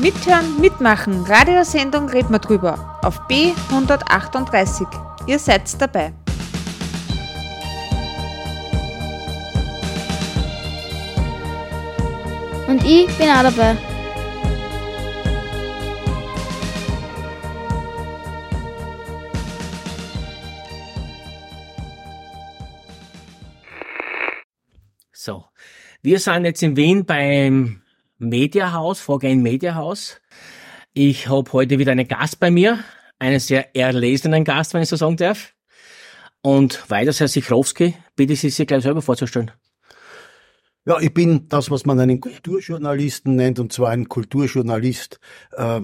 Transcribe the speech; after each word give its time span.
Mithören, 0.00 0.60
mitmachen, 0.60 1.24
Radiosendung 1.24 2.08
Red 2.08 2.30
mal 2.30 2.38
drüber 2.38 3.00
auf 3.02 3.18
B138. 3.22 4.86
Ihr 5.26 5.40
seid 5.40 5.62
dabei. 5.82 6.12
Und 12.68 12.84
ich 12.84 13.08
bin 13.18 13.28
auch 13.28 13.42
dabei. 13.42 13.76
So, 25.10 25.46
wir 26.02 26.20
sind 26.20 26.44
jetzt 26.44 26.62
in 26.62 26.76
Wien 26.76 27.04
beim 27.04 27.82
Mediahaus, 28.18 28.98
Vorgehen 29.00 29.42
Mediahaus. 29.42 30.20
Ich 30.92 31.28
habe 31.28 31.52
heute 31.52 31.78
wieder 31.78 31.92
einen 31.92 32.08
Gast 32.08 32.40
bei 32.40 32.50
mir, 32.50 32.80
einen 33.20 33.38
sehr 33.38 33.76
erlesenen 33.76 34.44
Gast, 34.44 34.74
wenn 34.74 34.82
ich 34.82 34.88
so 34.88 34.96
sagen 34.96 35.16
darf. 35.16 35.54
Und 36.42 36.90
weiter, 36.90 37.12
Herr 37.12 37.28
Sichrowski, 37.28 37.94
bitte 38.16 38.34
Sie 38.34 38.50
sich 38.50 38.66
gleich 38.66 38.82
selber 38.82 39.02
vorzustellen. 39.02 39.52
Ja, 40.84 40.98
ich 40.98 41.12
bin 41.12 41.48
das, 41.48 41.70
was 41.70 41.84
man 41.86 42.00
einen 42.00 42.20
Kulturjournalisten 42.20 43.36
nennt, 43.36 43.60
und 43.60 43.72
zwar 43.72 43.90
ein 43.90 44.08
Kulturjournalist 44.08 45.20
äh, 45.52 45.80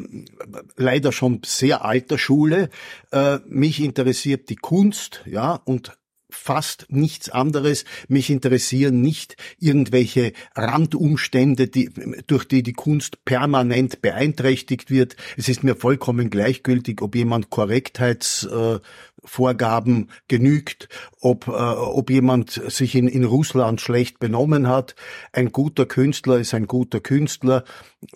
leider 0.76 1.12
schon 1.12 1.42
sehr 1.44 1.84
alter 1.84 2.18
Schule. 2.18 2.70
Äh, 3.12 3.38
mich 3.46 3.82
interessiert 3.82 4.48
die 4.48 4.56
Kunst, 4.56 5.22
ja, 5.26 5.60
und 5.66 5.92
fast 6.34 6.86
nichts 6.88 7.30
anderes. 7.30 7.84
Mich 8.08 8.30
interessieren 8.30 9.00
nicht 9.00 9.36
irgendwelche 9.58 10.32
Randumstände, 10.54 11.68
die, 11.68 11.90
durch 12.26 12.46
die 12.46 12.62
die 12.62 12.72
Kunst 12.72 13.24
permanent 13.24 14.02
beeinträchtigt 14.02 14.90
wird. 14.90 15.16
Es 15.36 15.48
ist 15.48 15.64
mir 15.64 15.76
vollkommen 15.76 16.30
gleichgültig, 16.30 17.02
ob 17.02 17.14
jemand 17.14 17.50
Korrektheitsvorgaben 17.50 20.02
äh, 20.02 20.06
genügt, 20.28 20.88
ob, 21.20 21.48
äh, 21.48 21.50
ob 21.50 22.10
jemand 22.10 22.50
sich 22.50 22.94
in, 22.94 23.08
in 23.08 23.24
Russland 23.24 23.80
schlecht 23.80 24.18
benommen 24.18 24.68
hat. 24.68 24.94
Ein 25.32 25.52
guter 25.52 25.86
Künstler 25.86 26.38
ist 26.38 26.54
ein 26.54 26.66
guter 26.66 27.00
Künstler 27.00 27.64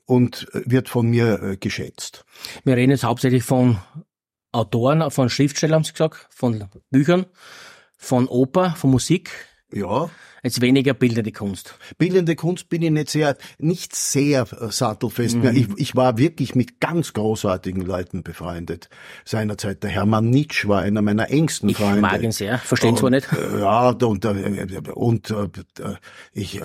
und 0.04 0.46
wird 0.52 0.88
von 0.88 1.08
mir 1.08 1.42
äh, 1.42 1.56
geschätzt. 1.56 2.24
Wir 2.64 2.76
reden 2.76 2.90
jetzt 2.90 3.04
hauptsächlich 3.04 3.44
von 3.44 3.78
Autoren, 4.52 5.10
von 5.10 5.28
Schriftstellern, 5.28 5.76
haben 5.76 5.84
Sie 5.84 5.92
gesagt, 5.92 6.26
von 6.30 6.68
Büchern 6.90 7.26
von 7.98 8.28
Oper, 8.28 8.74
von 8.76 8.90
Musik. 8.90 9.30
Ja. 9.72 10.08
Jetzt 10.48 10.62
weniger 10.62 10.94
bildende 10.94 11.30
Kunst. 11.30 11.74
Bildende 11.98 12.34
Kunst 12.34 12.70
bin 12.70 12.80
ich 12.80 12.90
nicht 12.90 13.10
sehr, 13.10 13.36
nicht 13.58 13.94
sehr 13.94 14.46
äh, 14.58 14.72
sattelfest 14.72 15.36
mehr. 15.36 15.52
Mhm. 15.52 15.58
Ich, 15.58 15.68
ich 15.76 15.94
war 15.94 16.16
wirklich 16.16 16.54
mit 16.54 16.80
ganz 16.80 17.12
großartigen 17.12 17.82
Leuten 17.82 18.22
befreundet. 18.22 18.88
Seinerzeit 19.26 19.82
der 19.82 19.90
Hermann 19.90 20.30
Nitsch 20.30 20.66
war 20.66 20.80
einer 20.80 21.02
meiner 21.02 21.28
engsten 21.28 21.68
ich 21.68 21.76
Freunde. 21.76 21.96
Ich 21.96 22.00
mag 22.00 22.22
ihn 22.22 22.32
sehr, 22.32 22.56
verstehen 22.56 22.96
zwar 22.96 23.10
nicht. 23.10 23.28
Äh, 23.30 23.60
ja, 23.60 23.90
und, 23.90 24.24
äh, 24.24 24.80
und, 24.94 25.30
und 25.30 25.66
ich, 26.32 26.62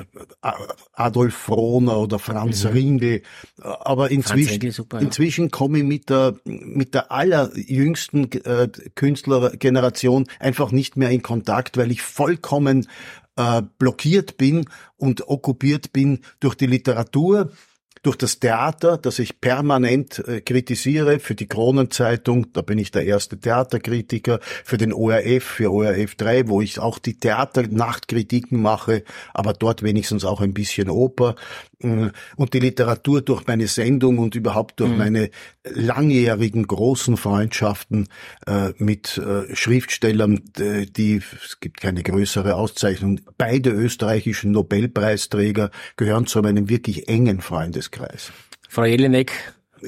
Adolf 0.94 1.34
Frohner 1.34 1.98
oder 1.98 2.20
Franz 2.20 2.64
mhm. 2.64 2.70
Ringel. 2.70 3.22
Aber 3.62 4.12
inzwischen, 4.12 4.62
Ringel, 4.62 4.72
super, 4.72 5.00
ja. 5.00 5.04
inzwischen 5.04 5.52
komme 5.52 5.80
ich 5.80 5.84
mit 5.84 6.10
der, 6.10 6.36
mit 6.46 6.94
der 6.94 7.12
allerjüngsten 7.12 8.30
Künstlergeneration 8.96 10.28
einfach 10.40 10.72
nicht 10.72 10.96
mehr 10.96 11.10
in 11.10 11.22
Kontakt, 11.22 11.76
weil 11.76 11.92
ich 11.92 12.02
vollkommen 12.02 12.88
äh, 13.36 13.62
blockiert 13.78 14.38
bin 14.38 14.66
und 14.98 15.28
okkupiert 15.28 15.94
bin 15.94 16.20
durch 16.40 16.56
die 16.56 16.68
Literatur, 16.68 17.52
durch 18.04 18.18
das 18.18 18.40
Theater, 18.40 18.98
das 18.98 19.18
ich 19.18 19.40
permanent 19.40 20.20
äh, 20.28 20.42
kritisiere, 20.42 21.20
für 21.20 21.36
die 21.36 21.48
Kronenzeitung, 21.48 22.52
da 22.52 22.62
bin 22.62 22.78
ich 22.78 22.92
der 22.92 23.06
erste 23.06 23.40
Theaterkritiker, 23.40 24.40
für 24.42 24.78
den 24.78 24.92
ORF, 24.92 25.44
für 25.44 25.72
ORF 25.72 26.16
3, 26.16 26.50
wo 26.50 26.62
ich 26.62 26.80
auch 26.80 27.00
die 27.00 27.18
Theaternachtkritiken 27.18 28.62
mache, 28.62 29.04
aber 29.34 29.54
dort 29.54 29.84
wenigstens 29.84 30.26
auch 30.26 30.42
ein 30.42 30.54
bisschen 30.54 30.90
Oper. 30.90 31.36
Äh, 31.84 32.12
und 32.36 32.54
die 32.54 32.60
Literatur 32.60 33.22
durch 33.22 33.46
meine 33.48 33.68
Sendung 33.68 34.18
und 34.18 34.36
überhaupt 34.36 34.80
durch 34.80 34.92
mhm. 34.92 34.98
meine 34.98 35.30
langjährigen 35.64 36.66
großen 36.66 37.18
Freundschaften 37.18 38.08
äh, 38.48 38.72
mit 38.78 39.18
äh, 39.18 39.56
Schriftstellern, 39.56 40.42
die, 40.56 41.22
es 41.44 41.60
gibt 41.60 41.82
keine 41.82 42.04
größere 42.04 42.56
Auszeichnung, 42.56 43.22
beide 43.38 43.70
österreichischen 43.70 44.52
Nobelpreisträger 44.52 45.72
gehören 45.98 46.26
zu 46.26 46.42
meinem 46.42 46.70
wirklich 46.70 47.08
engen 47.08 47.42
Freundeskreis. 47.42 48.32
Frau 48.70 48.86
Jelinek 48.86 49.32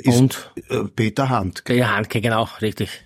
und 0.06 0.52
Peter 0.96 1.30
Handke. 1.30 1.74
Peter 1.74 1.96
Handke, 1.96 2.22
genau, 2.22 2.48
richtig. 2.62 3.05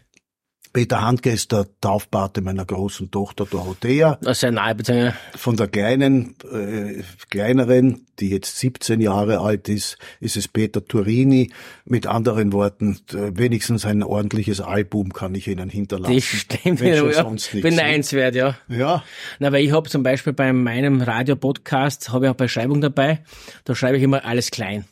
Peter 0.71 1.01
Handke 1.01 1.31
ist 1.31 1.51
der 1.51 1.65
Taufpate 1.81 2.41
meiner 2.41 2.65
großen 2.65 3.09
Tochter 3.09 3.45
Dorothea. 3.45 4.19
Das 4.21 4.43
ist 4.43 4.51
nahe 4.51 4.75
Beziehung. 4.75 5.13
Von 5.35 5.57
der 5.57 5.67
kleinen, 5.67 6.35
äh, 6.51 7.01
kleineren, 7.29 8.05
die 8.19 8.29
jetzt 8.29 8.59
17 8.59 9.01
Jahre 9.01 9.39
alt 9.39 9.67
ist, 9.67 9.97
ist 10.19 10.37
es 10.37 10.47
Peter 10.47 10.85
Turini. 10.85 11.51
Mit 11.85 12.05
anderen 12.05 12.53
Worten, 12.53 12.99
wenigstens 13.11 13.85
ein 13.85 14.03
ordentliches 14.03 14.61
Album 14.61 15.11
kann 15.11 15.33
ich 15.33 15.47
Ihnen 15.47 15.69
hinterlassen. 15.69 16.15
Das 16.15 16.23
stimmt, 16.23 16.81
wenn 16.81 16.93
ja. 16.93 17.13
sonst 17.13 17.53
nichts 17.53 17.69
beneidenswert, 17.69 18.35
ja. 18.35 18.55
Ja. 18.67 19.03
Na, 19.39 19.51
weil 19.51 19.65
ich 19.65 19.71
habe 19.71 19.89
zum 19.89 20.03
Beispiel 20.03 20.33
bei 20.33 20.53
meinem 20.53 21.01
Radio-Podcast, 21.01 22.09
habe 22.09 22.25
ich 22.25 22.31
auch 22.31 22.35
bei 22.35 22.47
Schreibung 22.47 22.81
dabei, 22.81 23.23
da 23.63 23.73
schreibe 23.73 23.97
ich 23.97 24.03
immer 24.03 24.23
alles 24.23 24.51
klein. 24.51 24.85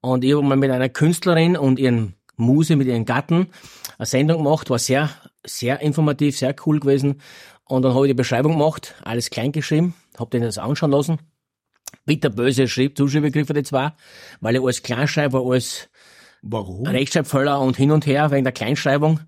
Und 0.00 0.22
ich 0.22 0.34
habe 0.34 0.46
mal 0.46 0.56
mit 0.56 0.70
einer 0.70 0.90
Künstlerin 0.90 1.56
und 1.56 1.78
ihren 1.78 2.14
Muse, 2.36 2.76
mit 2.76 2.86
ihrem 2.86 3.04
Gatten, 3.04 3.48
eine 3.98 4.06
Sendung 4.06 4.44
gemacht, 4.44 4.70
war 4.70 4.78
sehr, 4.78 5.10
sehr 5.44 5.80
informativ, 5.80 6.38
sehr 6.38 6.54
cool 6.66 6.80
gewesen. 6.80 7.20
Und 7.64 7.82
dann 7.82 7.94
habe 7.94 8.06
ich 8.06 8.10
die 8.10 8.14
Beschreibung 8.14 8.52
gemacht, 8.52 8.94
alles 9.04 9.30
klein 9.30 9.52
geschrieben, 9.52 9.94
habe 10.18 10.30
denen 10.30 10.44
das 10.44 10.58
anschauen 10.58 10.90
lassen. 10.90 11.18
Bitterböse 12.06 12.68
Schrift, 12.68 12.98
Zuschreibbegriffe 12.98 13.54
die 13.54 13.62
zwei, 13.62 13.92
weil 14.40 14.56
ich 14.56 14.62
alles 14.62 14.82
klein 14.82 15.08
schreibe, 15.08 15.40
alles 15.40 15.88
Warum? 16.46 16.86
Rechtschreibfehler 16.86 17.58
und 17.60 17.76
hin 17.76 17.90
und 17.90 18.06
her 18.06 18.30
wegen 18.30 18.44
der 18.44 18.52
Kleinschreibung. 18.52 19.20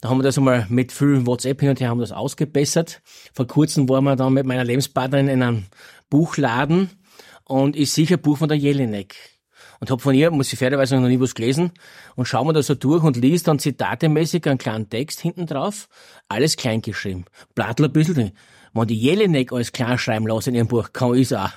Da 0.00 0.08
haben 0.08 0.18
wir 0.18 0.24
das 0.24 0.36
einmal 0.36 0.66
mit 0.68 0.90
viel 0.90 1.24
WhatsApp 1.24 1.60
hin 1.60 1.70
und 1.70 1.80
her 1.80 1.88
haben 1.88 2.00
das 2.00 2.10
ausgebessert. 2.10 3.00
Vor 3.32 3.46
kurzem 3.46 3.88
waren 3.88 4.04
wir 4.04 4.16
dann 4.16 4.32
mit 4.32 4.44
meiner 4.44 4.64
Lebenspartnerin 4.64 5.28
in 5.28 5.42
einem 5.42 5.64
Buchladen 6.10 6.90
und 7.44 7.76
ich 7.76 7.92
sicher 7.92 8.16
Buch 8.16 8.38
von 8.38 8.48
der 8.48 8.58
Jelinek 8.58 9.14
und 9.80 9.90
habe 9.90 10.00
von 10.00 10.14
ihr, 10.14 10.30
muss 10.30 10.52
ich 10.52 10.58
fairerweise 10.58 10.98
noch 10.98 11.08
nie 11.08 11.20
was 11.20 11.34
gelesen, 11.34 11.72
und 12.16 12.26
schaue 12.26 12.46
mir 12.46 12.52
da 12.52 12.62
so 12.62 12.74
durch 12.74 13.02
und 13.02 13.16
liest 13.16 13.48
dann 13.48 13.58
zitatemäßig 13.58 14.46
einen 14.46 14.58
kleinen 14.58 14.88
Text 14.88 15.20
hinten 15.20 15.46
drauf, 15.46 15.88
alles 16.28 16.56
klein 16.56 16.82
geschrieben. 16.82 17.24
Blattl 17.54 17.84
ein 17.84 17.92
bisschen, 17.92 18.32
wenn 18.72 18.86
die 18.86 18.98
Jelinek 18.98 19.52
alles 19.52 19.72
klein 19.72 19.98
schreiben 19.98 20.26
lassen 20.26 20.50
in 20.50 20.56
ihrem 20.56 20.68
Buch, 20.68 20.92
kann 20.92 21.14
ich's 21.14 21.32
auch. 21.32 21.50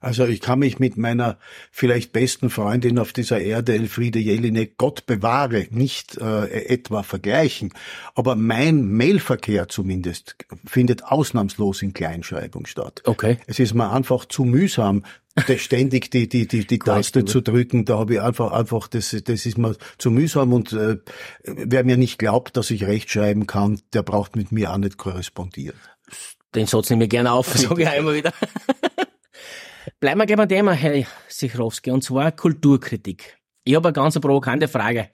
Also 0.00 0.26
ich 0.26 0.40
kann 0.40 0.60
mich 0.60 0.78
mit 0.78 0.96
meiner 0.96 1.38
vielleicht 1.70 2.12
besten 2.12 2.50
Freundin 2.50 2.98
auf 2.98 3.12
dieser 3.12 3.40
Erde, 3.40 3.74
Elfriede 3.74 4.18
Jelinek, 4.18 4.78
Gott 4.78 5.06
bewahre, 5.06 5.66
nicht 5.70 6.16
äh, 6.18 6.66
etwa 6.66 7.02
vergleichen. 7.02 7.72
Aber 8.14 8.36
mein 8.36 8.92
Mailverkehr 8.92 9.68
zumindest 9.68 10.36
findet 10.64 11.04
ausnahmslos 11.04 11.82
in 11.82 11.94
Kleinschreibung 11.94 12.66
statt. 12.66 13.02
Okay. 13.04 13.38
Es 13.46 13.58
ist 13.58 13.74
mir 13.74 13.90
einfach 13.90 14.24
zu 14.24 14.44
mühsam, 14.44 15.04
ständig 15.58 16.10
die, 16.10 16.28
die, 16.28 16.46
die, 16.46 16.66
die 16.66 16.78
Taste 16.78 17.24
zu 17.24 17.40
drücken. 17.40 17.84
Da 17.84 17.98
habe 17.98 18.14
ich 18.14 18.20
einfach, 18.20 18.52
einfach, 18.52 18.88
das, 18.88 19.16
das 19.24 19.46
ist 19.46 19.58
mir 19.58 19.76
zu 19.98 20.10
mühsam 20.10 20.52
und 20.52 20.72
äh, 20.72 20.98
wer 21.44 21.84
mir 21.84 21.96
nicht 21.96 22.18
glaubt, 22.18 22.56
dass 22.56 22.70
ich 22.70 22.84
rechtschreiben 22.84 23.46
kann, 23.46 23.80
der 23.92 24.02
braucht 24.02 24.36
mit 24.36 24.52
mir 24.52 24.72
auch 24.72 24.78
nicht 24.78 24.96
korrespondieren. 24.96 25.78
Den 26.54 26.66
Satz 26.66 26.90
nehme 26.90 27.04
ich 27.04 27.10
gerne 27.10 27.32
auf, 27.32 27.46
sage 27.54 27.82
ich 27.82 27.92
immer 27.94 28.14
wieder. 28.14 28.32
Bleiben 30.00 30.20
wir 30.20 30.26
gleich 30.26 30.36
beim 30.36 30.48
Thema, 30.48 30.72
Herr 30.72 31.04
Sichrowski, 31.28 31.90
und 31.90 32.04
zwar 32.04 32.32
Kulturkritik. 32.32 33.38
Ich 33.64 33.74
habe 33.74 33.88
eine 33.88 33.92
ganz 33.94 34.18
provokante 34.18 34.68
Frage. 34.68 35.10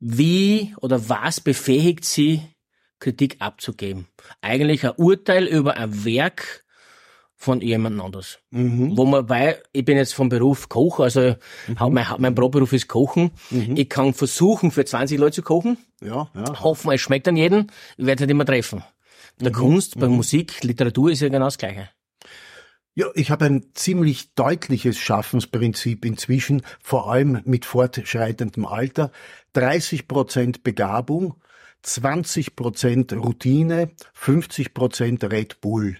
Wie 0.00 0.74
oder 0.80 1.08
was 1.08 1.40
befähigt 1.40 2.04
Sie, 2.04 2.42
Kritik 2.98 3.36
abzugeben? 3.38 4.08
Eigentlich 4.40 4.84
ein 4.84 4.92
Urteil 4.96 5.46
über 5.46 5.76
ein 5.76 6.04
Werk 6.04 6.63
von 7.44 7.60
jemand 7.60 8.00
anders. 8.00 8.38
Mhm. 8.50 8.96
Wo 8.96 9.04
man, 9.04 9.28
weil 9.28 9.62
ich 9.72 9.84
bin 9.84 9.98
jetzt 9.98 10.14
vom 10.14 10.30
Beruf 10.30 10.68
Koch, 10.68 11.00
also 11.00 11.36
mhm. 11.68 11.92
mein, 11.92 12.06
mein 12.18 12.34
Brotberuf 12.34 12.72
ist 12.72 12.88
Kochen. 12.88 13.32
Mhm. 13.50 13.76
Ich 13.76 13.88
kann 13.88 14.14
versuchen, 14.14 14.70
für 14.70 14.84
20 14.84 15.18
Leute 15.18 15.36
zu 15.36 15.42
kochen. 15.42 15.76
Ja, 16.00 16.28
ja. 16.34 16.62
Hoffen, 16.62 16.90
es 16.92 17.00
schmeckt 17.02 17.28
an 17.28 17.36
jeden. 17.36 17.70
Ich 17.98 18.06
werde 18.06 18.20
halt 18.20 18.30
immer 18.30 18.46
treffen. 18.46 18.82
Bei 19.38 19.44
der 19.44 19.52
mhm. 19.52 19.56
Kunst, 19.56 19.98
bei 19.98 20.08
mhm. 20.08 20.16
Musik, 20.16 20.62
Literatur 20.62 21.10
ist 21.10 21.20
ja 21.20 21.28
genau 21.28 21.44
das 21.44 21.58
Gleiche. 21.58 21.90
Ja, 22.94 23.06
ich 23.14 23.30
habe 23.30 23.44
ein 23.44 23.66
ziemlich 23.74 24.34
deutliches 24.34 24.98
Schaffensprinzip 24.98 26.04
inzwischen, 26.04 26.62
vor 26.80 27.10
allem 27.10 27.42
mit 27.44 27.64
fortschreitendem 27.64 28.64
Alter. 28.64 29.10
30 29.52 30.08
Prozent 30.08 30.62
Begabung, 30.62 31.34
20 31.82 32.56
Prozent 32.56 33.12
Routine, 33.12 33.90
50 34.14 34.72
Prozent 34.72 35.24
Red 35.24 35.60
Bull. 35.60 35.96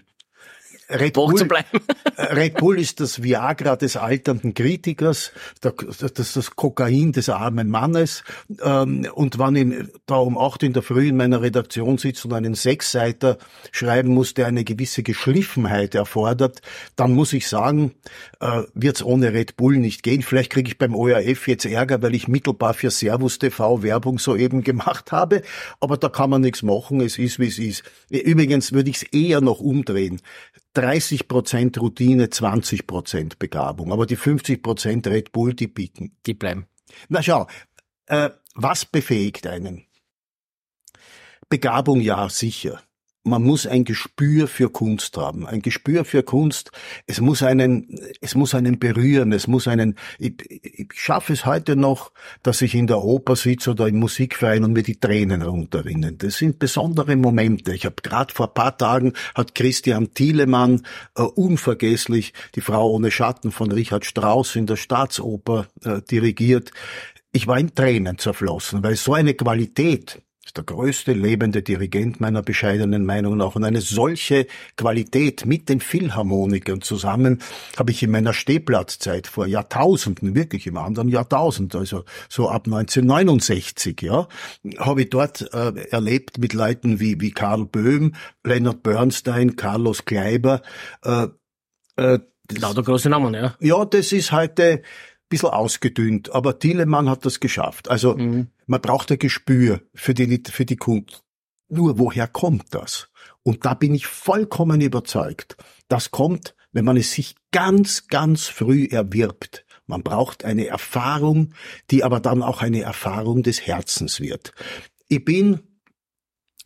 Red 0.89 1.13
Bull, 1.13 1.35
zu 1.35 1.45
bleiben. 1.45 1.67
Red 2.17 2.57
Bull 2.57 2.79
ist 2.79 2.99
das 2.99 3.23
Viagra 3.23 3.75
des 3.75 3.97
alternden 3.97 4.53
Kritikers, 4.53 5.31
das 5.61 6.01
ist 6.01 6.35
das 6.35 6.55
Kokain 6.55 7.11
des 7.11 7.29
armen 7.29 7.69
Mannes. 7.69 8.23
Ähm, 8.63 9.07
und 9.13 9.39
wenn 9.39 9.55
ich 9.55 9.87
da 10.05 10.15
um 10.17 10.37
acht 10.37 10.63
in 10.63 10.73
der 10.73 10.83
Früh 10.83 11.07
in 11.07 11.17
meiner 11.17 11.41
Redaktion 11.41 11.97
sitze 11.97 12.27
und 12.27 12.33
einen 12.33 12.53
Sechsseiter 12.53 13.37
schreiben 13.71 14.09
muss, 14.13 14.33
der 14.33 14.47
eine 14.47 14.63
gewisse 14.63 15.01
Geschliffenheit 15.01 15.95
erfordert, 15.95 16.61
dann 16.95 17.13
muss 17.13 17.33
ich 17.33 17.47
sagen, 17.47 17.93
äh, 18.39 18.63
wird 18.73 18.97
es 18.97 19.03
ohne 19.03 19.33
Red 19.33 19.57
Bull 19.57 19.77
nicht 19.77 20.03
gehen. 20.03 20.21
Vielleicht 20.21 20.51
kriege 20.51 20.69
ich 20.69 20.77
beim 20.77 20.95
ORF 20.95 21.47
jetzt 21.47 21.65
Ärger, 21.65 22.01
weil 22.01 22.13
ich 22.13 22.27
mittelbar 22.27 22.73
für 22.73 22.91
Servus 22.91 23.39
TV 23.39 23.81
Werbung 23.81 24.19
soeben 24.19 24.63
gemacht 24.63 25.11
habe. 25.11 25.41
Aber 25.79 25.97
da 25.97 26.09
kann 26.09 26.29
man 26.29 26.41
nichts 26.41 26.61
machen. 26.61 27.01
Es 27.01 27.17
ist, 27.17 27.39
wie 27.39 27.47
es 27.47 27.57
ist. 27.57 27.83
Übrigens 28.09 28.71
würde 28.71 28.89
ich 28.89 28.97
es 28.97 29.03
eher 29.03 29.41
noch 29.41 29.59
umdrehen. 29.59 30.21
30 30.75 31.27
Prozent 31.27 31.79
Routine, 31.79 32.29
20 32.29 32.85
Prozent 32.85 33.39
Begabung. 33.39 33.91
Aber 33.91 34.05
die 34.05 34.15
50 34.15 34.61
Prozent 34.61 35.07
Red 35.07 35.31
Bull, 35.31 35.53
die 35.53 35.67
bieten. 35.67 36.15
Die 36.25 36.33
bleiben. 36.33 36.67
Na 37.09 37.23
schau, 37.23 37.47
äh, 38.05 38.29
was 38.53 38.85
befähigt 38.85 39.47
einen? 39.47 39.87
Begabung 41.49 42.01
ja, 42.01 42.29
sicher 42.29 42.81
man 43.25 43.43
muss 43.43 43.65
ein 43.65 43.83
Gespür 43.83 44.47
für 44.47 44.69
Kunst 44.69 45.17
haben, 45.17 45.47
ein 45.47 45.61
Gespür 45.61 46.05
für 46.05 46.21
Kunst. 46.21 46.71
Es 47.07 47.19
muss 47.19 47.41
einen, 47.41 47.99
es 48.21 48.35
muss 48.35 48.53
einen 48.53 48.77
berühren, 48.77 49.33
es 49.33 49.47
muss 49.47 49.67
einen. 49.67 49.95
Ich, 50.19 50.33
ich 50.49 50.89
schaffe 50.93 51.33
es 51.33 51.45
heute 51.45 51.75
noch, 51.75 52.11
dass 52.43 52.61
ich 52.61 52.75
in 52.75 52.87
der 52.87 53.03
Oper 53.03 53.35
sitze 53.35 53.71
oder 53.71 53.87
im 53.87 53.97
Musikverein 53.97 54.63
und 54.63 54.73
mir 54.73 54.83
die 54.83 54.99
Tränen 54.99 55.41
runterrinnen. 55.41 56.19
Das 56.19 56.37
sind 56.37 56.59
besondere 56.59 57.15
Momente. 57.15 57.73
Ich 57.73 57.85
habe 57.85 57.95
gerade 58.03 58.33
vor 58.33 58.53
paar 58.53 58.77
Tagen 58.77 59.13
hat 59.33 59.55
Christian 59.55 60.13
Thielemann 60.13 60.83
äh, 61.15 61.23
unvergesslich 61.23 62.33
die 62.53 62.61
Frau 62.61 62.91
ohne 62.91 63.09
Schatten 63.09 63.51
von 63.51 63.71
Richard 63.71 64.05
Strauss 64.05 64.55
in 64.55 64.67
der 64.67 64.75
Staatsoper 64.75 65.65
äh, 65.83 66.01
dirigiert. 66.01 66.71
Ich 67.31 67.47
war 67.47 67.57
in 67.57 67.73
Tränen 67.73 68.19
zerflossen, 68.19 68.83
weil 68.83 68.95
so 68.95 69.13
eine 69.13 69.33
Qualität 69.33 70.21
ist 70.45 70.57
der 70.57 70.63
größte 70.63 71.13
lebende 71.13 71.63
Dirigent 71.63 72.21
meiner 72.21 72.43
bescheidenen 72.43 73.03
Meinung 73.03 73.37
nach. 73.37 73.55
Und 73.55 73.63
eine 73.63 73.81
solche 73.81 74.45
Qualität 74.77 75.47
mit 75.47 75.69
den 75.69 75.79
Philharmonikern 75.79 76.81
zusammen 76.81 77.41
habe 77.77 77.89
ich 77.89 78.03
in 78.03 78.11
meiner 78.11 78.31
Stehplatzzeit 78.31 79.25
vor 79.25 79.47
Jahrtausenden, 79.47 80.35
wirklich 80.35 80.67
im 80.67 80.77
anderen 80.77 81.09
Jahrtausend, 81.09 81.73
also 81.75 82.03
so 82.29 82.47
ab 82.47 82.67
1969, 82.67 84.03
ja, 84.03 84.27
habe 84.77 85.01
ich 85.01 85.09
dort 85.09 85.51
äh, 85.51 85.73
erlebt 85.89 86.37
mit 86.37 86.53
Leuten 86.53 86.99
wie, 86.99 87.19
wie 87.19 87.31
Karl 87.31 87.65
Böhm, 87.65 88.13
Leonard 88.43 88.83
Bernstein, 88.83 89.55
Carlos 89.55 90.05
Kleiber. 90.05 90.61
Äh, 91.03 91.27
äh, 91.95 92.19
Lauter 92.59 92.83
große 92.83 93.09
Namen, 93.09 93.33
ja. 93.33 93.55
Ja, 93.59 93.83
das 93.83 94.11
ist 94.11 94.31
heute 94.31 94.83
bisschen 95.29 95.49
ausgedünnt, 95.49 96.31
aber 96.33 96.59
Thielemann 96.59 97.09
hat 97.09 97.25
das 97.25 97.39
geschafft. 97.39 97.89
Also 97.89 98.15
mhm. 98.15 98.47
Man 98.65 98.81
braucht 98.81 99.11
ein 99.11 99.19
Gespür 99.19 99.81
für 99.93 100.13
die, 100.13 100.41
für 100.49 100.65
die 100.65 100.75
Kunst. 100.75 101.23
Nur 101.67 101.97
woher 101.97 102.27
kommt 102.27 102.73
das? 102.73 103.09
Und 103.43 103.65
da 103.65 103.73
bin 103.73 103.95
ich 103.95 104.07
vollkommen 104.07 104.81
überzeugt. 104.81 105.57
Das 105.87 106.11
kommt, 106.11 106.55
wenn 106.71 106.85
man 106.85 106.97
es 106.97 107.13
sich 107.13 107.35
ganz, 107.51 108.07
ganz 108.07 108.47
früh 108.47 108.85
erwirbt. 108.85 109.65
Man 109.87 110.03
braucht 110.03 110.45
eine 110.45 110.67
Erfahrung, 110.67 111.53
die 111.91 112.03
aber 112.03 112.19
dann 112.19 112.41
auch 112.41 112.61
eine 112.61 112.81
Erfahrung 112.81 113.43
des 113.43 113.65
Herzens 113.65 114.19
wird. 114.19 114.53
Ich 115.07 115.23
bin 115.23 115.59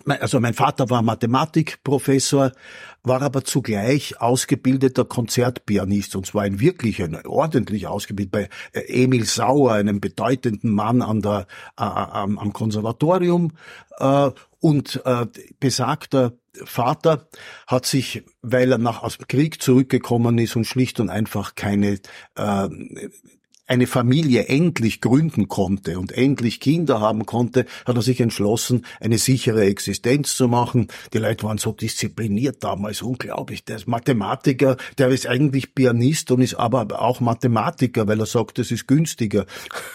also 0.05 0.39
mein 0.39 0.53
Vater 0.53 0.89
war 0.89 1.01
Mathematikprofessor, 1.01 2.51
war 3.03 3.21
aber 3.21 3.43
zugleich 3.43 4.19
ausgebildeter 4.21 5.05
Konzertpianist 5.05 6.15
und 6.15 6.25
zwar 6.25 6.43
ein 6.43 6.59
wirklich 6.59 7.01
ein 7.01 7.25
ordentlich 7.25 7.87
ausgebildet 7.87 8.31
bei 8.31 8.49
äh, 8.73 9.03
Emil 9.03 9.25
Sauer, 9.25 9.73
einem 9.73 9.99
bedeutenden 9.99 10.71
Mann 10.71 11.01
an 11.01 11.21
der 11.21 11.47
äh, 11.77 11.83
am, 11.83 12.53
Konservatorium. 12.53 13.51
Äh, 13.97 14.31
und 14.61 15.01
äh, 15.05 15.25
besagter 15.59 16.33
Vater 16.65 17.29
hat 17.67 17.85
sich, 17.85 18.23
weil 18.41 18.71
er 18.73 18.77
nach 18.77 19.03
aus 19.03 19.17
dem 19.17 19.27
Krieg 19.27 19.61
zurückgekommen 19.61 20.37
ist 20.37 20.55
und 20.55 20.65
schlicht 20.65 20.99
und 20.99 21.09
einfach 21.09 21.55
keine 21.55 21.99
äh, 22.35 22.69
eine 23.69 23.87
Familie 23.87 24.47
endlich 24.47 24.99
gründen 24.99 25.47
konnte 25.47 25.99
und 25.99 26.11
endlich 26.11 26.59
Kinder 26.59 26.99
haben 26.99 27.25
konnte, 27.25 27.65
hat 27.85 27.95
er 27.95 28.01
sich 28.01 28.19
entschlossen, 28.19 28.85
eine 28.99 29.19
sichere 29.19 29.63
Existenz 29.65 30.35
zu 30.35 30.47
machen. 30.47 30.87
Die 31.13 31.19
Leute 31.19 31.43
waren 31.43 31.59
so 31.59 31.71
diszipliniert 31.71 32.63
damals, 32.63 33.03
unglaublich. 33.03 33.63
Der 33.65 33.75
ist 33.75 33.87
Mathematiker, 33.87 34.75
der 34.97 35.09
ist 35.09 35.27
eigentlich 35.27 35.75
Pianist 35.75 36.31
und 36.31 36.41
ist 36.41 36.55
aber 36.55 36.99
auch 36.99 37.19
Mathematiker, 37.19 38.07
weil 38.07 38.19
er 38.19 38.25
sagt, 38.25 38.57
das 38.57 38.71
ist 38.71 38.87
günstiger. 38.87 39.45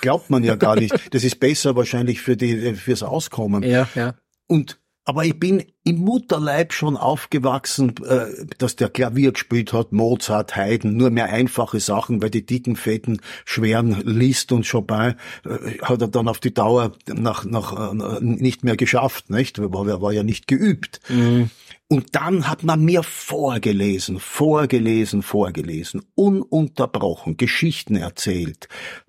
Glaubt 0.00 0.31
man 0.31 0.44
ja 0.44 0.55
gar 0.55 0.77
nicht. 0.77 0.94
Das 1.11 1.23
ist 1.23 1.38
besser 1.38 1.77
wahrscheinlich 1.77 2.20
für 2.20 2.37
die, 2.37 2.75
fürs 2.75 3.03
Auskommen. 3.03 3.62
Ja, 3.62 3.88
ja. 3.94 4.15
Und 4.47 4.79
aber 5.05 5.25
ich 5.25 5.39
bin 5.39 5.62
im 5.85 5.99
Mutterleib 5.99 6.73
schon 6.73 6.97
aufgewachsen, 6.97 7.95
äh, 8.06 8.47
dass 8.59 8.77
der 8.77 8.89
Klavier 8.89 9.33
gespielt 9.33 9.73
hat, 9.73 9.93
Mozart, 9.93 10.56
Haydn, 10.56 10.97
nur 10.97 11.11
mehr 11.11 11.27
einfache 11.27 11.79
Sachen, 11.79 12.23
weil 12.23 12.31
die 12.31 12.47
dicken, 12.47 12.77
fetten, 12.77 13.21
schweren 13.45 14.01
Liszt 14.05 14.51
und 14.51 14.69
Chopin 14.69 15.15
äh, 15.45 15.79
hat 15.83 16.01
er 16.01 16.09
dann 16.09 16.29
auf 16.29 16.41
die 16.41 16.55
Dauer 16.55 16.93
nach, 17.06 17.45
nach, 17.45 17.93
äh, 17.93 18.25
nicht 18.25 18.65
mehr 18.65 18.77
geschafft, 18.77 19.29
nicht? 19.29 19.59
Er 19.59 19.73
war, 19.73 20.01
war 20.01 20.12
ja 20.12 20.23
nicht 20.23 20.49
geübt. 20.49 21.01
Mhm. 21.09 21.51
Und 21.89 22.15
dann 22.17 22.49
hat 22.49 22.62
man 22.62 22.83
mir 22.83 23.03
vorgelesen, 23.03 24.19
vorgelesen, 24.19 25.23
vorgelesen, 25.23 26.03
ununterbrochen, 26.15 27.37
Geschichten 27.37 27.97
erzählt. 27.97 28.69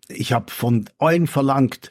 Ich 0.10 0.34
habe 0.34 0.52
von 0.52 0.90
allen 0.98 1.28
verlangt, 1.28 1.90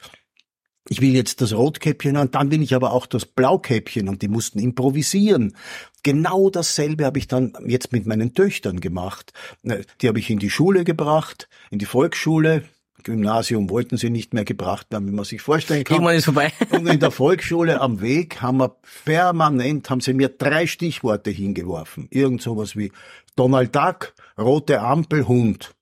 ich 0.87 1.01
will 1.01 1.15
jetzt 1.15 1.41
das 1.41 1.53
Rotkäppchen 1.53 2.17
und 2.17 2.35
dann 2.35 2.51
will 2.51 2.61
ich 2.61 2.75
aber 2.75 2.93
auch 2.93 3.07
das 3.07 3.25
Blaukäppchen 3.25 4.07
und 4.07 4.21
die 4.21 4.27
mussten 4.27 4.59
improvisieren. 4.59 5.55
Genau 6.03 6.49
dasselbe 6.49 7.05
habe 7.05 7.17
ich 7.17 7.27
dann 7.27 7.53
jetzt 7.65 7.91
mit 7.91 8.05
meinen 8.05 8.33
Töchtern 8.33 8.79
gemacht. 8.79 9.33
Äh, 9.63 9.83
die 10.01 10.07
habe 10.07 10.19
ich 10.19 10.29
in 10.29 10.39
die 10.39 10.51
Schule 10.51 10.83
gebracht, 10.83 11.49
in 11.71 11.79
die 11.79 11.85
Volksschule. 11.85 12.63
Gymnasium 13.03 13.69
wollten 13.69 13.97
sie 13.97 14.09
nicht 14.09 14.33
mehr 14.33 14.45
gebracht 14.45 14.87
werden, 14.91 15.07
wie 15.07 15.11
man 15.11 15.25
sich 15.25 15.41
vorstellen 15.41 15.83
kann. 15.83 15.95
Irgendwann 15.95 16.15
ist 16.15 16.25
vorbei. 16.25 16.51
Und 16.71 16.87
in 16.87 16.99
der 16.99 17.11
Volksschule 17.11 17.79
am 17.79 18.01
Weg 18.01 18.41
haben 18.41 18.57
wir 18.57 18.75
permanent, 19.05 19.89
haben 19.89 20.01
sie 20.01 20.13
mir 20.13 20.29
drei 20.29 20.65
Stichworte 20.65 21.29
hingeworfen. 21.29 22.07
Irgend 22.09 22.41
sowas 22.41 22.75
wie 22.75 22.91
Donald 23.35 23.75
Duck, 23.75 24.13
rote 24.39 24.81
Ampel, 24.81 25.27
Hund. 25.27 25.75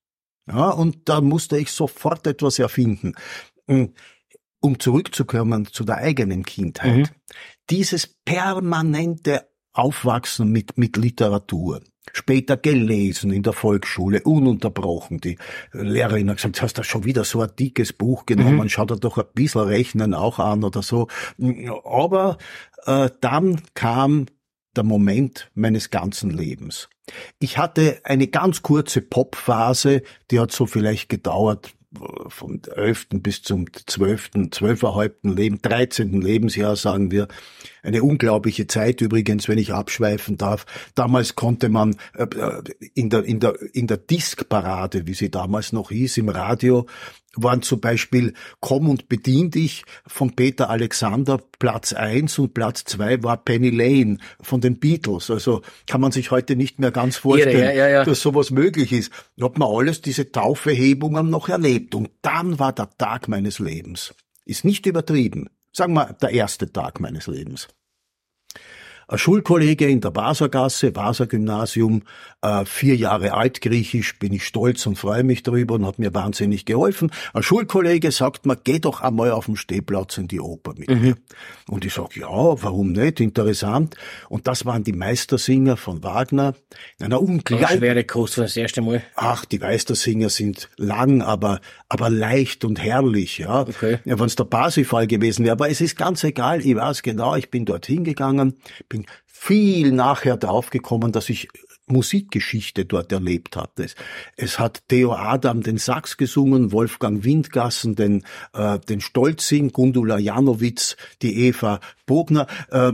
Ja, 0.48 0.70
und 0.70 1.08
da 1.08 1.22
musste 1.22 1.58
ich 1.58 1.72
sofort 1.72 2.28
etwas 2.28 2.60
erfinden. 2.60 3.14
Hm, 3.68 3.94
um 4.64 4.80
zurückzukommen 4.80 5.66
zu 5.66 5.84
der 5.84 5.98
eigenen 5.98 6.44
Kindheit, 6.44 6.96
mhm. 6.96 7.08
dieses 7.70 8.08
permanente 8.08 9.46
Aufwachsen 9.74 10.52
mit, 10.52 10.78
mit 10.78 10.96
Literatur, 10.96 11.82
später 12.14 12.56
gelesen 12.56 13.34
in 13.34 13.44
der 13.44 13.52
Volksschule, 13.52 14.22
ununterbrochen. 14.24 15.20
Die 15.20 15.38
Lehrerin 15.74 16.30
hat 16.30 16.38
gesagt, 16.38 16.62
hast 16.62 16.78
du 16.78 16.84
schon 16.84 17.04
wieder 17.04 17.26
so 17.26 17.42
ein 17.42 17.50
dickes 17.60 17.92
Buch 17.92 18.26
genommen, 18.26 18.58
mhm. 18.58 18.70
schau 18.70 18.86
dir 18.86 18.98
doch 18.98 19.18
ein 19.18 19.26
bisschen 19.34 19.62
Rechnen 19.62 20.14
auch 20.14 20.40
an 20.40 20.64
oder 20.64 20.82
so. 20.82 21.08
Aber 21.84 22.38
äh, 22.86 23.10
dann 23.20 23.62
kam 23.74 24.28
der 24.78 24.86
Moment 24.86 25.52
meines 25.56 25.90
ganzen 25.90 26.30
Lebens. 26.30 26.88
Ich 27.40 27.58
hatte 27.58 28.00
eine 28.06 28.28
ganz 28.28 28.62
kurze 28.62 29.02
Popphase, 29.02 30.04
die 30.32 30.40
hat 30.40 30.54
so 30.54 30.66
vielleicht 30.66 31.10
gedauert 31.10 31.74
vom 32.28 32.62
11. 32.76 33.08
bis 33.14 33.42
zum 33.42 33.66
12., 33.72 34.32
12,5. 34.50 35.36
Leben, 35.36 35.62
13. 35.62 36.22
Lebensjahr, 36.22 36.76
sagen 36.76 37.12
wir. 37.12 37.28
Eine 37.84 38.02
unglaubliche 38.02 38.66
Zeit 38.66 39.02
übrigens, 39.02 39.50
wenn 39.50 39.58
ich 39.58 39.74
abschweifen 39.74 40.38
darf. 40.38 40.66
Damals 40.96 41.36
konnte 41.36 41.68
man 41.68 41.98
äh, 42.16 42.28
in 42.94 43.10
der, 43.10 43.26
in 43.26 43.42
der, 43.42 43.56
in 43.74 43.88
der 43.88 43.98
Diskparade, 43.98 45.06
wie 45.06 45.14
sie 45.14 45.30
damals 45.30 45.74
noch 45.74 45.90
hieß, 45.90 46.18
im 46.18 46.30
Radio, 46.30 46.88
waren 47.36 47.62
zum 47.62 47.82
Beispiel 47.82 48.34
Komm 48.62 48.88
und 48.88 49.10
bedien 49.10 49.52
dich 49.52 49.84
von 50.08 50.36
Peter 50.36 50.70
Alexander 50.70 51.40
Platz 51.60 51.92
eins 51.92 52.40
und 52.40 52.54
Platz 52.54 52.86
zwei 52.86 53.22
war 53.22 53.38
Penny 53.38 53.70
Lane 53.70 54.18
von 54.40 54.62
den 54.62 54.80
Beatles. 54.80 55.30
Also 55.30 55.62
kann 55.86 56.00
man 56.00 56.14
sich 56.14 56.32
heute 56.32 56.56
nicht 56.56 56.80
mehr 56.80 56.92
ganz 56.92 57.18
vorstellen, 57.18 57.60
ja, 57.60 57.72
ja, 57.74 57.90
ja. 57.90 58.06
dass 58.06 58.22
sowas 58.22 58.52
möglich 58.52 58.94
ist. 58.94 59.12
Da 59.36 59.46
hat 59.46 59.58
man 59.58 59.68
alles 59.70 60.02
diese 60.02 60.32
Taufehebungen 60.32 61.30
noch 61.30 61.50
erlebt 61.50 61.96
und 61.96 62.12
dann 62.22 62.60
war 62.60 62.72
der 62.72 62.90
Tag 62.98 63.28
meines 63.28 63.60
Lebens. 63.60 64.14
Ist 64.46 64.64
nicht 64.64 64.86
übertrieben. 64.86 65.50
Sagen 65.76 65.94
wir 65.94 66.14
der 66.14 66.30
erste 66.30 66.72
Tag 66.72 67.00
meines 67.00 67.26
Lebens. 67.28 67.68
Ein 69.08 69.18
Schulkollege 69.18 69.88
in 69.88 70.02
der 70.02 70.16
Wasergasse, 70.16 70.96
Waser-Gymnasium, 70.96 72.04
äh, 72.42 72.66
vier 72.66 72.96
Jahre 72.96 73.34
altgriechisch, 73.34 74.20
bin 74.20 74.34
ich 74.34 74.46
stolz 74.46 74.86
und 74.86 74.98
freue 74.98 75.24
mich 75.24 75.44
darüber 75.44 75.76
und 75.76 75.86
hat 75.86 76.00
mir 76.00 76.14
wahnsinnig 76.14 76.66
geholfen. 76.66 77.12
Ein 77.34 77.44
Schulkollege 77.44 78.12
sagt 78.12 78.46
mir, 78.46 78.56
geh 78.56 78.80
doch 78.80 79.02
einmal 79.02 79.32
auf 79.32 79.46
den 79.46 79.56
Stehplatz 79.56 80.18
in 80.18 80.28
die 80.28 80.40
Oper 80.40 80.74
mit 80.78 80.90
mhm. 80.90 81.02
mir. 81.02 81.16
Und 81.68 81.86
ich 81.86 81.94
sag, 81.94 82.16
ja, 82.16 82.28
warum 82.28 82.92
nicht? 82.92 83.20
Interessant. 83.20 83.96
Und 84.30 84.48
das 84.48 84.66
waren 84.66 84.84
die 84.84 84.94
Meistersinger 84.94 85.78
von 85.78 86.04
Wagner. 86.04 86.54
In 87.00 87.06
einer 87.08 87.22
unglaublichen... 87.22 87.78
Schwere 87.78 88.04
Kost 88.04 88.38
das 88.38 88.58
erste 88.58 88.82
Mal. 88.82 89.02
Ach, 89.16 89.46
die 89.46 89.60
Meistersinger 89.60 90.30
sind 90.30 90.70
lang, 90.78 91.22
aber, 91.22 91.62
aber 91.90 92.10
leicht 92.10 92.66
und 92.66 92.82
herrlich, 92.82 93.38
ja. 93.38 93.62
Okay. 93.62 94.00
Ja, 94.06 94.20
wenn 94.20 94.26
es 94.26 94.36
der 94.36 94.46
Parsifal 94.46 95.08
gewesen 95.08 95.46
wäre. 95.46 95.54
Aber 95.54 95.70
es 95.70 95.82
ist 95.82 95.98
ganz 95.98 96.24
egal. 96.24 96.62
Ich 96.66 96.76
weiß 96.76 97.02
genau, 97.04 97.36
ich 97.36 97.50
bin 97.50 97.66
dorthin 97.66 98.04
gegangen, 98.04 98.56
bin 98.94 99.06
viel 99.26 99.92
nachher 99.92 100.38
draufgekommen, 100.38 101.12
dass 101.12 101.28
ich 101.30 101.50
Musikgeschichte 101.88 102.86
dort 102.86 103.12
erlebt 103.12 103.56
hat. 103.58 103.72
Es, 104.38 104.60
hat 104.60 104.84
Theo 104.88 105.14
Adam 105.14 105.64
den 105.64 105.78
Sax 105.78 106.18
gesungen, 106.18 106.72
Wolfgang 106.72 107.24
Windgassen 107.24 107.96
den, 107.96 108.24
äh, 108.54 108.80
den 108.80 109.02
Stolzing, 109.02 109.72
Gundula 109.72 110.18
Janowitz, 110.18 110.96
die 111.22 111.48
Eva 111.48 111.80
Bogner. 112.06 112.48
Äh, 112.72 112.92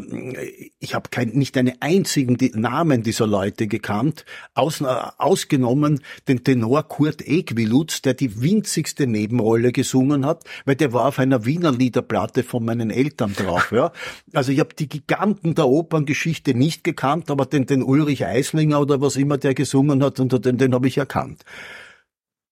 ich 0.79 0.95
habe 0.95 1.09
nicht 1.33 1.57
einen 1.57 1.73
einzigen 1.81 2.37
Namen 2.59 3.03
dieser 3.03 3.27
Leute 3.27 3.67
gekannt, 3.67 4.25
aus, 4.53 4.81
äh, 4.81 4.85
ausgenommen 4.85 6.01
den 6.27 6.43
Tenor 6.43 6.87
Kurt 6.87 7.25
Egwilutz, 7.27 8.01
der 8.01 8.15
die 8.15 8.41
winzigste 8.41 9.07
Nebenrolle 9.07 9.71
gesungen 9.71 10.25
hat, 10.25 10.43
weil 10.65 10.75
der 10.75 10.93
war 10.93 11.05
auf 11.05 11.19
einer 11.19 11.45
Wiener 11.45 11.71
Liederplatte 11.71 12.43
von 12.43 12.65
meinen 12.65 12.89
Eltern 12.89 13.33
drauf. 13.33 13.71
Ja. 13.71 13.91
Also 14.33 14.51
ich 14.51 14.59
habe 14.59 14.73
die 14.73 14.89
Giganten 14.89 15.53
der 15.53 15.67
Operngeschichte 15.67 16.53
nicht 16.53 16.83
gekannt, 16.83 17.29
aber 17.29 17.45
den, 17.45 17.65
den 17.65 17.83
Ulrich 17.83 18.25
Eislinger 18.25 18.78
oder 18.79 19.01
was 19.01 19.15
immer 19.15 19.37
der 19.37 19.53
gesungen 19.53 20.03
hat, 20.03 20.19
und 20.19 20.45
den, 20.45 20.57
den 20.57 20.73
habe 20.73 20.87
ich 20.87 20.97
erkannt. 20.97 21.43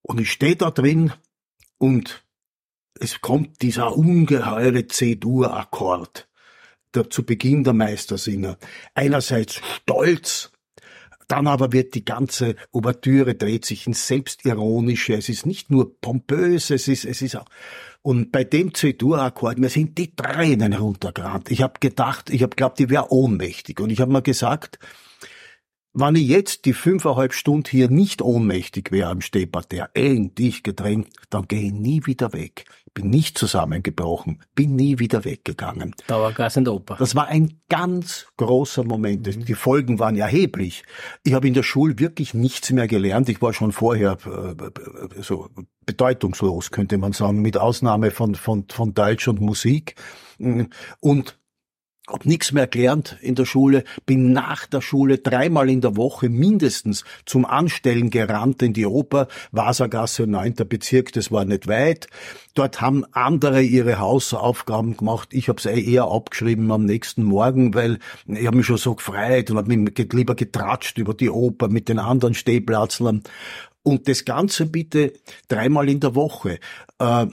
Und 0.01 0.19
ich 0.19 0.31
stehe 0.31 0.55
da 0.55 0.72
drin 0.72 1.12
und 1.77 2.24
es 3.00 3.22
kommt 3.22 3.62
dieser 3.62 3.96
ungeheure 3.96 4.88
C-Dur-Akkord 4.88 6.27
zu 7.10 7.24
Beginn 7.24 7.63
der 7.63 7.74
Meistersinger. 7.74 8.57
Einerseits 8.96 9.62
stolz, 9.75 10.51
dann 11.27 11.46
aber 11.46 11.74
wird 11.74 11.93
die 11.93 12.05
ganze 12.05 12.55
Ouvertüre 12.72 13.36
dreht 13.36 13.65
sich 13.65 13.86
ins 13.86 14.07
Selbstironische. 14.07 15.13
Es 15.13 15.29
ist 15.29 15.46
nicht 15.46 15.69
nur 15.69 16.00
pompös, 16.00 16.72
es 16.72 16.88
ist, 16.88 17.05
es 17.05 17.22
ist 17.22 17.36
auch, 17.36 17.46
und 18.01 18.31
bei 18.31 18.46
dem 18.46 18.74
C-Dur-Akkord, 18.74 19.60
mir 19.60 19.67
sind 19.69 19.98
die 19.98 20.15
Tränen 20.15 20.74
runtergerannt. 20.74 21.51
Ich 21.51 21.62
habe 21.62 21.79
gedacht, 21.81 22.29
ich 22.29 22.41
habe 22.41 22.55
glaubt, 22.55 22.79
ich 22.79 22.89
wäre 22.89 23.12
ohnmächtig. 23.12 23.81
Und 23.81 23.89
ich 23.89 24.00
habe 24.00 24.13
mir 24.13 24.22
gesagt, 24.22 24.79
wenn 25.94 26.15
ich 26.15 26.27
jetzt 26.27 26.65
die 26.65 26.74
fünfeinhalb 26.74 27.34
Stunden 27.34 27.70
hier 27.70 27.89
nicht 27.89 28.22
ohnmächtig 28.22 28.91
wäre 28.91 29.10
am 29.10 29.22
Stehparterre, 29.22 29.89
eng, 29.94 30.36
dicht 30.36 30.63
gedrängt, 30.63 31.10
dann 31.29 31.48
gehe 31.48 31.62
ich 31.62 31.74
nie 31.74 32.06
wieder 32.06 32.34
weg. 32.34 32.65
Bin 32.94 33.10
nicht 33.10 33.38
zusammengebrochen, 33.38 34.39
bin 34.56 34.75
nie 34.75 34.98
wieder 34.98 35.24
weggegangen. 35.24 35.94
Dauergas 36.08 36.58
und 36.58 36.67
Oper. 36.67 36.96
Das 36.98 37.15
war 37.15 37.27
ein 37.27 37.60
ganz 37.70 38.27
großer 38.38 38.84
Moment. 38.84 39.27
Mhm. 39.27 39.46
Die 39.46 39.53
Folgen 39.53 40.00
waren 40.00 40.15
erheblich. 40.15 40.84
Ich 41.24 41.34
habe 41.34 41.48
in 41.48 41.53
der 41.53 41.63
Schule 41.63 42.00
wirklich 42.00 42.34
nichts 42.34 42.72
mehr 42.72 42.88
gelernt. 42.88 43.29
Ich 43.29 43.41
war 43.41 43.53
schon 43.53 43.72
vorher 43.72 44.17
äh, 44.25 45.22
so 45.22 45.50
bedeutungslos, 45.86 46.72
könnte 46.72 46.98
man 46.98 47.13
sagen, 47.13 47.41
mit 47.41 47.58
Ausnahme 47.58 48.12
von, 48.12 48.36
von, 48.36 48.65
von 48.70 48.94
Deutsch 48.94 49.27
und 49.27 49.41
Musik. 49.41 49.96
Und 51.00 51.37
hab 52.07 52.25
nichts 52.25 52.53
mehr 52.53 52.67
gelernt 52.67 53.17
in 53.21 53.35
der 53.35 53.45
Schule, 53.45 53.83
bin 54.05 54.31
nach 54.31 54.65
der 54.65 54.81
Schule 54.81 55.17
dreimal 55.17 55.69
in 55.69 55.81
der 55.81 55.97
Woche 55.97 56.29
mindestens 56.29 57.03
zum 57.25 57.45
Anstellen 57.45 58.09
gerannt 58.09 58.61
in 58.61 58.73
die 58.73 58.85
Oper, 58.85 59.27
Wasergasse, 59.51 60.25
9. 60.25 60.55
Bezirk, 60.67 61.11
das 61.11 61.31
war 61.31 61.43
nicht 61.43 61.67
weit. 61.67 62.07
Dort 62.53 62.81
haben 62.81 63.05
andere 63.11 63.61
ihre 63.61 63.99
Hausaufgaben 63.99 64.97
gemacht. 64.97 65.29
Ich 65.31 65.49
habe 65.49 65.59
es 65.59 65.65
eh 65.65 65.79
eher 65.79 66.05
abgeschrieben 66.05 66.71
am 66.71 66.85
nächsten 66.85 67.23
Morgen, 67.23 67.73
weil 67.73 67.99
ich 68.25 68.47
habe 68.47 68.57
mich 68.57 68.65
schon 68.65 68.77
so 68.77 68.95
gefreut 68.95 69.51
und 69.51 69.57
habe 69.57 69.75
mich 69.75 70.13
lieber 70.13 70.35
getratscht 70.35 70.97
über 70.97 71.13
die 71.13 71.29
Oper 71.29 71.67
mit 71.67 71.89
den 71.89 71.99
anderen 71.99 72.33
Stehplatzlern. 72.33 73.23
Und 73.83 74.07
das 74.07 74.25
Ganze 74.25 74.65
bitte 74.65 75.13
dreimal 75.47 75.87
in 75.87 75.99
der 75.99 76.15
Woche. 76.15 76.59
Äh, 76.99 77.27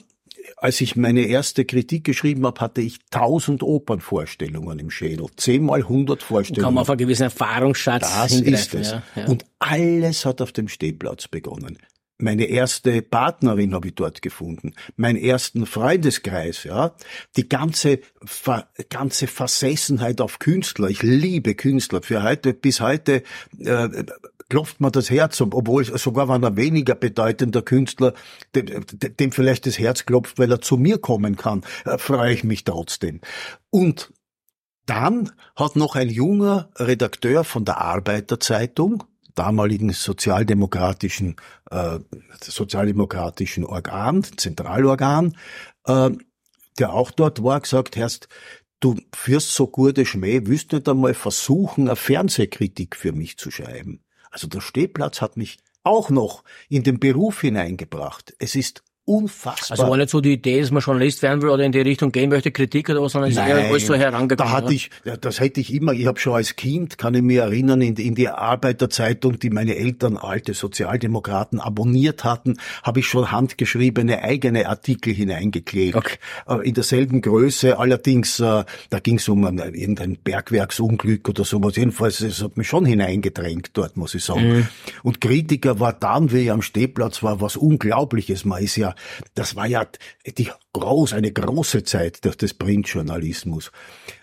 als 0.57 0.81
ich 0.81 0.97
meine 0.97 1.23
erste 1.23 1.65
Kritik 1.65 2.05
geschrieben 2.05 2.47
habe, 2.47 2.61
hatte 2.61 2.81
ich 2.81 2.99
tausend 3.11 3.63
Opernvorstellungen 3.63 4.79
im 4.79 4.91
Schädel. 4.91 5.27
Zehnmal 5.37 5.89
hundert 5.89 6.23
Vorstellungen. 6.23 6.65
Kann 6.65 6.75
man 6.75 6.83
auf 6.83 6.91
einen 6.91 6.99
gewissen 6.99 7.25
Erfahrungsschatz 7.25 8.03
Das 8.03 8.33
ist 8.33 8.75
es. 8.75 8.91
Ja, 8.93 9.03
ja. 9.17 9.27
Und 9.27 9.45
alles 9.59 10.25
hat 10.25 10.41
auf 10.41 10.53
dem 10.53 10.69
Stehplatz 10.69 11.29
begonnen. 11.29 11.79
Meine 12.19 12.45
erste 12.45 13.03
Partnerin 13.03 13.75
habe 13.75 13.89
ich 13.89 13.97
dort 13.97 14.23
gefunden, 14.23 14.73
meinen 14.97 15.17
ersten 15.17 15.67
Freundeskreis, 15.67 16.63
ja, 16.63 16.95
die 17.37 17.49
ganze 17.49 17.99
Ver, 18.25 18.69
ganze 18.89 19.27
Versessenheit 19.27 20.21
auf 20.21 20.39
Künstler. 20.39 20.89
Ich 20.89 21.03
liebe 21.03 21.57
Künstler. 21.57 22.03
Für 22.03 22.23
heute 22.23 22.55
bis 22.55 22.81
heute 22.81 23.25
äh, 23.59 23.89
klopft 24.55 24.81
mir 24.81 24.93
das 24.93 25.11
Herz, 25.11 25.41
obwohl 25.41 25.85
sogar 25.85 26.29
wenn 26.29 26.45
er 26.45 26.55
weniger 26.55 26.95
bedeutender 26.95 27.61
Künstler, 27.63 28.15
dem, 28.55 28.85
dem 29.19 29.33
vielleicht 29.33 29.67
das 29.67 29.81
Herz 29.81 30.07
klopft, 30.07 30.39
weil 30.39 30.53
er 30.53 30.61
zu 30.61 30.77
mir 30.77 30.99
kommen 30.99 31.35
kann, 31.35 31.65
äh, 31.85 31.99
freue 31.99 32.33
ich 32.33 32.45
mich 32.45 32.63
trotzdem. 32.63 33.21
Und 33.71 34.13
dann 34.87 35.33
hat 35.57 35.75
noch 35.75 35.97
ein 35.97 36.09
junger 36.09 36.71
Redakteur 36.77 37.43
von 37.43 37.65
der 37.65 37.81
Arbeiterzeitung, 37.81 39.03
damaligen 39.35 39.91
sozialdemokratischen 39.91 41.35
äh, 41.73 41.99
sozialdemokratischen 42.41 43.65
Organ, 43.65 44.23
Zentralorgan, 44.23 45.37
äh, 45.85 46.11
der 46.79 46.93
auch 46.93 47.11
dort 47.11 47.43
war, 47.43 47.61
gesagt, 47.61 47.97
Herrst, 47.97 48.29
du 48.79 48.95
führst 49.13 49.53
so 49.53 49.67
gute 49.67 50.07
Schmäh, 50.07 50.43
willst 50.45 50.71
nicht 50.71 50.89
einmal 50.89 51.15
versuchen, 51.15 51.89
eine 51.89 51.97
Fernsehkritik 51.97 52.95
für 52.95 53.11
mich 53.11 53.37
zu 53.37 53.51
schreiben? 53.51 54.04
Also 54.35 54.49
der 54.49 54.61
Stehplatz 54.61 55.21
hat 55.21 55.37
mich 55.37 55.59
auch 55.85 56.11
noch 56.11 56.43
in 56.69 56.83
den 56.83 56.99
Beruf 56.99 57.43
hineingebracht. 57.43 58.35
Es 58.41 58.57
ist 58.57 58.83
unfassbar. 59.07 59.79
Also 59.79 59.91
war 59.91 59.97
nicht 59.99 60.09
so 60.09 60.21
die 60.21 60.33
Idee, 60.33 60.61
dass 60.61 60.71
man 60.71 60.83
Journalist 60.83 61.23
werden 61.23 61.43
will 61.43 61.51
oder 61.51 61.65
in 61.65 61.73
die 61.73 61.81
Richtung 61.81 62.11
gehen 62.11 62.31
möchte, 62.31 62.51
Kritik 62.51 62.89
oder 62.89 63.03
was, 63.03 63.13
sondern 63.13 63.31
ist 63.31 63.37
eher 63.37 63.57
alles 63.57 63.87
so 63.87 63.95
herangekommen. 63.95 64.51
Da 64.51 64.57
hatte 64.57 64.73
ich, 64.73 64.91
das 65.21 65.41
hätte 65.41 65.61
ich 65.61 65.75
immer, 65.75 65.93
ich 65.93 66.07
habe 66.07 66.19
schon 66.19 66.35
als 66.35 66.57
Kind, 66.57 66.97
kann 66.97 67.15
ich 67.15 67.23
mich 67.23 67.37
erinnern, 67.37 67.83
in, 67.83 67.97
in 67.97 68.15
die 68.15 68.29
Arbeiterzeitung, 68.29 69.39
die 69.39 69.51
meine 69.51 69.77
Eltern, 69.77 70.17
alte 70.17 70.55
Sozialdemokraten, 70.55 71.61
abonniert 71.61 72.25
hatten, 72.25 72.57
habe 72.83 73.01
ich 73.01 73.07
schon 73.07 73.31
handgeschriebene 73.31 74.23
eigene 74.23 74.69
Artikel 74.69 75.13
hineingeklebt. 75.13 75.97
Okay. 75.97 76.17
Äh, 76.49 76.67
in 76.67 76.73
derselben 76.75 77.21
Größe, 77.21 77.79
allerdings, 77.79 78.41
äh, 78.41 78.65
da 78.89 79.01
ging 79.03 79.17
es 79.17 79.29
um 79.29 79.45
ein, 79.45 79.59
irgendein 79.59 80.17
Bergwerksunglück 80.17 81.29
oder 81.29 81.45
sowas. 81.45 81.77
Jedenfalls, 81.77 82.21
es 82.23 82.43
hat 82.43 82.57
mich 82.57 82.69
schon 82.69 82.87
hineingedrängt 82.87 83.71
dort, 83.75 83.99
muss 83.99 84.15
ich 84.15 84.25
sagen. 84.25 84.49
Mhm. 84.49 84.69
Und 85.03 85.21
Kritiker 85.21 85.79
war 85.79 85.93
dann, 85.93 86.33
wie 86.33 86.45
ich 86.45 86.51
am 86.51 86.63
Stehplatz 86.63 87.23
war, 87.23 87.43
was 87.43 87.57
Unglaubliches. 87.57 88.47
Man 88.47 88.63
ist 88.63 88.77
ja 88.77 88.94
das 89.35 89.57
war 89.57 89.67
ja 89.67 89.87
die 90.27 90.51
groß, 90.73 91.13
eine 91.13 91.33
große 91.33 91.85
Zeit 91.85 92.25
des 92.25 92.55
Printjournalismus. 92.55 93.73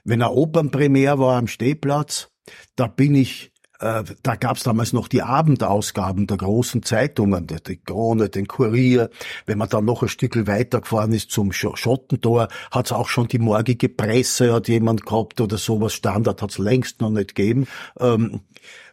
Wenn 0.04 0.22
eine 0.22 0.32
Opernpremiere 0.32 1.20
war 1.20 1.38
am 1.38 1.48
Stehplatz, 1.48 2.30
da 2.76 2.88
bin 2.88 3.16
ich 3.16 3.52
äh, 3.82 4.04
da 4.22 4.36
gab's 4.36 4.64
damals 4.64 4.94
noch 4.94 5.08
die 5.08 5.24
Abendausgaben 5.24 6.28
der 6.28 6.38
großen 6.38 6.84
Zeitungen, 6.84 7.48
die 7.48 7.78
Krone, 7.78 8.30
den 8.30 8.48
Kurier. 8.48 9.10
Wenn 9.48 9.58
man 9.58 9.70
dann 9.70 9.86
noch 9.86 10.04
ein 10.04 10.08
Stück 10.08 10.48
weitergefahren 10.48 11.12
ist 11.14 11.32
zum 11.32 11.52
Schottentor, 11.52 12.48
hat's 12.70 12.92
auch 12.92 13.08
schon 13.08 13.28
die 13.28 13.40
morgige 13.40 13.90
Presse, 13.90 14.54
hat 14.54 14.68
jemand 14.68 15.06
gehabt 15.06 15.42
oder 15.42 15.58
sowas. 15.58 15.94
Standard 15.94 16.42
hat's 16.42 16.60
längst 16.60 17.02
noch 17.02 17.10
nicht 17.10 17.34
gegeben. 17.34 17.68
Ähm, 18.00 18.42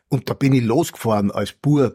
und 0.08 0.30
da 0.30 0.34
bin 0.34 0.54
ich 0.54 0.64
losgefahren 0.64 1.30
als 1.30 1.52
Bur 1.52 1.94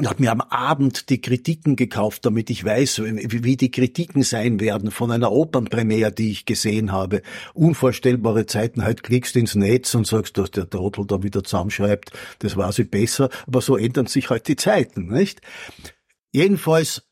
und 0.00 0.08
habe 0.08 0.22
mir 0.22 0.32
am 0.32 0.40
Abend 0.40 1.10
die 1.10 1.20
Kritiken 1.20 1.76
gekauft, 1.76 2.24
damit 2.24 2.48
ich 2.48 2.64
weiß, 2.64 3.02
wie 3.04 3.56
die 3.56 3.70
Kritiken 3.70 4.22
sein 4.22 4.58
werden 4.58 4.90
von 4.90 5.10
einer 5.10 5.30
Opernpremiere, 5.30 6.10
die 6.10 6.30
ich 6.30 6.46
gesehen 6.46 6.90
habe. 6.90 7.20
Unvorstellbare 7.52 8.46
Zeiten, 8.46 8.82
halt 8.82 9.02
klickst 9.02 9.36
ins 9.36 9.54
Netz 9.54 9.94
und 9.94 10.06
sagst, 10.06 10.38
dass 10.38 10.50
der 10.50 10.70
Trottel 10.70 11.06
da 11.06 11.22
wieder 11.22 11.44
zusammenschreibt, 11.44 12.12
das 12.38 12.56
war 12.56 12.72
sie 12.72 12.84
besser, 12.84 13.28
aber 13.46 13.60
so 13.60 13.76
ändern 13.76 14.06
sich 14.06 14.30
halt 14.30 14.48
die 14.48 14.56
Zeiten, 14.56 15.08
nicht? 15.08 15.42
Jedenfalls 16.32 17.02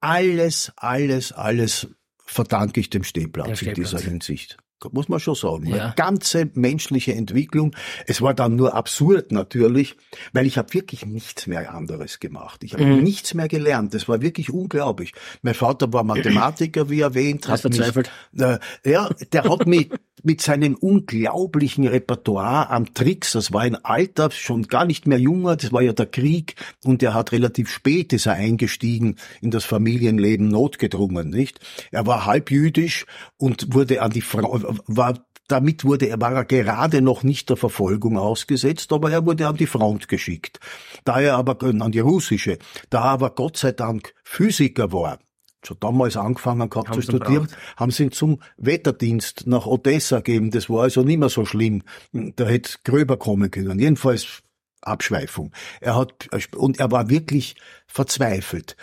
alles, 0.00 0.72
alles, 0.76 1.32
alles 1.32 1.88
verdanke 2.24 2.80
ich 2.80 2.88
dem 2.88 3.04
Stehplatz, 3.04 3.58
Stehplatz. 3.58 3.78
in 3.78 3.84
dieser 3.84 4.00
Hinsicht 4.00 4.56
muss 4.92 5.08
man 5.08 5.20
schon 5.20 5.34
sagen. 5.34 5.66
Ja. 5.66 5.84
Eine 5.84 5.94
ganze 5.96 6.50
menschliche 6.54 7.14
Entwicklung. 7.14 7.74
Es 8.06 8.22
war 8.22 8.34
dann 8.34 8.56
nur 8.56 8.74
absurd 8.74 9.32
natürlich, 9.32 9.96
weil 10.32 10.46
ich 10.46 10.58
habe 10.58 10.72
wirklich 10.74 11.04
nichts 11.04 11.46
mehr 11.46 11.74
anderes 11.74 12.20
gemacht. 12.20 12.62
Ich 12.64 12.74
habe 12.74 12.84
mhm. 12.84 13.02
nichts 13.02 13.34
mehr 13.34 13.48
gelernt. 13.48 13.94
Das 13.94 14.08
war 14.08 14.20
wirklich 14.20 14.50
unglaublich. 14.50 15.12
Mein 15.42 15.54
Vater 15.54 15.92
war 15.92 16.04
Mathematiker, 16.04 16.88
wie 16.90 17.00
erwähnt. 17.00 17.48
Hast 17.48 17.62
verzweifelt? 17.62 18.10
Mich, 18.32 18.42
äh, 18.44 18.58
ja, 18.84 19.08
der 19.32 19.44
hat 19.44 19.66
mich 19.66 19.90
mit 20.24 20.40
seinem 20.40 20.74
unglaublichen 20.74 21.86
Repertoire 21.86 22.70
an 22.70 22.94
Tricks, 22.94 23.32
das 23.32 23.52
war 23.52 23.62
ein 23.62 23.76
Alter, 23.76 24.30
schon 24.30 24.64
gar 24.64 24.84
nicht 24.84 25.06
mehr 25.06 25.18
junger, 25.18 25.56
das 25.56 25.72
war 25.72 25.82
ja 25.82 25.92
der 25.92 26.06
Krieg 26.06 26.54
und 26.84 27.02
er 27.02 27.14
hat 27.14 27.32
relativ 27.32 27.70
spät 27.70 28.12
ist 28.12 28.26
er 28.26 28.34
eingestiegen 28.34 29.16
in 29.40 29.50
das 29.50 29.64
Familienleben 29.64 30.48
notgedrungen, 30.48 31.30
nicht? 31.30 31.60
Er 31.90 32.06
war 32.06 32.26
halbjüdisch 32.26 33.06
und 33.36 33.74
wurde 33.74 34.02
an 34.02 34.10
die 34.10 34.20
Frau, 34.20 34.60
war 34.86 35.14
damit 35.48 35.84
wurde 35.84 36.06
er, 36.06 36.20
war 36.20 36.34
er 36.34 36.44
gerade 36.44 37.00
noch 37.00 37.22
nicht 37.22 37.48
der 37.48 37.56
Verfolgung 37.56 38.18
ausgesetzt, 38.18 38.92
aber 38.92 39.10
er 39.10 39.24
wurde 39.26 39.48
an 39.48 39.56
die 39.56 39.66
Front 39.66 40.06
geschickt. 40.06 40.60
Da 41.04 41.20
er 41.20 41.36
aber, 41.36 41.60
an 41.62 41.90
die 41.90 42.00
russische, 42.00 42.58
da 42.90 42.98
er 43.04 43.10
aber 43.12 43.30
Gott 43.30 43.56
sei 43.56 43.72
Dank 43.72 44.14
Physiker 44.22 44.92
war, 44.92 45.18
schon 45.64 45.78
damals 45.80 46.16
angefangen 46.16 46.70
gehabt 46.70 46.88
haben 46.88 47.02
zu 47.02 47.02
studieren, 47.02 47.46
braucht. 47.46 47.76
haben 47.76 47.90
sie 47.90 48.04
ihn 48.04 48.12
zum 48.12 48.40
Wetterdienst 48.56 49.46
nach 49.46 49.66
Odessa 49.66 50.18
gegeben. 50.18 50.50
Das 50.50 50.70
war 50.70 50.82
also 50.82 51.02
nicht 51.02 51.18
mehr 51.18 51.28
so 51.28 51.44
schlimm. 51.44 51.82
Da 52.12 52.46
hätte 52.46 52.78
gröber 52.84 53.16
kommen 53.16 53.50
können. 53.50 53.78
Jedenfalls 53.78 54.42
Abschweifung. 54.80 55.52
Er 55.80 55.96
hat, 55.96 56.28
und 56.54 56.78
er 56.78 56.90
war 56.90 57.10
wirklich 57.10 57.56
verzweifelt, 57.86 58.76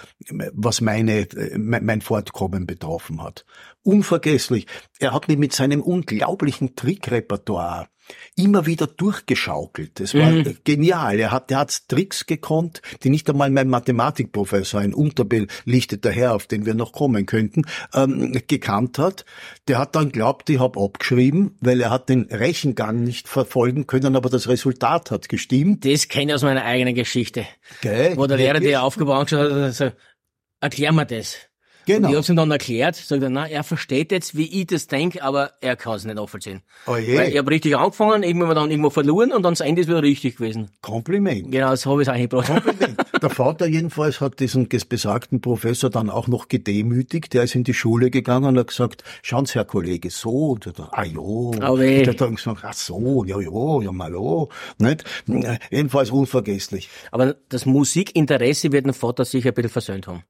was 0.54 0.82
meine, 0.82 1.28
mein 1.58 2.02
Fortkommen 2.02 2.66
betroffen 2.66 3.24
hat. 3.24 3.46
Unvergesslich. 3.86 4.66
Er 5.00 5.14
hat 5.14 5.28
mich 5.28 5.38
mit 5.38 5.54
seinem 5.54 5.82
unglaublichen 5.82 6.76
Trickrepertoire 6.76 7.88
immer 8.36 8.66
wieder 8.66 8.88
durchgeschaukelt. 8.88 10.00
Das 10.00 10.14
war 10.14 10.30
mhm. 10.30 10.58
genial. 10.64 11.20
Er 11.20 11.32
hat, 11.32 11.52
er 11.52 11.60
hat 11.60 11.88
Tricks 11.88 12.26
gekonnt, 12.26 12.82
die 13.04 13.10
nicht 13.10 13.30
einmal 13.30 13.50
mein 13.50 13.70
Mathematikprofessor, 13.70 14.82
ein 14.82 14.94
unterbelichteter 14.94 16.12
Herr, 16.12 16.34
auf 16.34 16.48
den 16.48 16.66
wir 16.66 16.74
noch 16.74 16.92
kommen 16.92 17.26
könnten, 17.26 17.64
ähm, 17.94 18.40
gekannt 18.48 19.00
hat. 19.00 19.26
Der 19.68 19.80
hat 19.80 19.96
dann 19.96 20.12
glaubt, 20.12 20.50
ich 20.50 20.60
habe 20.60 20.80
abgeschrieben, 20.80 21.58
weil 21.62 21.82
er 21.82 21.90
hat 21.90 22.10
den 22.10 22.24
Rechengang 22.24 23.04
nicht 23.04 23.28
verfolgen 23.28 23.88
können, 23.88 24.16
aber 24.16 24.30
das 24.30 24.48
Resultat 24.48 25.12
hat 25.12 25.30
gestimmt. 25.30 25.86
Das 25.86 26.08
kenne 26.08 26.32
ich 26.32 26.36
aus 26.36 26.44
meiner 26.44 26.66
eigenen 26.66 26.96
Geschichte. 26.96 27.46
Okay. 27.78 28.14
Wo 28.16 28.28
der 28.28 28.38
Lehrer, 28.38 28.60
der 28.60 28.84
aufgebaut 28.84 29.32
hat, 29.32 29.52
also, 29.52 29.92
erklär 30.60 30.92
mir 30.92 31.06
das. 31.06 31.38
Genau. 31.86 32.08
Und 32.08 32.14
ich 32.14 32.18
habe 32.18 32.34
ihm 32.34 32.36
dann 32.36 32.52
erklärt, 32.52 32.96
sagt 32.96 33.22
er, 33.22 33.30
na, 33.30 33.48
er 33.48 33.64
versteht 33.64 34.12
jetzt, 34.12 34.36
wie 34.36 34.62
ich 34.62 34.68
das 34.68 34.88
denke, 34.88 35.24
aber 35.24 35.52
er 35.62 35.76
kann 35.76 35.96
es 35.96 36.06
nicht 36.06 36.16
nachvollziehen. 36.16 36.62
Oh 36.88 36.96
je. 36.96 37.18
Weil 37.18 37.30
ich 37.30 37.38
habe 37.38 37.52
richtig 37.52 37.78
angefangen, 37.78 38.24
irgendwann 38.24 38.56
dann 38.56 38.72
irgendwo 38.72 38.90
verloren 38.90 39.32
und 39.32 39.44
dann 39.44 39.54
das 39.54 39.62
Ende 39.62 39.82
ist 39.82 39.88
wieder 39.88 40.02
richtig 40.02 40.38
gewesen. 40.38 40.72
Kompliment. 40.82 41.52
Genau, 41.52 41.76
so 41.76 41.92
habe 41.92 42.02
ich 42.02 42.08
es 42.08 42.14
eigentlich 42.14 42.30
gebracht. 42.30 42.48
Kompliment. 42.48 42.98
Der 43.22 43.30
Vater 43.30 43.66
jedenfalls 43.68 44.22
hat 44.22 44.40
diesen 44.40 44.68
besagten 44.68 45.42
Professor 45.42 45.90
dann 45.90 46.10
auch 46.10 46.28
noch 46.28 46.48
gedemütigt. 46.48 47.34
Der 47.34 47.44
ist 47.44 47.56
in 47.56 47.64
die 47.64 47.74
Schule 47.74 48.10
gegangen 48.10 48.46
und 48.46 48.60
hat 48.60 48.68
gesagt, 48.68 49.04
schauen 49.22 49.46
Sie, 49.46 49.54
Herr 49.54 49.66
Kollege, 49.66 50.10
so. 50.10 50.52
Und 50.52 50.66
der, 50.66 50.90
ah 50.92 51.04
jo. 51.04 51.54
Oh 51.62 51.80
weh. 51.80 52.04
Der 52.04 52.14
hat 52.14 52.22
dann 52.22 52.36
gesagt, 52.36 52.62
ach 52.64 52.74
so, 52.74 53.24
ja, 53.26 53.40
ja, 53.40 53.82
ja, 53.82 53.92
mal 53.92 54.16
oh. 54.16 54.50
Nicht? 54.78 55.04
Jedenfalls 55.72 56.12
unvergesslich. 56.12 56.90
Aber 57.12 57.36
das 57.50 57.66
Musikinteresse 57.66 58.72
wird 58.72 58.86
den 58.86 58.94
Vater 58.94 59.26
sicher 59.26 59.50
ein 59.50 59.54
bisschen 59.56 59.72
versöhnt 59.72 60.08
haben. 60.08 60.24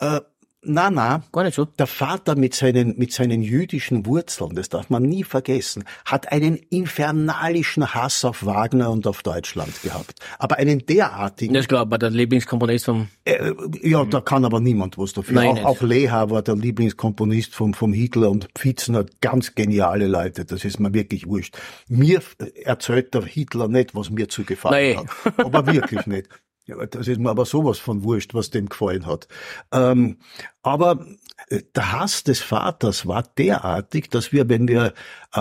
Äh, 0.00 0.20
na, 0.64 0.90
na. 0.90 1.22
Gar 1.32 1.44
nicht 1.44 1.54
so. 1.54 1.64
Der 1.64 1.86
Vater 1.86 2.36
mit 2.36 2.54
seinen, 2.54 2.96
mit 2.98 3.12
seinen 3.12 3.42
jüdischen 3.42 4.06
Wurzeln, 4.06 4.54
das 4.54 4.68
darf 4.68 4.90
man 4.90 5.02
nie 5.02 5.24
vergessen, 5.24 5.84
hat 6.04 6.32
einen 6.32 6.56
infernalischen 6.56 7.94
Hass 7.94 8.24
auf 8.24 8.44
Wagner 8.44 8.90
und 8.90 9.06
auf 9.06 9.22
Deutschland 9.22 9.82
gehabt. 9.82 10.14
Aber 10.38 10.56
einen 10.56 10.86
derartigen. 10.86 11.54
Das 11.54 11.64
ist 11.64 11.68
klar, 11.68 11.82
aber 11.82 11.98
der 11.98 12.10
Lieblingskomponist 12.10 12.84
vom. 12.86 13.08
Äh, 13.24 13.52
ja, 13.82 14.04
da 14.04 14.20
kann 14.20 14.44
aber 14.44 14.60
niemand 14.60 14.98
was 14.98 15.12
dafür. 15.12 15.34
Nein, 15.34 15.58
auch, 15.58 15.76
auch 15.76 15.82
Leha 15.82 16.30
war 16.30 16.42
der 16.42 16.56
Lieblingskomponist 16.56 17.54
vom, 17.54 17.74
vom 17.74 17.92
Hitler 17.92 18.30
und 18.30 18.48
Pfitzen 18.54 18.96
hat 18.96 19.20
ganz 19.20 19.54
geniale 19.54 20.06
Leute. 20.06 20.44
Das 20.44 20.64
ist 20.64 20.80
mir 20.80 20.92
wirklich 20.94 21.26
wurscht. 21.26 21.56
Mir 21.88 22.20
erzählt 22.64 23.14
der 23.14 23.24
Hitler 23.24 23.68
nicht, 23.68 23.94
was 23.94 24.10
mir 24.10 24.28
zu 24.28 24.44
gefallen 24.44 24.96
Nein. 24.96 25.08
hat. 25.24 25.44
Aber 25.44 25.66
wirklich 25.66 26.06
nicht. 26.06 26.28
Ja, 26.66 26.86
das 26.86 27.08
ist 27.08 27.20
mir 27.20 27.28
aber 27.28 27.44
sowas 27.44 27.78
von 27.78 28.04
wurscht, 28.04 28.32
was 28.32 28.48
dem 28.50 28.70
gefallen 28.70 29.04
hat. 29.04 29.28
Ähm, 29.70 30.16
aber 30.62 31.04
äh, 31.48 31.60
der 31.74 31.92
Hass 31.92 32.24
des 32.24 32.40
Vaters 32.40 33.06
war 33.06 33.22
derartig, 33.36 34.08
dass 34.08 34.32
wir, 34.32 34.48
wenn 34.48 34.66
wir, 34.66 34.94
äh, 35.34 35.40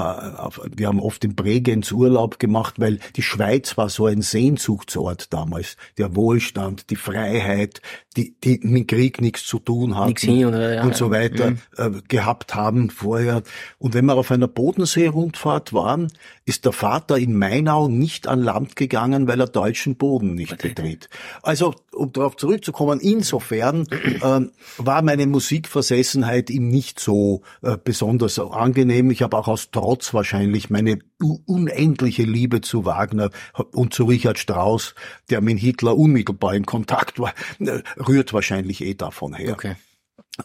wir 0.75 0.88
haben 0.88 1.00
oft 1.00 1.23
in 1.23 1.35
Bregenz 1.35 1.91
Urlaub 1.91 2.39
gemacht, 2.39 2.75
weil 2.77 3.00
die 3.15 3.21
Schweiz 3.21 3.77
war 3.77 3.89
so 3.89 4.07
ein 4.07 4.21
Sehnsuchtsort 4.21 5.31
damals. 5.31 5.77
Der 5.97 6.15
Wohlstand, 6.15 6.89
die 6.89 6.95
Freiheit, 6.95 7.81
die, 8.17 8.35
die 8.43 8.59
mit 8.63 8.88
Krieg 8.88 9.21
nichts 9.21 9.45
zu 9.45 9.59
tun 9.59 9.97
hatten 9.97 10.15
hin, 10.17 10.45
oder, 10.45 10.75
ja, 10.75 10.83
und 10.83 10.95
so 10.95 11.12
weiter 11.12 11.51
mhm. 11.51 11.57
äh, 11.77 12.01
gehabt 12.07 12.56
haben 12.56 12.89
vorher. 12.89 13.43
Und 13.77 13.93
wenn 13.93 14.06
wir 14.06 14.15
auf 14.15 14.32
einer 14.32 14.47
Bodensee-Rundfahrt 14.47 15.73
waren, 15.73 16.12
ist 16.45 16.65
der 16.65 16.73
Vater 16.73 17.17
in 17.17 17.38
Mainau 17.38 17.88
nicht 17.88 18.27
an 18.27 18.41
Land 18.41 18.75
gegangen, 18.75 19.27
weil 19.27 19.39
er 19.39 19.47
deutschen 19.47 19.95
Boden 19.95 20.36
nicht 20.36 20.58
betritt. 20.58 21.10
Also, 21.41 21.73
um 21.93 22.12
darauf 22.12 22.36
zurückzukommen, 22.36 22.99
insofern 22.99 23.88
äh, 23.91 24.41
war 24.77 25.01
meine 25.01 25.27
Musikversessenheit 25.27 26.49
ihm 26.49 26.67
nicht 26.67 26.99
so 26.99 27.43
äh, 27.62 27.77
besonders 27.82 28.39
angenehm. 28.39 29.12
Ich 29.12 29.21
habe 29.21 29.38
auch 29.38 29.47
aus 29.47 29.71
Trotz 29.84 30.13
wahrscheinlich 30.13 30.69
meine 30.69 31.00
unendliche 31.19 32.24
Liebe 32.24 32.62
zu 32.62 32.86
Wagner 32.86 33.32
und 33.74 33.93
zu 33.93 34.06
Richard 34.06 34.39
Strauss, 34.39 34.96
der 35.30 35.41
mit 35.41 35.60
Hitler 35.60 35.98
unmittelbar 35.98 36.54
in 36.56 36.65
Kontakt 36.65 37.19
war, 37.19 37.34
äh, 37.60 37.82
rührt 37.98 38.32
wahrscheinlich 38.32 38.80
eh 38.80 38.93
davon 38.93 39.34
her. 39.34 39.52
Okay. 39.52 39.76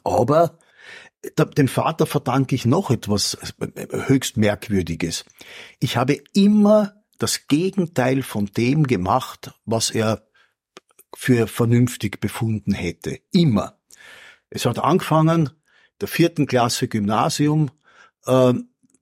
Aber 0.03 0.59
dem 1.57 1.69
Vater 1.69 2.07
verdanke 2.07 2.57
ich 2.57 2.67
noch 2.67 2.91
etwas 2.91 3.39
höchst 4.09 4.39
Merkwürdiges. 4.39 5.25
Ich 5.79 5.97
habe 5.97 6.21
immer 6.33 6.95
das 7.19 7.47
Gegenteil 7.47 8.23
von 8.23 8.47
dem 8.47 8.89
gemacht, 8.89 9.53
was 9.65 9.93
er 9.93 10.27
für 11.15 11.47
vernünftig 11.47 12.19
befunden 12.19 12.73
hätte. 12.73 13.21
Immer. 13.31 13.79
Es 14.51 14.67
hat 14.67 14.81
angefangen, 14.81 15.51
der 16.01 16.09
vierten 16.09 16.49
Klasse 16.49 16.89
Gymnasium, 16.89 17.71
äh, 18.27 18.55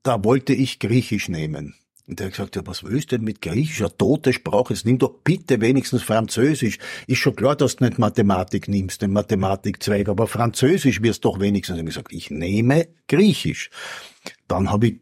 da 0.06 0.22
wollte 0.22 0.52
ich 0.52 0.78
Griechisch 0.78 1.28
nehmen. 1.28 1.74
Und 2.06 2.20
er 2.20 2.26
hat 2.26 2.34
gesagt, 2.34 2.54
ja, 2.54 2.64
was 2.64 2.84
willst 2.84 3.10
du 3.10 3.16
denn 3.16 3.24
mit 3.24 3.42
Griechisch? 3.42 3.80
Eine 3.80 3.96
tote 3.96 4.32
Sprache, 4.32 4.72
jetzt 4.72 4.86
nimm 4.86 4.98
doch 4.98 5.18
bitte 5.24 5.60
wenigstens 5.60 6.04
Französisch. 6.04 6.78
Ist 7.08 7.18
schon 7.18 7.34
klar, 7.34 7.56
dass 7.56 7.76
du 7.76 7.84
nicht 7.84 7.98
Mathematik 7.98 8.68
nimmst, 8.68 9.02
den 9.02 9.12
Mathematikzweig, 9.12 10.08
aber 10.08 10.28
Französisch 10.28 11.02
wirst 11.02 11.24
doch 11.24 11.40
wenigstens. 11.40 11.78
Ich 11.78 11.84
gesagt, 11.84 12.12
ich 12.12 12.30
nehme 12.30 12.86
Griechisch. 13.08 13.70
Dann 14.46 14.70
habe 14.70 14.86
ich, 14.86 15.00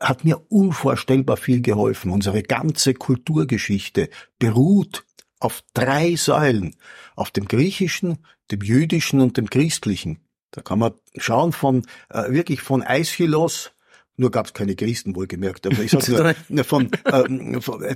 hat 0.00 0.24
mir 0.24 0.40
unvorstellbar 0.50 1.36
viel 1.36 1.60
geholfen. 1.60 2.10
Unsere 2.10 2.42
ganze 2.42 2.94
Kulturgeschichte 2.94 4.08
beruht 4.38 5.04
auf 5.38 5.62
drei 5.74 6.16
Säulen. 6.16 6.74
Auf 7.14 7.30
dem 7.30 7.46
Griechischen, 7.46 8.24
dem 8.50 8.62
Jüdischen 8.62 9.20
und 9.20 9.36
dem 9.36 9.50
Christlichen. 9.50 10.20
Da 10.52 10.62
kann 10.62 10.78
man 10.78 10.94
schauen 11.18 11.52
von, 11.52 11.82
äh, 12.08 12.30
wirklich 12.30 12.62
von 12.62 12.82
Aeschylus 12.82 13.72
nur 14.16 14.30
gab 14.30 14.46
es 14.46 14.54
keine 14.54 14.74
Christen, 14.74 15.14
wohlgemerkt. 15.14 15.66
Aber 15.66 15.82
ich 15.82 15.90
sage 15.90 16.34
nur, 16.48 16.64
von, 16.64 16.90
ähm, 17.12 17.60
von, 17.60 17.82
äh, 17.82 17.94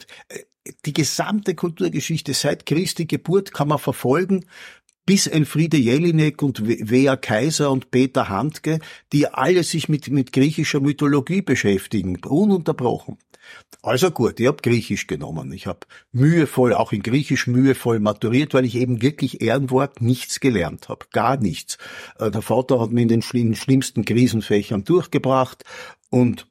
die 0.85 0.93
gesamte 0.93 1.55
Kulturgeschichte 1.55 2.35
seit 2.35 2.67
Christi 2.67 3.07
Geburt 3.07 3.53
kann 3.53 3.69
man 3.69 3.79
verfolgen, 3.79 4.45
bis 5.07 5.27
Elfriede 5.27 5.77
Jelinek 5.77 6.43
und 6.43 6.67
Wea 6.67 7.17
Kaiser 7.17 7.71
und 7.71 7.91
Peter 7.91 8.29
Handke, 8.29 8.79
die 9.13 9.27
alle 9.27 9.65
sich 9.65 9.89
mit, 9.89 10.09
mit 10.09 10.33
griechischer 10.33 10.81
Mythologie 10.81 11.43
beschäftigen, 11.43 12.17
ununterbrochen. 12.25 13.19
Also 13.83 14.11
gut, 14.11 14.40
ich 14.40 14.46
habe 14.46 14.62
Griechisch 14.62 15.07
genommen. 15.07 15.53
Ich 15.53 15.66
habe 15.66 15.81
mühevoll, 16.12 16.74
auch 16.74 16.92
in 16.92 17.03
Griechisch 17.03 17.46
mühevoll 17.46 17.98
maturiert, 17.98 18.53
weil 18.53 18.64
ich 18.64 18.74
eben 18.74 19.00
wirklich 19.00 19.40
Ehrenwort 19.40 20.03
nichts 20.03 20.40
gelernt 20.40 20.88
habe. 20.88 21.07
Gar 21.12 21.38
nichts. 21.38 21.79
Äh, 22.18 22.31
der 22.31 22.42
Vater 22.42 22.81
hat 22.81 22.90
mir 22.90 23.03
in 23.03 23.09
den 23.09 23.22
schlimmsten 23.22 24.05
Krisenfächern 24.05 24.85
durchgebracht 24.85 25.64
und 26.11 26.50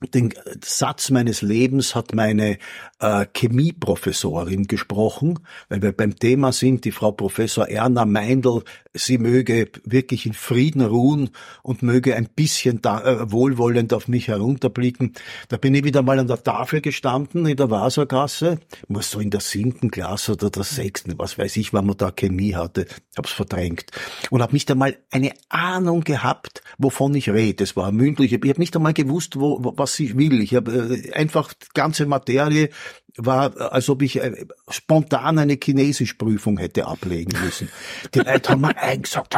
den 0.00 0.32
Satz 0.64 1.10
meines 1.10 1.42
Lebens 1.42 1.96
hat 1.96 2.14
meine 2.14 2.58
äh, 3.00 3.26
Chemieprofessorin 3.34 4.68
gesprochen, 4.68 5.40
weil 5.68 5.82
wir 5.82 5.92
beim 5.92 6.16
Thema 6.16 6.52
sind, 6.52 6.84
die 6.84 6.92
Frau 6.92 7.10
Professor 7.10 7.68
Erna 7.68 8.04
Meindl, 8.04 8.62
sie 8.94 9.18
möge 9.18 9.68
wirklich 9.84 10.24
in 10.24 10.34
Frieden 10.34 10.82
ruhen 10.82 11.30
und 11.62 11.82
möge 11.82 12.14
ein 12.14 12.28
bisschen 12.28 12.80
da, 12.80 13.02
äh, 13.02 13.32
wohlwollend 13.32 13.92
auf 13.92 14.06
mich 14.06 14.28
herunterblicken. 14.28 15.14
Da 15.48 15.56
bin 15.56 15.74
ich 15.74 15.82
wieder 15.82 16.02
mal 16.02 16.20
an 16.20 16.28
der 16.28 16.44
Tafel 16.44 16.80
gestanden 16.80 17.46
in 17.46 17.56
der 17.56 17.70
Wassergasse, 17.70 18.60
muss 18.86 19.10
so 19.10 19.18
in 19.18 19.30
der 19.30 19.40
siebten 19.40 19.90
Klasse 19.90 20.32
oder 20.32 20.50
der 20.50 20.62
sechsten, 20.62 21.18
was 21.18 21.38
weiß 21.38 21.56
ich, 21.56 21.72
wann 21.72 21.86
man 21.86 21.96
da 21.96 22.12
Chemie 22.12 22.54
hatte, 22.54 22.86
hab's 23.16 23.32
verdrängt. 23.32 23.86
Und 24.30 24.42
habe 24.42 24.52
nicht 24.52 24.70
einmal 24.70 24.96
eine 25.10 25.32
Ahnung 25.48 26.02
gehabt, 26.02 26.62
wovon 26.78 27.16
ich 27.16 27.30
rede. 27.30 27.64
Es 27.64 27.74
war 27.74 27.90
mündlich, 27.90 28.32
ich 28.32 28.48
habe 28.48 28.60
nicht 28.60 28.76
einmal 28.76 28.94
gewusst, 28.94 29.40
wo, 29.40 29.74
was 29.76 29.87
was 29.88 30.00
ich 30.00 30.16
will. 30.16 30.40
Ich 30.40 30.54
habe 30.54 30.72
äh, 30.94 31.12
einfach 31.12 31.52
die 31.52 31.66
ganze 31.74 32.06
Materie 32.06 32.68
war, 33.16 33.72
als 33.72 33.88
ob 33.88 34.02
ich 34.02 34.16
äh, 34.20 34.46
spontan 34.68 35.38
eine 35.38 35.58
Chinesischprüfung 35.62 36.58
hätte 36.58 36.86
ablegen 36.86 37.32
müssen. 37.42 37.70
Die 38.14 38.20
Leute 38.20 38.50
haben 38.50 38.60
mir 38.60 38.76
eingesagt, 38.76 39.34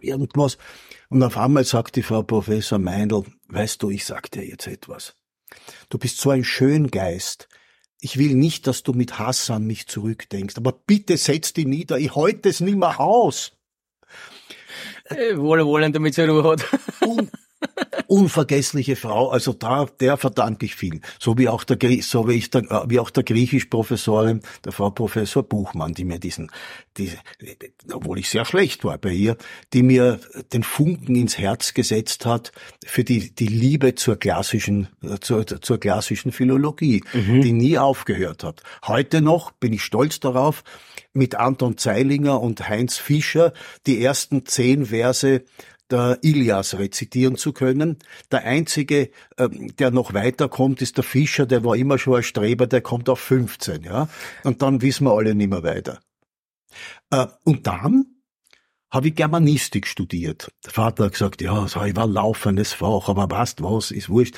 irgendwas. 0.00 0.58
Und 1.08 1.22
auf 1.22 1.38
einmal 1.38 1.64
sagt 1.64 1.96
die 1.96 2.02
Frau 2.02 2.22
Professor 2.22 2.78
Meindl, 2.78 3.24
weißt 3.48 3.82
du, 3.82 3.90
ich 3.90 4.04
sag 4.04 4.30
dir 4.30 4.44
jetzt 4.44 4.66
etwas. 4.66 5.14
Du 5.88 5.98
bist 5.98 6.18
so 6.18 6.30
ein 6.30 6.44
Schöngeist. 6.44 7.48
Ich 8.00 8.18
will 8.18 8.34
nicht, 8.34 8.66
dass 8.66 8.82
du 8.82 8.92
mit 8.92 9.18
Hass 9.18 9.48
an 9.50 9.66
mich 9.66 9.88
zurückdenkst, 9.88 10.56
aber 10.56 10.72
bitte 10.72 11.16
setz 11.16 11.52
dich 11.52 11.66
nieder, 11.66 11.98
ich 11.98 12.14
halte 12.14 12.48
es 12.48 12.60
nimmer 12.60 13.00
aus. 13.00 13.52
Äh, 15.04 15.36
wohlwollend, 15.36 15.96
damit 15.96 16.14
sie 16.14 16.28
Ruhe 16.28 16.44
hat. 16.44 16.64
Unvergessliche 18.06 18.96
Frau, 18.96 19.28
also 19.30 19.52
da, 19.52 19.86
der 20.00 20.16
verdanke 20.16 20.64
ich 20.64 20.74
viel. 20.74 21.00
So 21.18 21.36
wie 21.36 21.48
auch 21.48 21.64
der, 21.64 21.76
so 22.02 22.28
wie 22.28 22.34
ich 22.34 22.50
der, 22.50 22.62
äh, 22.62 22.84
wie 22.88 23.00
auch 23.00 23.10
der 23.10 23.22
Griechisch-Professorin, 23.22 24.40
der 24.64 24.72
Frau 24.72 24.90
Professor 24.90 25.42
Buchmann, 25.42 25.92
die 25.92 26.04
mir 26.04 26.18
diesen, 26.18 26.50
die, 26.96 27.12
obwohl 27.92 28.18
ich 28.18 28.30
sehr 28.30 28.44
schlecht 28.44 28.84
war 28.84 28.96
bei 28.96 29.12
ihr, 29.12 29.36
die 29.74 29.82
mir 29.82 30.20
den 30.52 30.62
Funken 30.62 31.16
ins 31.16 31.36
Herz 31.36 31.74
gesetzt 31.74 32.24
hat 32.24 32.52
für 32.86 33.04
die, 33.04 33.34
die 33.34 33.48
Liebe 33.48 33.94
zur 33.94 34.16
klassischen, 34.16 34.88
zur, 35.20 35.46
zur 35.46 35.78
klassischen 35.78 36.32
Philologie, 36.32 37.02
mhm. 37.12 37.42
die 37.42 37.52
nie 37.52 37.78
aufgehört 37.78 38.42
hat. 38.42 38.62
Heute 38.86 39.20
noch 39.20 39.52
bin 39.52 39.72
ich 39.72 39.82
stolz 39.82 40.20
darauf, 40.20 40.64
mit 41.12 41.34
Anton 41.34 41.76
Zeilinger 41.76 42.40
und 42.40 42.68
Heinz 42.68 42.96
Fischer 42.96 43.52
die 43.86 44.02
ersten 44.02 44.46
zehn 44.46 44.86
Verse 44.86 45.42
der 45.90 46.18
Ilias 46.22 46.78
rezitieren 46.78 47.36
zu 47.36 47.52
können. 47.52 47.98
Der 48.30 48.44
einzige, 48.44 49.10
ähm, 49.38 49.74
der 49.76 49.90
noch 49.90 50.14
weiterkommt, 50.14 50.82
ist 50.82 50.96
der 50.96 51.04
Fischer, 51.04 51.46
der 51.46 51.64
war 51.64 51.76
immer 51.76 51.98
schon 51.98 52.16
ein 52.16 52.22
Streber, 52.22 52.66
der 52.66 52.80
kommt 52.80 53.08
auf 53.08 53.20
15, 53.20 53.84
ja. 53.84 54.08
Und 54.44 54.62
dann 54.62 54.82
wissen 54.82 55.04
wir 55.04 55.12
alle 55.12 55.34
nicht 55.34 55.50
mehr 55.50 55.62
weiter. 55.62 56.00
Äh, 57.10 57.26
und 57.44 57.66
dann 57.66 58.06
habe 58.90 59.08
ich 59.08 59.14
Germanistik 59.14 59.86
studiert. 59.86 60.50
Der 60.64 60.72
Vater 60.72 61.04
hat 61.04 61.12
gesagt, 61.12 61.42
ja, 61.42 61.68
so, 61.68 61.82
ich 61.82 61.96
war 61.96 62.06
laufendes 62.06 62.72
Fach, 62.72 63.08
aber 63.08 63.30
weißt 63.30 63.62
was, 63.62 63.90
ist 63.90 64.08
wurscht 64.08 64.36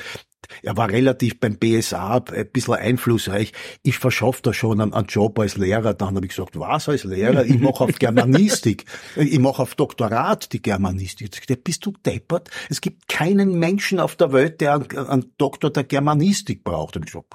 er 0.63 0.77
war 0.77 0.89
relativ 0.89 1.39
beim 1.39 1.57
BSA 1.57 2.23
ein 2.31 2.49
bisschen 2.51 2.75
einflussreich. 2.75 3.53
Ich 3.83 3.97
verschaffe 3.97 4.41
da 4.43 4.53
schon 4.53 4.81
einen, 4.81 4.93
einen, 4.93 5.07
Job 5.07 5.37
als 5.39 5.57
Lehrer. 5.57 5.93
Dann 5.93 6.15
habe 6.15 6.25
ich 6.25 6.31
gesagt, 6.31 6.57
was 6.59 6.89
als 6.89 7.03
Lehrer? 7.03 7.45
Ich 7.45 7.59
mache 7.59 7.83
auf 7.83 7.99
Germanistik. 7.99 8.85
ich 9.15 9.39
mache 9.39 9.61
auf 9.61 9.75
Doktorat 9.75 10.53
die 10.53 10.61
Germanistik. 10.61 11.29
Ich 11.33 11.41
gesagt, 11.41 11.63
bist 11.63 11.85
du 11.85 11.93
deppert? 12.05 12.49
Es 12.69 12.81
gibt 12.81 13.07
keinen 13.07 13.59
Menschen 13.59 13.99
auf 13.99 14.15
der 14.15 14.31
Welt, 14.33 14.61
der 14.61 14.75
einen, 14.75 14.97
einen 14.97 15.33
Doktor 15.37 15.69
der 15.69 15.83
Germanistik 15.83 16.63
braucht. 16.63 16.95
Ich 16.95 17.05
gesagt, 17.05 17.27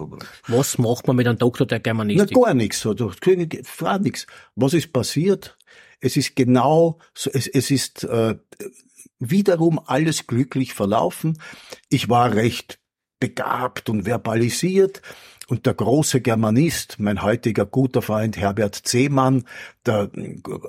was 0.49 0.79
macht 0.79 1.07
man 1.07 1.17
mit 1.17 1.27
einem 1.27 1.39
Doktor 1.39 1.67
der 1.67 1.81
Germanistik? 1.81 2.37
Na, 2.37 2.47
gar 2.47 2.55
nichts. 2.55 2.81
So, 2.81 2.95
frag 2.95 4.03
nichts. 4.03 4.27
Was 4.55 4.75
ist 4.75 4.93
passiert? 4.93 5.57
Es 6.01 6.17
ist 6.17 6.37
genau, 6.37 6.99
so, 7.15 7.31
es, 7.33 7.47
es 7.47 7.71
ist 7.71 8.05
äh, 8.05 8.37
wiederum 9.19 9.81
alles 9.85 10.27
glücklich 10.27 10.75
verlaufen. 10.75 11.39
Ich 11.89 12.09
war 12.09 12.35
recht 12.35 12.79
begabt 13.21 13.89
und 13.89 14.05
verbalisiert. 14.05 15.03
Und 15.49 15.65
der 15.65 15.75
große 15.75 16.21
Germanist, 16.23 16.97
mein 16.99 17.23
heutiger 17.23 17.67
guter 17.67 18.03
Freund 18.03 18.37
Herbert 18.37 18.75
Zehmann, 18.75 19.45
der 19.87 20.11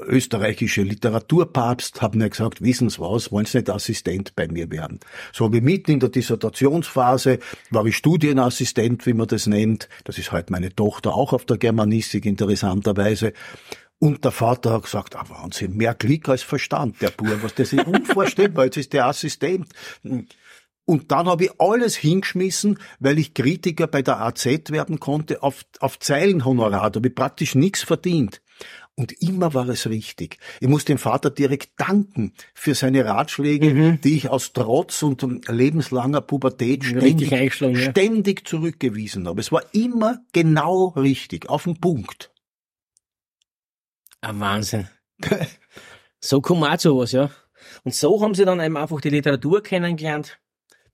österreichische 0.06 0.84
Literaturpapst, 0.84 2.04
haben 2.04 2.20
mir 2.20 2.30
gesagt, 2.30 2.62
wissen 2.62 2.92
Sie 2.92 3.00
was, 3.00 3.32
wollen 3.32 3.48
Sie 3.48 3.58
nicht 3.58 3.72
Assistent 3.72 4.36
bei 4.36 4.48
mir 4.48 4.70
werden? 4.70 5.00
So 5.34 5.52
wie 5.52 5.62
mitten 5.62 5.94
in 5.94 6.00
der 6.00 6.10
Dissertationsphase 6.10 7.40
war 7.72 7.88
ich 7.88 7.98
Studienassistent, 7.98 9.08
wie 9.08 9.14
man 9.14 9.26
das 9.26 9.48
nennt. 9.48 9.90
Das 10.04 10.20
ist 10.20 10.32
halt 10.32 10.52
meine 10.52 10.76
Tochter 10.76 11.16
auch 11.16 11.34
auf 11.34 11.46
der 11.46 11.58
Germanistik 11.58 12.28
interessanterweise. 12.28 13.34
Und 13.98 14.24
der 14.26 14.32
Vater 14.32 14.74
hat 14.74 14.84
gesagt, 14.84 15.16
ah 15.16 15.26
Wahnsinn, 15.28 15.76
mehr 15.76 15.96
Klick 15.96 16.30
als 16.30 16.44
Verstand, 16.44 17.02
der 17.02 17.10
Bub, 17.10 17.42
was 17.42 17.56
das 17.56 17.74
ist 17.74 17.88
unvorstellbar, 17.88 18.66
jetzt 18.66 18.78
ist 18.78 18.94
der 18.94 19.08
Assistent. 19.08 19.66
Und 20.90 21.12
dann 21.12 21.28
habe 21.28 21.44
ich 21.44 21.52
alles 21.60 21.98
hingeschmissen, 21.98 22.80
weil 23.00 23.20
ich 23.20 23.34
Kritiker 23.34 23.88
bei 23.88 24.02
der 24.02 24.22
AZ 24.22 24.46
werden 24.46 25.02
konnte, 25.02 25.44
auf, 25.44 25.66
auf 25.82 26.00
Zeilenhonorar. 26.00 26.90
Da 26.90 27.00
habe 27.00 27.10
ich 27.10 27.14
praktisch 27.14 27.56
nichts 27.56 27.84
verdient. 27.84 28.42
Und 28.96 29.12
immer 29.22 29.54
war 29.54 29.68
es 29.68 29.90
richtig. 29.90 30.38
Ich 30.62 30.70
muss 30.70 30.86
dem 30.86 30.98
Vater 30.98 31.30
direkt 31.30 31.72
danken 31.78 32.32
für 32.54 32.74
seine 32.74 33.04
Ratschläge, 33.04 33.74
mhm. 33.74 34.02
die 34.02 34.16
ich 34.16 34.30
aus 34.30 34.54
Trotz 34.54 35.04
und 35.04 35.50
lebenslanger 35.50 36.22
Pubertät 36.22 36.86
ständig, 36.86 37.32
ja. 37.32 37.92
ständig 37.92 38.48
zurückgewiesen 38.48 39.28
habe. 39.28 39.42
Es 39.42 39.52
war 39.52 39.64
immer 39.74 40.22
genau 40.32 40.94
richtig, 40.96 41.50
auf 41.50 41.66
den 41.66 41.82
Punkt. 41.82 42.32
Ein 44.22 44.40
Wahnsinn. 44.40 44.88
so 46.22 46.40
kommt 46.40 46.64
auch 46.64 46.78
zu 46.78 46.98
was, 46.98 47.12
ja. 47.12 47.30
Und 47.84 47.94
so 47.94 48.22
haben 48.22 48.36
sie 48.36 48.46
dann 48.46 48.62
eben 48.62 48.78
einfach 48.78 49.02
die 49.02 49.10
Literatur 49.10 49.62
kennengelernt 49.62 50.40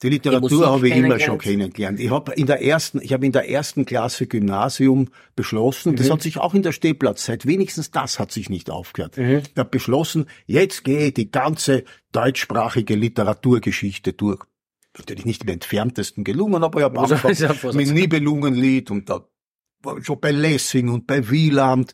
die 0.03 0.09
Literatur 0.09 0.67
habe 0.67 0.89
ich 0.89 0.95
immer 0.95 1.19
schon 1.19 1.37
kennengelernt. 1.37 1.99
Ich 1.99 2.11
habe 2.11 2.33
in 2.33 2.45
der 2.45 2.61
ersten, 2.61 3.01
ich 3.01 3.13
habe 3.13 3.25
in 3.25 3.31
der 3.31 3.49
ersten 3.49 3.85
Klasse 3.85 4.27
Gymnasium 4.27 5.09
beschlossen, 5.35 5.93
mhm. 5.93 5.95
das 5.95 6.09
hat 6.09 6.21
sich 6.21 6.37
auch 6.37 6.53
in 6.53 6.61
der 6.61 6.73
Stehplatzzeit, 6.73 7.45
wenigstens 7.45 7.91
das 7.91 8.19
hat 8.19 8.31
sich 8.31 8.49
nicht 8.49 8.69
aufgehört. 8.69 9.17
Mhm. 9.17 9.41
Ich 9.49 9.57
habe 9.57 9.69
beschlossen, 9.69 10.25
jetzt 10.45 10.83
gehe 10.83 11.07
ich 11.07 11.13
die 11.13 11.31
ganze 11.31 11.85
deutschsprachige 12.11 12.95
Literaturgeschichte 12.95 14.13
durch. 14.13 14.43
Natürlich 14.97 15.25
nicht 15.25 15.43
im 15.43 15.49
entferntesten 15.49 16.23
gelungen, 16.23 16.63
aber 16.63 16.79
ich 16.79 16.83
habe 16.83 16.99
also, 16.99 17.15
angefangen 17.15 17.77
mit 17.77 17.91
Nibelungenlied 17.93 18.91
und 18.91 19.09
da 19.09 19.25
schon 20.01 20.19
bei 20.19 20.31
Lessing 20.31 20.89
und 20.89 21.07
bei 21.07 21.29
Wieland. 21.29 21.93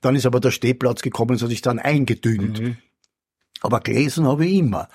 Dann 0.00 0.16
ist 0.16 0.26
aber 0.26 0.40
der 0.40 0.50
Stehplatz 0.50 1.02
gekommen, 1.02 1.32
und 1.32 1.42
hat 1.42 1.48
sich 1.48 1.62
dann 1.62 1.78
eingedünnt. 1.78 2.60
Mhm. 2.60 2.76
Aber 3.60 3.80
gelesen 3.80 4.26
habe 4.26 4.46
ich 4.46 4.58
immer. 4.58 4.88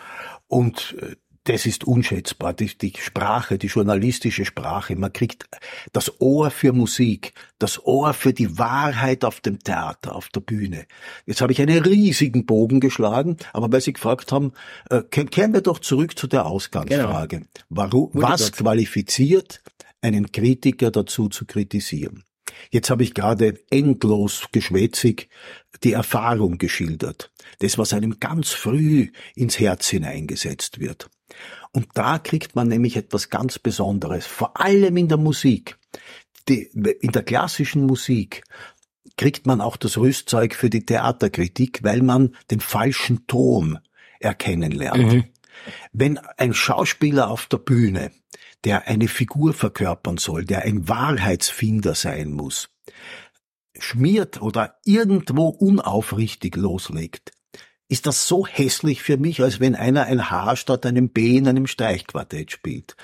Und 0.47 0.95
äh, 0.99 1.15
das 1.45 1.65
ist 1.65 1.83
unschätzbar. 1.83 2.53
Die, 2.53 2.77
die 2.77 2.93
Sprache, 2.97 3.57
die 3.57 3.67
journalistische 3.67 4.45
Sprache. 4.45 4.95
Man 4.95 5.13
kriegt 5.13 5.45
das 5.93 6.19
Ohr 6.21 6.51
für 6.51 6.73
Musik, 6.73 7.33
das 7.57 7.83
Ohr 7.85 8.13
für 8.13 8.33
die 8.33 8.57
Wahrheit 8.57 9.25
auf 9.25 9.39
dem 9.39 9.59
Theater, 9.59 10.15
auf 10.15 10.29
der 10.29 10.41
Bühne. 10.41 10.85
Jetzt 11.25 11.41
habe 11.41 11.51
ich 11.51 11.61
einen 11.61 11.83
riesigen 11.83 12.45
Bogen 12.45 12.79
geschlagen, 12.79 13.37
aber 13.53 13.71
weil 13.71 13.81
Sie 13.81 13.93
gefragt 13.93 14.31
haben, 14.31 14.53
äh, 14.89 15.01
kehren 15.03 15.53
wir 15.53 15.61
doch 15.61 15.79
zurück 15.79 16.17
zu 16.17 16.27
der 16.27 16.45
Ausgangsfrage. 16.45 17.37
Genau. 17.39 17.51
Warum, 17.69 18.09
was 18.13 18.51
qualifiziert 18.51 19.61
einen 20.01 20.31
Kritiker 20.31 20.91
dazu 20.91 21.29
zu 21.29 21.45
kritisieren? 21.45 22.23
Jetzt 22.71 22.89
habe 22.89 23.03
ich 23.03 23.13
gerade 23.13 23.59
endlos 23.69 24.47
geschwätzig 24.51 25.29
die 25.83 25.93
Erfahrung 25.93 26.57
geschildert. 26.57 27.31
Das, 27.59 27.77
was 27.77 27.93
einem 27.93 28.19
ganz 28.19 28.51
früh 28.51 29.11
ins 29.35 29.59
Herz 29.59 29.87
hineingesetzt 29.87 30.79
wird. 30.79 31.09
Und 31.71 31.87
da 31.93 32.19
kriegt 32.19 32.55
man 32.55 32.67
nämlich 32.67 32.97
etwas 32.97 33.29
ganz 33.29 33.59
Besonderes, 33.59 34.25
vor 34.25 34.59
allem 34.59 34.97
in 34.97 35.07
der 35.07 35.17
Musik. 35.17 35.77
Die, 36.47 36.63
in 36.63 37.11
der 37.11 37.23
klassischen 37.23 37.85
Musik 37.85 38.43
kriegt 39.17 39.45
man 39.45 39.61
auch 39.61 39.77
das 39.77 39.97
Rüstzeug 39.97 40.55
für 40.55 40.69
die 40.69 40.85
Theaterkritik, 40.85 41.83
weil 41.83 42.01
man 42.01 42.35
den 42.49 42.59
falschen 42.59 43.27
Ton 43.27 43.79
erkennen 44.19 44.71
lernt. 44.71 45.13
Mhm. 45.13 45.23
Wenn 45.91 46.17
ein 46.17 46.53
Schauspieler 46.53 47.29
auf 47.29 47.45
der 47.47 47.57
Bühne, 47.57 48.11
der 48.63 48.87
eine 48.87 49.07
Figur 49.07 49.53
verkörpern 49.53 50.17
soll, 50.17 50.45
der 50.45 50.63
ein 50.63 50.87
Wahrheitsfinder 50.87 51.95
sein 51.95 52.31
muss, 52.31 52.69
schmiert 53.77 54.41
oder 54.41 54.79
irgendwo 54.85 55.47
unaufrichtig 55.49 56.55
loslegt, 56.55 57.31
ist 57.89 58.05
das 58.05 58.27
so 58.27 58.45
hässlich 58.45 59.01
für 59.01 59.17
mich, 59.17 59.41
als 59.41 59.59
wenn 59.59 59.75
einer 59.75 60.03
ein 60.03 60.29
H 60.29 60.55
statt 60.55 60.85
einem 60.85 61.09
B 61.09 61.37
in 61.37 61.47
einem 61.47 61.67
Streichquartett 61.67 62.51
spielt. 62.51 62.95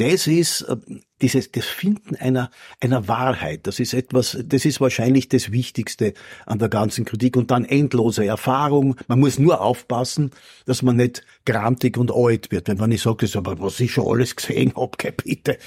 Das 0.00 0.26
ist 0.26 0.62
äh, 0.62 0.76
dieses 1.20 1.52
das 1.52 1.66
Finden 1.66 2.16
einer 2.16 2.50
einer 2.80 3.06
Wahrheit. 3.06 3.66
Das 3.66 3.80
ist 3.80 3.92
etwas. 3.92 4.38
Das 4.46 4.64
ist 4.64 4.80
wahrscheinlich 4.80 5.28
das 5.28 5.52
Wichtigste 5.52 6.14
an 6.46 6.58
der 6.58 6.70
ganzen 6.70 7.04
Kritik 7.04 7.36
und 7.36 7.50
dann 7.50 7.66
endlose 7.66 8.24
Erfahrung. 8.24 8.96
Man 9.08 9.20
muss 9.20 9.38
nur 9.38 9.60
aufpassen, 9.60 10.30
dass 10.64 10.80
man 10.80 10.96
nicht 10.96 11.22
grantig 11.44 11.98
und 11.98 12.10
alt 12.14 12.50
wird. 12.50 12.68
Wenn 12.68 12.78
man 12.78 12.88
nicht 12.88 13.02
sagt, 13.02 13.22
das 13.22 13.36
aber 13.36 13.60
was 13.60 13.78
ich 13.78 13.92
schon 13.92 14.06
alles 14.06 14.36
gesehen 14.36 14.70
hab, 14.70 14.78
okay, 14.78 15.12
bitte, 15.14 15.58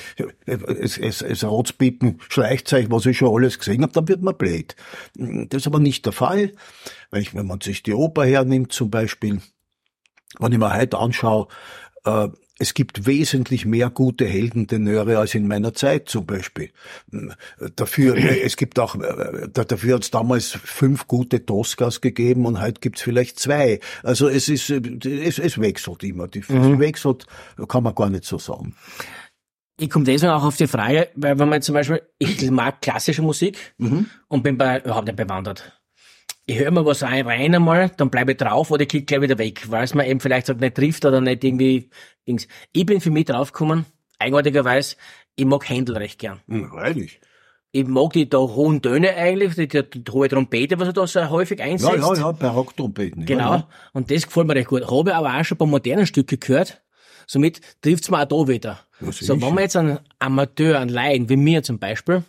es, 0.48 0.98
es, 0.98 1.22
es 1.22 1.44
Rotzpippen 1.44 2.20
schleicht 2.28 2.68
sich, 2.68 2.90
was 2.90 3.06
ich 3.06 3.20
schon 3.20 3.36
alles 3.36 3.60
gesehen 3.60 3.84
hab, 3.84 3.94
dann 3.94 4.08
wird 4.08 4.24
man 4.24 4.36
blöd. 4.36 4.76
Das 5.16 5.62
ist 5.62 5.68
aber 5.68 5.80
nicht 5.80 6.08
der 6.08 6.14
Fall, 6.14 6.54
ich, 7.14 7.36
wenn 7.36 7.46
man 7.46 7.62
sich 7.62 7.84
die 7.84 7.94
Oper 7.94 8.26
hernimmt 8.26 8.74
zum 8.74 8.90
Beispiel, 8.90 9.42
wenn 10.40 10.52
ich 10.52 10.58
mir 10.58 10.74
heute 10.74 10.98
anschaue, 10.98 11.50
äh, 12.06 12.30
es 12.60 12.74
gibt 12.74 13.08
wesentlich 13.08 13.66
mehr 13.66 13.90
gute 13.90 14.26
Heldentenöre 14.26 15.18
als 15.18 15.34
in 15.34 15.48
meiner 15.48 15.74
Zeit 15.74 16.08
zum 16.08 16.26
Beispiel. 16.26 16.70
Dafür, 17.76 18.16
es 18.44 18.58
gibt 18.58 18.78
auch, 18.80 18.96
dafür 19.54 19.96
hat 19.96 20.04
es 20.04 20.12
damals 20.12 20.52
fünf 20.52 21.08
gute 21.08 21.46
Toscas 21.46 22.02
gegeben 22.02 22.46
und 22.46 22.62
heute 22.62 22.80
gibt 22.80 22.98
es 22.98 23.02
vielleicht 23.02 23.40
zwei. 23.40 23.80
Also 24.04 24.28
es 24.28 24.50
ist, 24.50 24.70
es, 24.70 25.40
es 25.40 25.60
wechselt 25.60 26.04
immer. 26.04 26.28
Die, 26.28 26.44
mhm. 26.48 26.74
Es 26.74 26.80
wechselt, 26.80 27.26
kann 27.68 27.84
man 27.84 27.96
gar 27.96 28.10
nicht 28.10 28.26
so 28.26 28.38
sagen. 28.38 28.76
Ich 29.80 29.90
komme 29.90 30.06
deswegen 30.06 30.32
auch 30.32 30.44
auf 30.44 30.58
die 30.58 30.68
Frage, 30.68 31.10
weil 31.16 31.40
wenn 31.40 31.50
man 31.50 31.62
zum 31.64 31.74
Beispiel, 31.74 32.04
ich 32.20 32.50
mag 32.52 32.82
klassische 32.82 33.24
Musik 33.24 33.74
mhm. 33.80 34.06
und 34.28 34.44
bin 34.44 34.58
bei, 34.58 34.80
überhaupt 34.80 35.08
nicht 35.08 35.18
bewandert. 35.18 35.83
Ich 36.46 36.60
höre 36.60 36.72
mir 36.72 36.86
was 36.86 37.04
rein, 37.04 37.26
rein 37.26 37.56
einmal, 37.56 37.90
dann 37.96 38.10
bleibe 38.10 38.34
ich 38.34 38.38
drauf 38.38 38.70
oder 38.70 38.82
ich 38.82 38.90
klicke 38.90 39.06
gleich 39.06 39.22
wieder 39.22 39.38
weg, 39.38 39.64
weil 39.70 39.86
es 39.86 39.94
mir 39.94 40.06
eben 40.08 40.20
vielleicht 40.20 40.50
halt 40.50 40.60
nicht 40.60 40.76
trifft 40.76 41.06
oder 41.06 41.22
nicht 41.22 41.44
irgendwie 41.44 41.90
Dings. 42.28 42.48
Ich 42.74 42.86
bin 42.86 43.00
für 43.00 43.12
mich 43.12 43.26
draufgekommen, 43.26 43.86
eigenartigerweise, 44.20 44.98
ich 45.36 45.46
mag 45.46 45.68
Händel 45.70 45.98
recht 45.98 46.20
gern. 46.20 46.42
Mhm, 46.48 46.70
freilich. 46.70 47.22
Ich 47.72 47.88
mag 47.88 48.14
die 48.14 48.30
da 48.30 48.38
hohen 48.38 48.82
Töne 48.82 49.16
eigentlich, 49.16 49.56
die, 49.56 49.68
die, 49.68 50.04
die 50.04 50.12
hohe 50.12 50.28
Trompete, 50.28 50.80
was 50.80 50.90
er 50.90 50.94
da 50.94 51.08
so 51.08 51.30
häufig 51.30 51.62
einsetzt. 51.62 51.92
Ja, 51.92 52.14
ja, 52.14 52.14
ja, 52.14 52.32
Barocktrompeten. 52.32 53.26
Genau. 53.26 53.52
Ja, 53.52 53.56
ja. 53.56 53.68
Und 53.94 54.12
das 54.12 54.28
gefällt 54.28 54.46
mir 54.46 54.56
recht 54.56 54.68
gut. 54.68 54.86
Habe 54.92 55.10
ich 55.10 55.16
aber 55.16 55.34
auch 55.34 55.44
schon 55.44 55.56
ein 55.56 55.60
paar 55.60 55.68
modernen 55.68 56.06
Stücke 56.06 56.38
gehört. 56.38 56.84
Somit 57.26 57.62
trifft's 57.82 58.12
mir 58.12 58.22
auch 58.22 58.26
da 58.26 58.48
wieder. 58.48 58.80
So, 59.00 59.42
wenn 59.42 59.54
man 59.56 59.64
jetzt 59.64 59.76
einen 59.76 60.00
Amateur, 60.20 60.80
einen 60.80 60.92
Laien, 60.92 61.30
wie 61.30 61.38
mir 61.38 61.64
zum 61.64 61.80
Beispiel, 61.80 62.24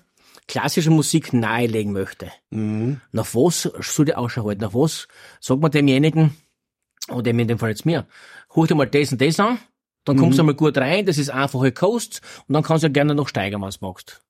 klassische 0.46 0.90
Musik 0.90 1.32
nahelegen 1.32 1.92
möchte, 1.92 2.30
mhm. 2.50 3.00
nach 3.12 3.34
was 3.34 3.62
soll 3.62 4.04
die 4.04 4.14
Ausschau 4.14 4.46
halten? 4.46 4.62
Nach 4.62 4.74
was 4.74 5.08
sagt 5.40 5.60
man 5.60 5.70
demjenigen, 5.70 6.36
oder 7.10 7.30
in 7.30 7.48
dem 7.48 7.58
Fall 7.58 7.70
jetzt 7.70 7.86
mir, 7.86 8.06
hol 8.54 8.66
dir 8.66 8.74
mal 8.74 8.86
das 8.86 9.12
und 9.12 9.20
das 9.20 9.40
an, 9.40 9.58
dann 10.04 10.16
kommst 10.16 10.32
mhm. 10.32 10.36
du 10.36 10.42
einmal 10.42 10.54
gut 10.54 10.76
rein, 10.76 11.06
das 11.06 11.18
ist 11.18 11.30
einfache 11.30 11.72
Coast, 11.72 12.20
und 12.46 12.52
dann 12.52 12.62
kannst 12.62 12.82
du 12.82 12.88
ja 12.88 12.92
gerne 12.92 13.14
noch 13.14 13.28
steigern, 13.28 13.62
was 13.62 13.78
du 13.78 13.86
magst. 13.86 14.22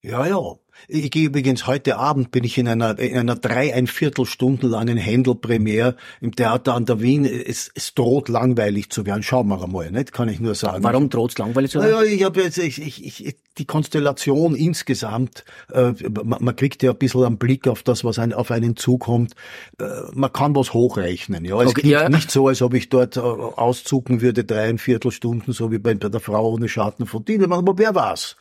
Ja, 0.00 0.26
ja. 0.26 0.56
Ich 0.86 1.10
gehe 1.10 1.26
übrigens 1.26 1.66
heute 1.66 1.96
Abend 1.96 2.30
bin 2.30 2.44
ich 2.44 2.56
in 2.58 2.68
einer 2.68 2.98
in 2.98 3.16
einer 3.16 3.34
dreieinviertel 3.34 4.24
Stunden 4.24 4.68
langen 4.68 4.96
Händel-Premiere 4.96 5.96
im 6.20 6.36
Theater 6.36 6.74
an 6.74 6.86
der 6.86 7.00
Wien. 7.00 7.24
Es, 7.24 7.70
es 7.74 7.94
droht 7.94 8.28
langweilig 8.28 8.90
zu 8.90 9.04
werden. 9.04 9.22
Schauen 9.22 9.48
wir 9.48 9.62
einmal, 9.62 9.90
nicht? 9.90 10.12
Kann 10.12 10.28
ich 10.28 10.40
nur 10.40 10.54
sagen. 10.54 10.84
Warum 10.84 11.10
droht 11.10 11.32
es 11.32 11.38
langweilig 11.38 11.72
zu 11.72 11.80
werden? 11.80 11.90
Ja, 11.90 12.02
ich 12.02 12.22
habe 12.22 12.42
jetzt 12.42 12.58
ich, 12.58 12.80
ich, 12.80 13.04
ich, 13.04 13.36
die 13.58 13.64
Konstellation 13.64 14.54
insgesamt. 14.54 15.44
Äh, 15.72 15.92
man, 16.24 16.42
man, 16.42 16.56
kriegt 16.56 16.82
ja 16.82 16.92
ein 16.92 16.98
bisschen 16.98 17.24
einen 17.24 17.38
Blick 17.38 17.66
auf 17.66 17.82
das, 17.82 18.04
was 18.04 18.18
ein, 18.18 18.32
auf 18.32 18.50
einen 18.50 18.76
zukommt. 18.76 19.34
Äh, 19.80 19.84
man 20.12 20.32
kann 20.32 20.54
was 20.54 20.72
hochrechnen. 20.72 21.44
Ja, 21.44 21.60
es 21.62 21.70
okay, 21.70 21.88
ja. 21.88 22.08
nicht 22.08 22.30
so, 22.30 22.48
als 22.48 22.62
ob 22.62 22.74
ich 22.74 22.88
dort 22.88 23.16
äh, 23.16 23.20
auszucken 23.20 24.20
würde 24.20 24.44
dreieinviertel 24.44 25.10
Stunden, 25.10 25.52
so 25.52 25.70
wie 25.72 25.78
bei, 25.78 25.94
bei 25.94 26.08
der 26.08 26.20
Frau 26.20 26.52
ohne 26.52 26.68
Schatten 26.68 27.06
von 27.06 27.24
Diener. 27.24 27.50
Aber 27.52 27.78
wer 27.78 27.94
war's? 27.94 28.36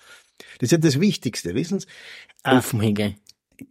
Das 0.60 0.68
ist 0.68 0.72
ja 0.72 0.78
das 0.78 1.00
Wichtigste, 1.00 1.56
wissen 1.56 1.80
Sie? 1.80 1.88
Aufhänge. 2.48 3.16
Äh, 3.58 3.66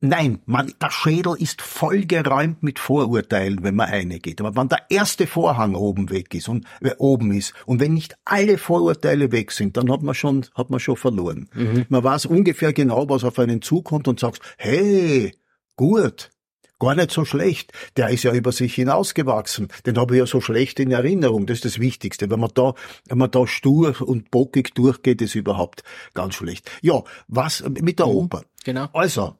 nein, 0.00 0.40
man, 0.46 0.72
der 0.80 0.90
Schädel 0.90 1.34
ist 1.38 1.62
vollgeräumt 1.62 2.62
mit 2.62 2.78
Vorurteilen, 2.78 3.62
wenn 3.62 3.74
man 3.74 3.88
reingeht. 3.88 4.40
Aber 4.40 4.54
wenn 4.60 4.68
der 4.68 4.82
erste 4.90 5.26
Vorhang 5.26 5.74
oben 5.74 6.10
weg 6.10 6.34
ist 6.34 6.48
und 6.48 6.66
äh, 6.80 6.94
oben 6.98 7.32
ist 7.32 7.54
und 7.66 7.80
wenn 7.80 7.94
nicht 7.94 8.16
alle 8.24 8.58
Vorurteile 8.58 9.32
weg 9.32 9.52
sind, 9.52 9.76
dann 9.76 9.90
hat 9.90 10.02
man 10.02 10.14
schon 10.14 10.46
hat 10.54 10.70
man 10.70 10.80
schon 10.80 10.96
verloren. 10.96 11.48
Mhm. 11.54 11.86
Man 11.88 12.04
weiß 12.04 12.26
ungefähr 12.26 12.72
genau, 12.72 13.08
was 13.08 13.24
auf 13.24 13.38
einen 13.38 13.62
zukommt 13.62 14.08
und 14.08 14.20
sagt, 14.20 14.40
hey, 14.58 15.32
gut, 15.76 16.30
gar 16.78 16.94
nicht 16.94 17.10
so 17.10 17.24
schlecht. 17.24 17.72
Der 17.96 18.08
ist 18.08 18.24
ja 18.24 18.32
über 18.32 18.52
sich 18.52 18.74
hinausgewachsen. 18.74 19.68
Den 19.86 19.98
habe 19.98 20.14
ich 20.14 20.20
ja 20.20 20.26
so 20.26 20.40
schlecht 20.40 20.80
in 20.80 20.90
Erinnerung. 20.90 21.46
Das 21.46 21.58
ist 21.58 21.64
das 21.64 21.78
Wichtigste. 21.78 22.30
Wenn 22.30 22.40
man 22.40 22.50
da, 22.54 22.74
wenn 23.06 23.18
man 23.18 23.30
da 23.30 23.46
stur 23.46 24.00
und 24.00 24.30
bockig 24.30 24.74
durchgeht, 24.74 25.22
ist 25.22 25.34
überhaupt 25.34 25.82
ganz 26.14 26.34
schlecht. 26.34 26.70
Ja, 26.82 27.02
was 27.26 27.64
mit 27.68 27.98
der 27.98 28.06
mhm, 28.06 28.12
Oper? 28.12 28.44
Genau. 28.64 28.88
Also. 28.92 29.36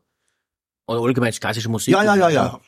Oder 0.87 1.01
allgemein 1.01 1.33
klassische 1.33 1.69
Musik. 1.69 1.93
Ja, 1.93 2.03
ja, 2.03 2.17
ja, 2.17 2.31
ja. 2.31 2.61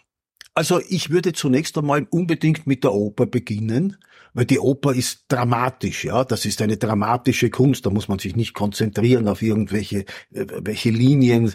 Also 0.55 0.81
ich 0.89 1.11
würde 1.11 1.33
zunächst 1.33 1.79
einmal 1.79 2.07
unbedingt 2.11 2.67
mit 2.67 2.83
der 2.85 2.93
Oper 2.93 3.27
beginnen, 3.27 3.97
weil 4.35 4.45
die 4.45 4.59
Oper 4.59 4.95
ist 4.95 5.25
dramatisch, 5.29 6.05
ja, 6.05 6.25
das 6.25 6.45
ist 6.45 6.61
eine 6.61 6.77
dramatische 6.77 7.51
Kunst, 7.51 7.87
da 7.87 7.91
muss 7.91 8.09
man 8.09 8.19
sich 8.19 8.37
nicht 8.37 8.55
konzentrieren 8.55 9.29
auf 9.29 9.43
irgendwelche 9.43 10.01
äh, 10.33 10.47
welche 10.63 10.91
Linien. 10.91 11.55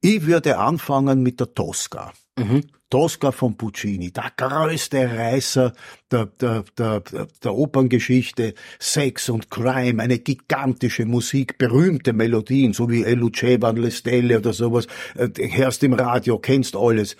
Ich 0.00 0.26
würde 0.26 0.58
anfangen 0.58 1.22
mit 1.22 1.40
der 1.40 1.54
Tosca. 1.54 2.12
Mhm. 2.38 2.62
Tosca 2.90 3.32
von 3.32 3.56
Puccini, 3.56 4.10
der 4.12 4.32
größte 4.34 5.10
Reißer 5.10 5.74
der, 6.10 6.26
der, 6.26 6.64
der, 6.78 7.00
der 7.00 7.54
Operngeschichte, 7.54 8.54
Sex 8.78 9.28
und 9.28 9.50
Crime, 9.50 10.02
eine 10.02 10.18
gigantische 10.18 11.04
Musik, 11.04 11.58
berühmte 11.58 12.14
Melodien, 12.14 12.72
so 12.72 12.88
wie 12.88 13.04
El 13.04 13.18
Luceva 13.18 13.70
Le 13.70 13.90
Stelle 13.90 14.38
oder 14.38 14.54
sowas, 14.54 14.86
äh, 15.16 15.28
hörst 15.50 15.82
im 15.82 15.92
Radio, 15.92 16.38
kennst 16.38 16.76
alles. 16.76 17.16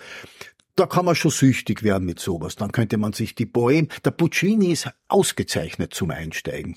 Da 0.75 0.87
kann 0.87 1.05
man 1.05 1.15
schon 1.15 1.31
süchtig 1.31 1.83
werden 1.83 2.05
mit 2.05 2.19
sowas. 2.19 2.55
Dann 2.55 2.71
könnte 2.71 2.97
man 2.97 3.13
sich 3.13 3.35
die 3.35 3.45
Bohem, 3.45 3.89
der 4.05 4.11
Puccini 4.11 4.71
ist 4.71 4.89
ausgezeichnet 5.07 5.93
zum 5.93 6.09
Einsteigen 6.09 6.75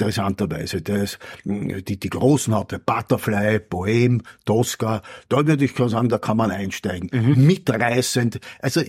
interessanterweise. 0.00 0.78
Ist, 0.78 1.18
hm, 1.44 1.84
die, 1.84 1.98
die 1.98 2.10
großen 2.10 2.54
hatte 2.54 2.78
Butterfly, 2.78 3.60
Bohem, 3.60 4.22
Tosca. 4.44 5.02
Da 5.28 5.46
würde 5.46 5.64
ich 5.64 5.72
sagen, 5.76 6.08
da 6.08 6.18
kann 6.18 6.36
man 6.36 6.50
einsteigen. 6.50 7.10
Mhm. 7.12 7.46
Mitreißend. 7.46 8.40
Also 8.60 8.82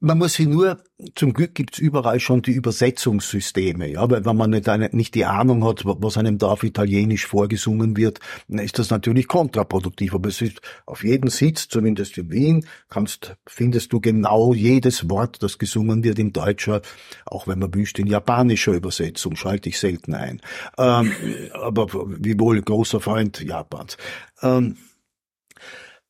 man 0.00 0.18
muss 0.18 0.34
sich 0.34 0.46
nur, 0.46 0.78
zum 1.14 1.32
Glück 1.32 1.54
gibt's 1.54 1.78
überall 1.78 2.20
schon 2.20 2.42
die 2.42 2.52
Übersetzungssysteme, 2.52 3.88
ja, 3.88 4.08
weil 4.10 4.24
wenn 4.24 4.36
man 4.36 4.50
nicht, 4.50 4.68
eine, 4.68 4.88
nicht 4.92 5.14
die 5.14 5.24
Ahnung 5.24 5.64
hat, 5.64 5.82
was 5.84 6.16
einem 6.16 6.38
da 6.38 6.48
auf 6.48 6.62
Italienisch 6.62 7.26
vorgesungen 7.26 7.96
wird, 7.96 8.20
dann 8.48 8.58
ist 8.58 8.78
das 8.78 8.90
natürlich 8.90 9.28
kontraproduktiv. 9.28 10.14
Aber 10.14 10.28
es 10.28 10.40
ist 10.40 10.60
auf 10.86 11.04
jeden 11.04 11.30
Sitz, 11.30 11.68
zumindest 11.68 12.16
in 12.18 12.30
Wien, 12.30 12.66
kannst, 12.88 13.36
findest 13.46 13.92
du 13.92 14.00
genau 14.00 14.54
jedes 14.54 15.08
Wort, 15.10 15.42
das 15.42 15.58
gesungen 15.58 16.02
wird 16.04 16.18
in 16.18 16.32
deutscher, 16.32 16.82
auch 17.26 17.46
wenn 17.46 17.58
man 17.58 17.74
wünscht, 17.74 17.98
in 17.98 18.06
japanischer 18.06 18.72
Übersetzung, 18.72 19.36
schalte 19.36 19.68
ich 19.68 19.78
selten 19.78 20.14
ein. 20.14 20.40
Ähm, 20.78 21.12
aber 21.52 21.88
wie 22.18 22.38
wohl 22.38 22.60
großer 22.62 23.00
Freund 23.00 23.40
Japans. 23.40 23.96
Ähm, 24.42 24.76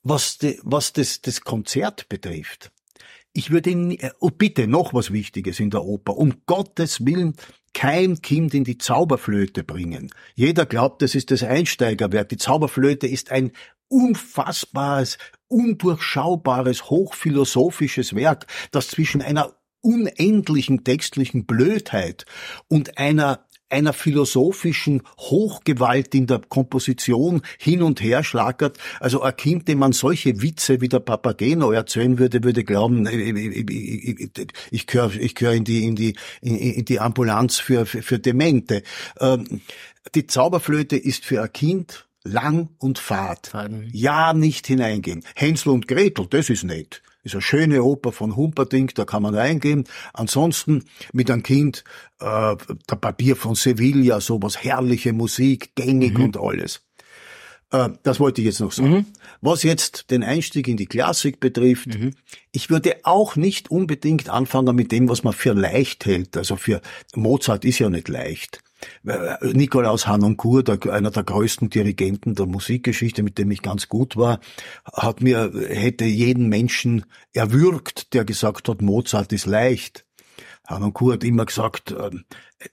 was, 0.03 0.39
de, 0.39 0.61
was 0.63 0.93
das, 0.93 1.21
das 1.21 1.41
Konzert 1.41 2.09
betrifft, 2.09 2.71
ich 3.37 3.51
würde 3.51 3.71
ihn, 3.71 3.91
äh, 3.93 4.11
oh 4.21 4.31
bitte, 4.31 4.67
noch 4.67 4.95
was 4.95 5.13
Wichtiges 5.13 5.61
in 5.61 5.71
der 5.71 5.85
Oper. 5.85 6.17
Um 6.17 6.35
Gottes 6.47 7.05
Willen 7.05 7.35
kein 7.75 8.23
Kind 8.23 8.55
in 8.55 8.65
die 8.65 8.79
Zauberflöte 8.79 9.63
bringen. 9.63 10.11
Jeder 10.35 10.65
glaubt, 10.65 11.03
das 11.03 11.15
ist 11.15 11.31
das 11.31 11.43
Einsteigerwert. 11.43 12.31
Die 12.31 12.39
Zauberflöte 12.39 13.07
ist 13.07 13.31
ein 13.31 13.53
unfassbares, 13.89 15.19
undurchschaubares, 15.49 16.89
hochphilosophisches 16.89 18.15
Werk, 18.15 18.47
das 18.71 18.89
zwischen 18.89 19.21
einer 19.21 19.55
unendlichen 19.83 20.83
textlichen 20.83 21.45
Blödheit 21.45 22.25
und 22.69 22.99
einer 22.99 23.46
einer 23.69 23.93
philosophischen 23.93 25.03
Hochgewalt 25.19 26.15
in 26.15 26.27
der 26.27 26.41
Komposition 26.49 27.43
hin 27.59 27.83
und 27.83 28.01
her 28.01 28.23
schlagert. 28.23 28.79
Also 29.01 29.23
ein 29.23 29.37
Kind, 29.37 29.69
dem 29.69 29.79
man 29.79 29.93
solche 29.93 30.41
Witze 30.43 30.81
wie 30.81 30.89
der 30.89 31.01
Papageno 31.01 31.73
erzählen 31.73 32.19
würde, 32.19 32.45
würde 32.45 32.65
glauben, 32.65 33.07
ich, 33.07 34.29
ich, 34.29 34.49
ich 34.71 34.87
gehöre 34.87 35.15
ich 35.15 35.35
gehör 35.35 35.53
in 35.53 35.65
die 35.65 35.85
in 35.85 35.97
die 35.97 36.17
in 36.41 36.85
die 36.85 37.01
Ambulanz 37.01 37.59
für 37.59 37.87
für, 37.87 38.03
für 38.03 38.19
Demente. 38.19 38.83
Ähm, 39.21 39.61
die 40.15 40.27
Zauberflöte 40.27 40.97
ist 40.97 41.25
für 41.25 41.43
ein 41.43 41.53
Kind 41.53 42.07
lang 42.23 42.69
und 42.79 42.99
fad. 42.99 43.53
Ja, 43.93 44.33
nicht 44.33 44.67
hineingehen. 44.67 45.25
Hänsel 45.35 45.71
und 45.71 45.89
Gretel, 45.89 46.27
das 46.29 46.51
ist 46.51 46.65
nett. 46.65 47.03
Ist 47.27 47.35
eine 47.35 47.43
schöne 47.43 47.83
Oper 47.83 48.13
von 48.13 48.37
Humperdinck, 48.37 48.95
da 48.95 49.05
kann 49.05 49.21
man 49.21 49.35
reingehen. 49.35 49.83
Ansonsten 50.13 50.85
mit 51.13 51.29
einem 51.29 51.43
Kind 51.43 51.83
äh, 52.21 52.55
der 52.89 52.97
Papier 52.97 53.35
von 53.35 53.57
Sevilla, 53.57 54.21
sowas 54.21 54.63
herrliche 54.63 55.13
Musik, 55.13 55.75
gängig 55.75 56.17
mhm. 56.17 56.27
und 56.27 56.37
alles. 56.37 56.83
Äh, 57.73 57.89
das 58.05 58.21
wollte 58.21 58.43
ich 58.43 58.47
jetzt 58.47 58.61
noch 58.61 58.71
sagen. 58.71 58.91
Mhm. 58.91 59.07
Was 59.41 59.65
jetzt 59.65 60.13
den 60.13 60.23
Einstieg 60.23 60.69
in 60.69 60.77
die 60.77 60.87
Klassik 60.87 61.41
betrifft, 61.41 61.99
mhm. 61.99 62.13
ich 62.53 62.71
würde 62.71 62.95
auch 63.03 63.35
nicht 63.35 63.73
unbedingt 63.73 64.29
anfangen 64.29 64.77
mit 64.77 64.93
dem, 64.93 65.09
was 65.09 65.25
man 65.25 65.33
für 65.33 65.53
leicht 65.53 66.07
hält. 66.07 66.37
Also 66.37 66.55
für 66.55 66.81
Mozart 67.17 67.65
ist 67.65 67.81
ja 67.81 67.91
nicht 67.91 68.07
leicht. 68.07 68.63
Nikolaus 69.43 70.07
Hanoncourt, 70.07 70.87
einer 70.89 71.11
der 71.11 71.25
größten 71.25 71.71
Dirigenten 71.71 72.35
der 72.35 72.47
Musikgeschichte, 72.47 73.23
mit 73.23 73.39
dem 73.39 73.51
ich 73.51 73.63
ganz 73.63 73.89
gut 73.89 74.17
war, 74.17 74.41
hat 74.93 75.21
mir, 75.23 75.53
hätte 75.69 76.05
jeden 76.05 76.49
Menschen 76.49 77.05
erwürgt, 77.33 78.13
der 78.15 78.25
gesagt 78.25 78.69
hat, 78.69 78.83
Mozart 78.83 79.33
ist 79.33 79.47
leicht. 79.47 80.05
Hanoncourt 80.67 81.15
hat 81.15 81.25
immer 81.25 81.47
gesagt, 81.47 81.95
ähm, 81.99 82.25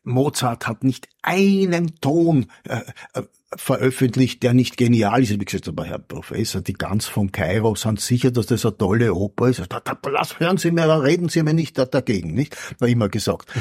Mozart 0.04 0.68
hat 0.68 0.84
nicht 0.84 1.08
einen 1.22 1.96
Ton 2.02 2.48
äh, 2.64 2.82
äh, 3.14 3.24
veröffentlicht, 3.56 4.42
der 4.44 4.54
nicht 4.54 4.78
genial 4.78 5.22
ist. 5.22 5.30
Ich 5.30 5.36
habe 5.36 5.46
gesagt, 5.46 5.68
aber 5.68 5.86
Herr 5.86 6.00
Professor, 6.00 6.62
die 6.62 6.74
Gans 6.74 7.06
von 7.06 7.32
Kairo 7.32 7.76
sind 7.76 8.00
sicher, 8.00 8.32
dass 8.32 8.48
das 8.48 8.66
eine 8.66 8.78
tolle 8.78 9.14
Oper 9.14 9.50
ist. 9.50 9.60
Da, 9.70 9.80
da, 9.80 9.98
hören 10.40 10.58
Sie 10.58 10.72
mir, 10.72 10.88
reden 11.04 11.30
Sie 11.30 11.44
mir 11.44 11.54
nicht 11.54 11.78
dagegen, 11.78 12.34
nicht? 12.34 12.58
War 12.80 12.88
immer 12.88 13.10
gesagt. 13.10 13.52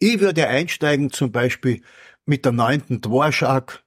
Ich 0.00 0.18
würde 0.20 0.48
einsteigen 0.48 1.12
zum 1.12 1.30
Beispiel 1.30 1.82
mit 2.24 2.46
der 2.46 2.52
neunten 2.52 3.02
Dvorak, 3.02 3.84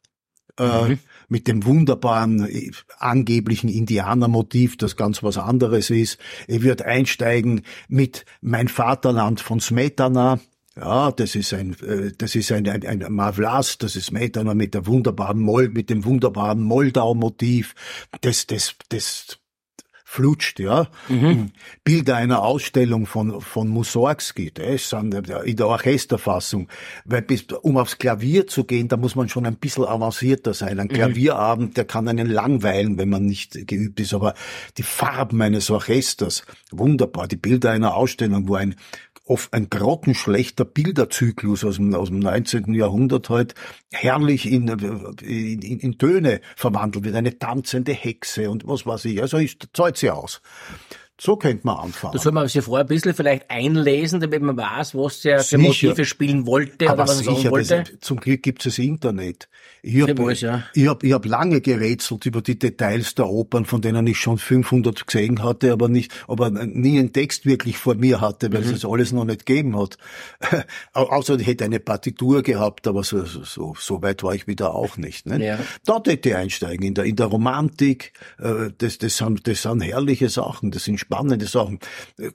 äh, 0.60 0.90
mhm. 0.90 1.00
mit 1.28 1.48
dem 1.48 1.66
wunderbaren 1.66 2.48
äh, 2.48 2.70
angeblichen 3.00 3.68
Indianermotiv, 3.68 4.78
das 4.78 4.96
ganz 4.96 5.24
was 5.24 5.40
anderes 5.40 5.90
ist. 5.90 6.20
Ich 6.48 6.62
würde 6.62 6.86
einsteigen 6.86 7.64
mit 7.88 8.26
Mein 8.42 8.68
Vaterland 8.68 9.42
von 9.42 9.60
Smetana, 9.60 10.40
Ja, 10.76 11.12
das 11.12 11.34
ist 11.34 11.52
ein, 11.52 11.76
äh, 11.82 12.12
das 12.16 12.36
ist 12.36 12.52
ein, 12.52 12.70
ein, 12.70 12.86
ein 12.86 13.12
Mavlas, 13.12 13.80
das 13.80 13.96
ist 13.96 14.12
Metana 14.12 14.54
mit 14.54 14.76
der 14.76 14.86
wunderbaren 14.86 15.40
Mold, 15.40 15.74
mit 15.74 15.90
dem 15.90 16.06
wunderbaren 16.06 16.62
Moldau-Motiv. 16.62 17.74
Das, 18.22 18.46
das, 18.46 18.76
das 18.90 19.40
flutscht, 20.14 20.60
ja. 20.60 20.90
Mhm. 21.10 21.52
Bilder 21.84 22.18
einer 22.18 22.44
Ausstellung 22.44 23.08
von, 23.08 23.42
von 23.42 23.68
Mussorgsky, 23.68 24.52
das 24.52 24.90
sind 24.90 25.16
in 25.16 25.56
der 25.56 25.68
Orchesterfassung. 25.68 26.68
Weil 27.04 27.24
bis, 27.24 27.46
um 27.64 27.78
aufs 27.78 27.98
Klavier 27.98 28.46
zu 28.46 28.64
gehen, 28.64 28.88
da 28.88 28.96
muss 28.96 29.16
man 29.16 29.28
schon 29.28 29.48
ein 29.48 29.56
bisschen 29.56 29.86
avancierter 29.86 30.54
sein. 30.54 30.80
Ein 30.80 30.88
mhm. 30.88 30.94
Klavierabend, 30.94 31.78
der 31.78 31.86
kann 31.86 32.08
einen 32.08 32.28
langweilen, 32.28 33.00
wenn 33.00 33.10
man 33.10 33.26
nicht 33.26 33.68
geübt 33.68 34.00
ist. 34.00 34.14
Aber 34.14 34.36
die 34.78 34.84
Farben 34.84 35.42
eines 35.42 35.72
Orchesters, 35.72 36.46
wunderbar. 36.72 37.28
Die 37.28 37.36
Bilder 37.36 37.72
einer 37.72 37.96
Ausstellung, 37.96 38.48
wo 38.48 38.54
ein 38.54 38.76
oft 39.26 39.54
ein 39.54 39.70
grottenschlechter 39.70 40.66
Bilderzyklus 40.66 41.64
aus 41.64 41.78
dem, 41.78 41.94
aus 41.94 42.10
dem 42.10 42.20
19. 42.20 42.74
Jahrhundert 42.74 43.30
halt 43.30 43.56
herrlich 43.92 44.52
in, 44.52 44.68
in, 44.68 45.62
in 45.62 45.98
Töne 45.98 46.42
verwandelt 46.56 47.06
wird. 47.06 47.16
Eine 47.16 47.40
tanzende 47.40 47.94
Hexe 47.94 48.50
und 48.50 48.68
was 48.68 48.86
weiß 48.86 49.06
ich. 49.06 49.22
Also 49.22 49.38
ich 49.38 49.58
zahlt 49.74 49.98
sie 49.98 50.10
aus. 50.10 50.42
So 51.22 51.36
könnte 51.36 51.66
man 51.66 51.78
anfangen. 51.78 52.14
Da 52.14 52.20
soll 52.20 52.32
man 52.32 52.48
sich 52.48 52.64
vorher 52.64 52.86
ein 52.86 52.88
bisschen 52.88 53.14
vielleicht 53.14 53.50
einlesen, 53.50 54.20
damit 54.20 54.42
man 54.42 54.58
weiß, 54.58 54.96
was 54.96 55.22
der 55.22 55.40
für 55.40 55.60
Motive 55.60 56.06
spielen 56.06 56.48
wollte 56.48 56.90
Aber 56.90 57.04
oder 57.04 57.12
was 57.12 57.20
sicher, 57.20 57.52
wollte. 57.52 57.84
Das, 57.84 58.00
zum 58.00 58.20
Glück 58.20 58.42
gibt 58.42 58.66
es 58.66 58.76
das 58.76 58.84
Internet. 58.84 59.48
Ich 59.84 60.02
habe 60.02 60.34
ja. 60.34 60.64
ich 60.74 60.88
hab, 60.88 61.04
ich 61.04 61.14
hab 61.14 61.26
lange 61.26 61.62
gerätselt 61.62 62.26
über 62.26 62.42
die 62.42 62.58
Details 62.58 63.16
der 63.16 63.28
Opern, 63.28 63.66
von 63.66 63.82
denen 63.82 64.08
ich 64.08 64.18
schon 64.18 64.38
500 64.38 65.06
gesehen 65.06 65.44
hatte, 65.44 65.72
aber 65.72 65.88
nicht, 65.88 66.12
aber 66.28 66.50
nie 66.50 66.98
einen 66.98 67.14
Text 67.14 67.46
wirklich 67.46 67.78
vor 67.78 67.96
mir 67.96 68.20
hatte, 68.20 68.52
weil 68.52 68.62
mhm. 68.62 68.68
es 68.68 68.82
das 68.82 68.86
alles 68.90 69.12
noch 69.12 69.26
nicht 69.26 69.46
gegeben 69.46 69.78
hat. 69.78 69.98
Außer 70.94 71.38
ich 71.40 71.46
hätte 71.46 71.66
eine 71.66 71.80
Partitur 71.80 72.42
gehabt, 72.42 72.88
aber 72.88 73.04
so, 73.04 73.24
so, 73.26 73.76
so 73.78 74.02
weit 74.02 74.24
war 74.24 74.34
ich 74.34 74.48
wieder 74.48 74.74
auch 74.74 74.98
nicht. 74.98 75.28
Ne? 75.28 75.46
Ja. 75.46 75.60
Dort 75.86 76.08
hätte 76.08 76.30
ich 76.30 76.36
einsteigen, 76.36 76.88
in 76.88 76.94
der, 76.96 77.04
in 77.04 77.18
der 77.18 77.28
Romantik, 77.28 78.14
äh, 78.40 78.72
das, 78.78 78.98
das, 78.98 79.18
sind, 79.18 79.48
das 79.48 79.62
sind 79.62 79.82
herrliche 79.82 80.30
Sachen, 80.30 80.72
das 80.72 80.86
sind 80.86 81.00
spannende 81.04 81.46
Sachen. 81.46 81.80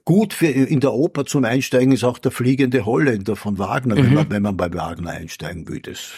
Gut 0.04 0.34
für 0.34 0.46
in 0.46 0.80
der 0.80 0.92
Oper 0.92 1.24
zum 1.26 1.44
Einsteigen 1.44 1.92
ist 1.92 2.04
auch 2.04 2.18
der 2.18 2.30
fliegende 2.30 2.86
Holländer 2.86 3.36
von 3.36 3.58
Wagner, 3.58 3.96
mhm. 3.96 4.04
wenn, 4.04 4.14
man, 4.14 4.30
wenn 4.30 4.42
man 4.42 4.56
bei 4.56 4.72
Wagner 4.72 5.10
einsteigen 5.10 5.68
will. 5.68 5.80
Das 5.80 6.10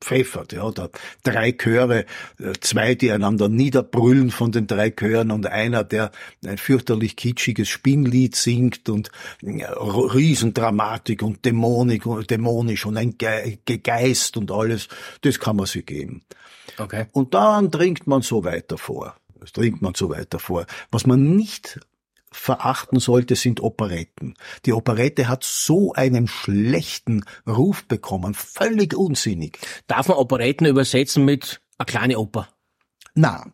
pfeffert, 0.00 0.52
ja, 0.52 0.70
da 0.70 0.90
drei 1.24 1.52
Chöre, 1.52 2.04
äh, 2.38 2.52
zwei, 2.60 2.94
die 2.94 3.10
einander 3.10 3.48
niederbrüllen 3.48 4.30
von 4.30 4.52
den 4.52 4.66
drei 4.66 4.90
Chören 4.90 5.30
und 5.30 5.46
einer, 5.46 5.84
der 5.84 6.12
ein 6.46 6.58
fürchterlich 6.58 7.16
kitschiges 7.16 7.68
Spinnlied 7.68 8.36
singt 8.36 8.88
und 8.88 9.10
äh, 9.42 9.64
Riesendramatik 9.64 11.22
und 11.22 11.44
Dämonik, 11.44 12.04
dämonisch 12.28 12.86
und 12.86 12.96
ein 12.96 13.16
Geist 13.18 14.36
und 14.36 14.50
alles, 14.50 14.88
das 15.22 15.40
kann 15.40 15.56
man 15.56 15.66
sich 15.66 15.84
geben. 15.84 16.22
Okay. 16.78 17.06
Und 17.12 17.34
dann 17.34 17.70
dringt 17.70 18.06
man 18.06 18.22
so 18.22 18.44
weiter 18.44 18.78
vor. 18.78 19.16
Das 19.40 19.52
dringt 19.52 19.82
man 19.82 19.94
so 19.94 20.10
weiter 20.10 20.38
vor. 20.38 20.66
Was 20.90 21.06
man 21.06 21.36
nicht 21.36 21.80
verachten 22.30 23.00
sollte, 23.00 23.36
sind 23.36 23.60
Operetten. 23.60 24.34
Die 24.66 24.72
Operette 24.72 25.28
hat 25.28 25.44
so 25.44 25.92
einen 25.92 26.28
schlechten 26.28 27.24
Ruf 27.46 27.84
bekommen, 27.86 28.34
völlig 28.34 28.94
unsinnig. 28.94 29.58
Darf 29.86 30.08
man 30.08 30.18
Operetten 30.18 30.66
übersetzen 30.66 31.24
mit 31.24 31.60
eine 31.78 31.86
kleine 31.86 32.18
Oper? 32.18 32.48
Na, 33.14 33.46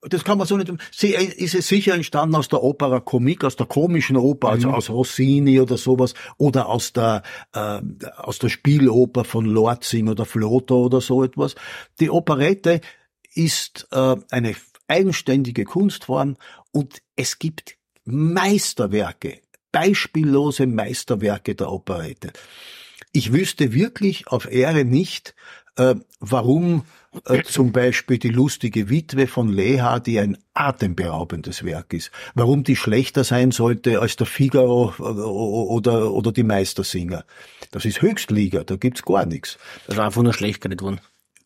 das 0.00 0.24
kann 0.24 0.36
man 0.36 0.48
so 0.48 0.56
nicht. 0.56 0.72
Sie 0.90 1.14
ist 1.14 1.54
es 1.54 1.68
sicher 1.68 1.94
entstanden 1.94 2.34
aus 2.34 2.48
der 2.48 2.62
Opera 2.62 2.98
Comique, 2.98 3.44
aus 3.44 3.54
der 3.54 3.66
komischen 3.66 4.16
Oper, 4.16 4.48
also 4.48 4.68
mhm. 4.68 4.74
aus 4.74 4.90
Rossini 4.90 5.60
oder 5.60 5.76
sowas, 5.76 6.14
oder 6.38 6.68
aus 6.68 6.92
der 6.92 7.22
äh, 7.52 7.80
aus 8.16 8.40
der 8.40 8.48
Spieloper 8.48 9.24
von 9.24 9.44
Lorzing 9.44 10.08
oder 10.08 10.24
Floto 10.24 10.86
oder 10.86 11.00
so 11.00 11.22
etwas. 11.22 11.54
Die 12.00 12.10
Operette 12.10 12.80
ist 13.34 13.86
äh, 13.92 14.16
eine 14.30 14.56
eigenständige 14.88 15.64
Kunstform 15.64 16.36
und 16.72 17.00
es 17.14 17.38
gibt 17.38 17.76
Meisterwerke, 18.04 19.40
beispiellose 19.70 20.66
Meisterwerke 20.66 21.54
der 21.54 21.70
Operette. 21.70 22.32
Ich 23.12 23.32
wüsste 23.32 23.72
wirklich 23.72 24.28
auf 24.28 24.50
Ehre 24.50 24.84
nicht, 24.84 25.34
äh, 25.76 25.94
warum 26.20 26.84
äh, 27.26 27.42
zum 27.42 27.72
Beispiel 27.72 28.18
die 28.18 28.30
lustige 28.30 28.88
Witwe 28.88 29.26
von 29.26 29.48
Leha, 29.48 30.00
die 30.00 30.18
ein 30.18 30.38
atemberaubendes 30.54 31.64
Werk 31.64 31.92
ist, 31.92 32.10
warum 32.34 32.64
die 32.64 32.76
schlechter 32.76 33.24
sein 33.24 33.50
sollte 33.50 34.00
als 34.00 34.16
der 34.16 34.26
Figaro 34.26 34.94
äh, 34.98 35.02
oder, 35.02 36.12
oder 36.12 36.32
die 36.32 36.42
Meistersinger. 36.42 37.24
Das 37.70 37.84
ist 37.84 38.02
Höchstliga, 38.02 38.64
da 38.64 38.76
gibt's 38.76 39.02
gar 39.02 39.26
nichts. 39.26 39.58
Das 39.86 39.96
war 39.96 40.06
einfach 40.06 40.22
nur 40.22 40.34
schlecht 40.34 40.60
geredet 40.60 40.82
worden 40.82 41.00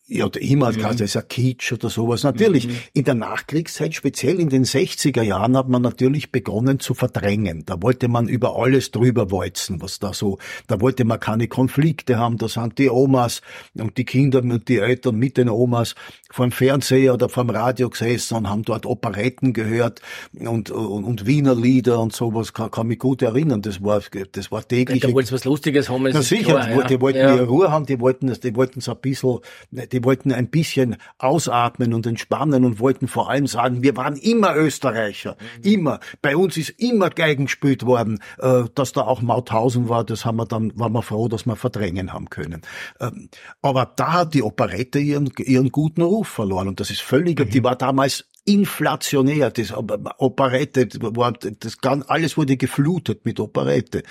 ja, 0.08 0.26
oder 0.26 0.40
immer 0.40 0.70
mhm. 0.70 0.82
das 0.82 1.00
ist 1.00 1.14
ja 1.14 1.22
Kitsch 1.22 1.72
oder 1.72 1.90
sowas. 1.90 2.22
Natürlich, 2.22 2.68
mhm. 2.68 2.76
in 2.92 3.04
der 3.04 3.14
Nachkriegszeit, 3.14 3.92
speziell 3.92 4.38
in 4.38 4.48
den 4.48 4.64
60er 4.64 5.22
Jahren, 5.22 5.56
hat 5.56 5.68
man 5.68 5.82
natürlich 5.82 6.30
begonnen 6.30 6.78
zu 6.78 6.94
verdrängen. 6.94 7.64
Da 7.66 7.82
wollte 7.82 8.06
man 8.06 8.28
über 8.28 8.56
alles 8.56 8.92
drüber 8.92 9.32
walzen, 9.32 9.82
was 9.82 9.98
da 9.98 10.12
so, 10.12 10.38
da 10.68 10.80
wollte 10.80 11.04
man 11.04 11.18
keine 11.18 11.48
Konflikte 11.48 12.18
haben. 12.18 12.38
Da 12.38 12.46
sind 12.46 12.78
die 12.78 12.88
Omas 12.88 13.42
und 13.74 13.98
die 13.98 14.04
Kinder 14.04 14.42
und 14.42 14.68
die 14.68 14.78
Eltern 14.78 15.16
mit 15.16 15.38
den 15.38 15.48
Omas 15.48 15.96
vor 16.30 16.46
dem 16.46 16.52
Fernseher 16.52 17.14
oder 17.14 17.28
vor 17.28 17.44
dem 17.44 17.50
Radio 17.50 17.90
gesessen 17.90 18.36
und 18.36 18.48
haben 18.48 18.62
dort 18.62 18.86
Operetten 18.86 19.52
gehört 19.54 20.02
und, 20.38 20.70
und, 20.70 21.04
und 21.04 21.26
Wiener 21.26 21.56
Lieder 21.56 21.98
und 21.98 22.14
sowas. 22.14 22.52
Kann, 22.52 22.70
kann 22.70 22.86
mich 22.86 23.00
gut 23.00 23.22
erinnern. 23.22 23.60
Das 23.60 23.82
war, 23.82 24.00
das 24.32 24.52
war 24.52 24.66
täglich. 24.66 25.00
Da 25.00 25.12
wollten 25.12 25.32
was 25.32 25.44
Lustiges 25.44 25.88
haben. 25.88 26.04
Na 26.04 26.22
sicher, 26.22 26.60
klar, 26.60 26.84
die, 26.84 26.94
ja. 26.94 27.00
wollten 27.00 27.18
ja. 27.18 27.34
ihre 27.34 27.46
Ruhe 27.46 27.72
haben, 27.72 27.86
die 27.86 27.98
wollten, 27.98 28.32
die 28.32 28.54
wollten 28.54 28.80
so 28.80 28.92
ein 28.92 28.98
bisschen, 28.98 29.38
die 29.72 29.95
wollten 30.04 30.32
ein 30.32 30.48
bisschen 30.48 30.96
ausatmen 31.18 31.94
und 31.94 32.06
entspannen 32.06 32.64
und 32.64 32.80
wollten 32.80 33.08
vor 33.08 33.30
allem 33.30 33.46
sagen, 33.46 33.82
wir 33.82 33.96
waren 33.96 34.16
immer 34.16 34.56
Österreicher, 34.56 35.36
mhm. 35.58 35.70
immer. 35.70 36.00
Bei 36.22 36.36
uns 36.36 36.56
ist 36.56 36.70
immer 36.70 37.10
Geigen 37.10 37.44
gespielt 37.44 37.84
worden, 37.84 38.20
äh, 38.38 38.64
dass 38.74 38.92
da 38.92 39.02
auch 39.02 39.22
Mauthausen 39.22 39.88
war, 39.88 40.04
das 40.04 40.24
haben 40.24 40.36
wir 40.36 40.46
dann, 40.46 40.72
waren 40.78 40.92
wir 40.92 41.02
froh, 41.02 41.28
dass 41.28 41.46
wir 41.46 41.56
verdrängen 41.56 42.12
haben 42.12 42.30
können. 42.30 42.62
Ähm, 43.00 43.28
aber 43.62 43.92
da 43.96 44.12
hat 44.12 44.34
die 44.34 44.42
Operette 44.42 44.98
ihren, 44.98 45.30
ihren 45.38 45.70
guten 45.70 46.02
Ruf 46.02 46.28
verloren 46.28 46.68
und 46.68 46.80
das 46.80 46.90
ist 46.90 47.02
völlig, 47.02 47.38
mhm. 47.38 47.50
die 47.50 47.64
war 47.64 47.76
damals 47.76 48.24
inflationär, 48.46 49.50
das 49.50 49.74
Operette, 49.74 50.86
das 50.86 51.76
alles 51.82 52.36
wurde 52.36 52.56
geflutet 52.56 53.24
mit 53.24 53.40
Operette. 53.40 54.04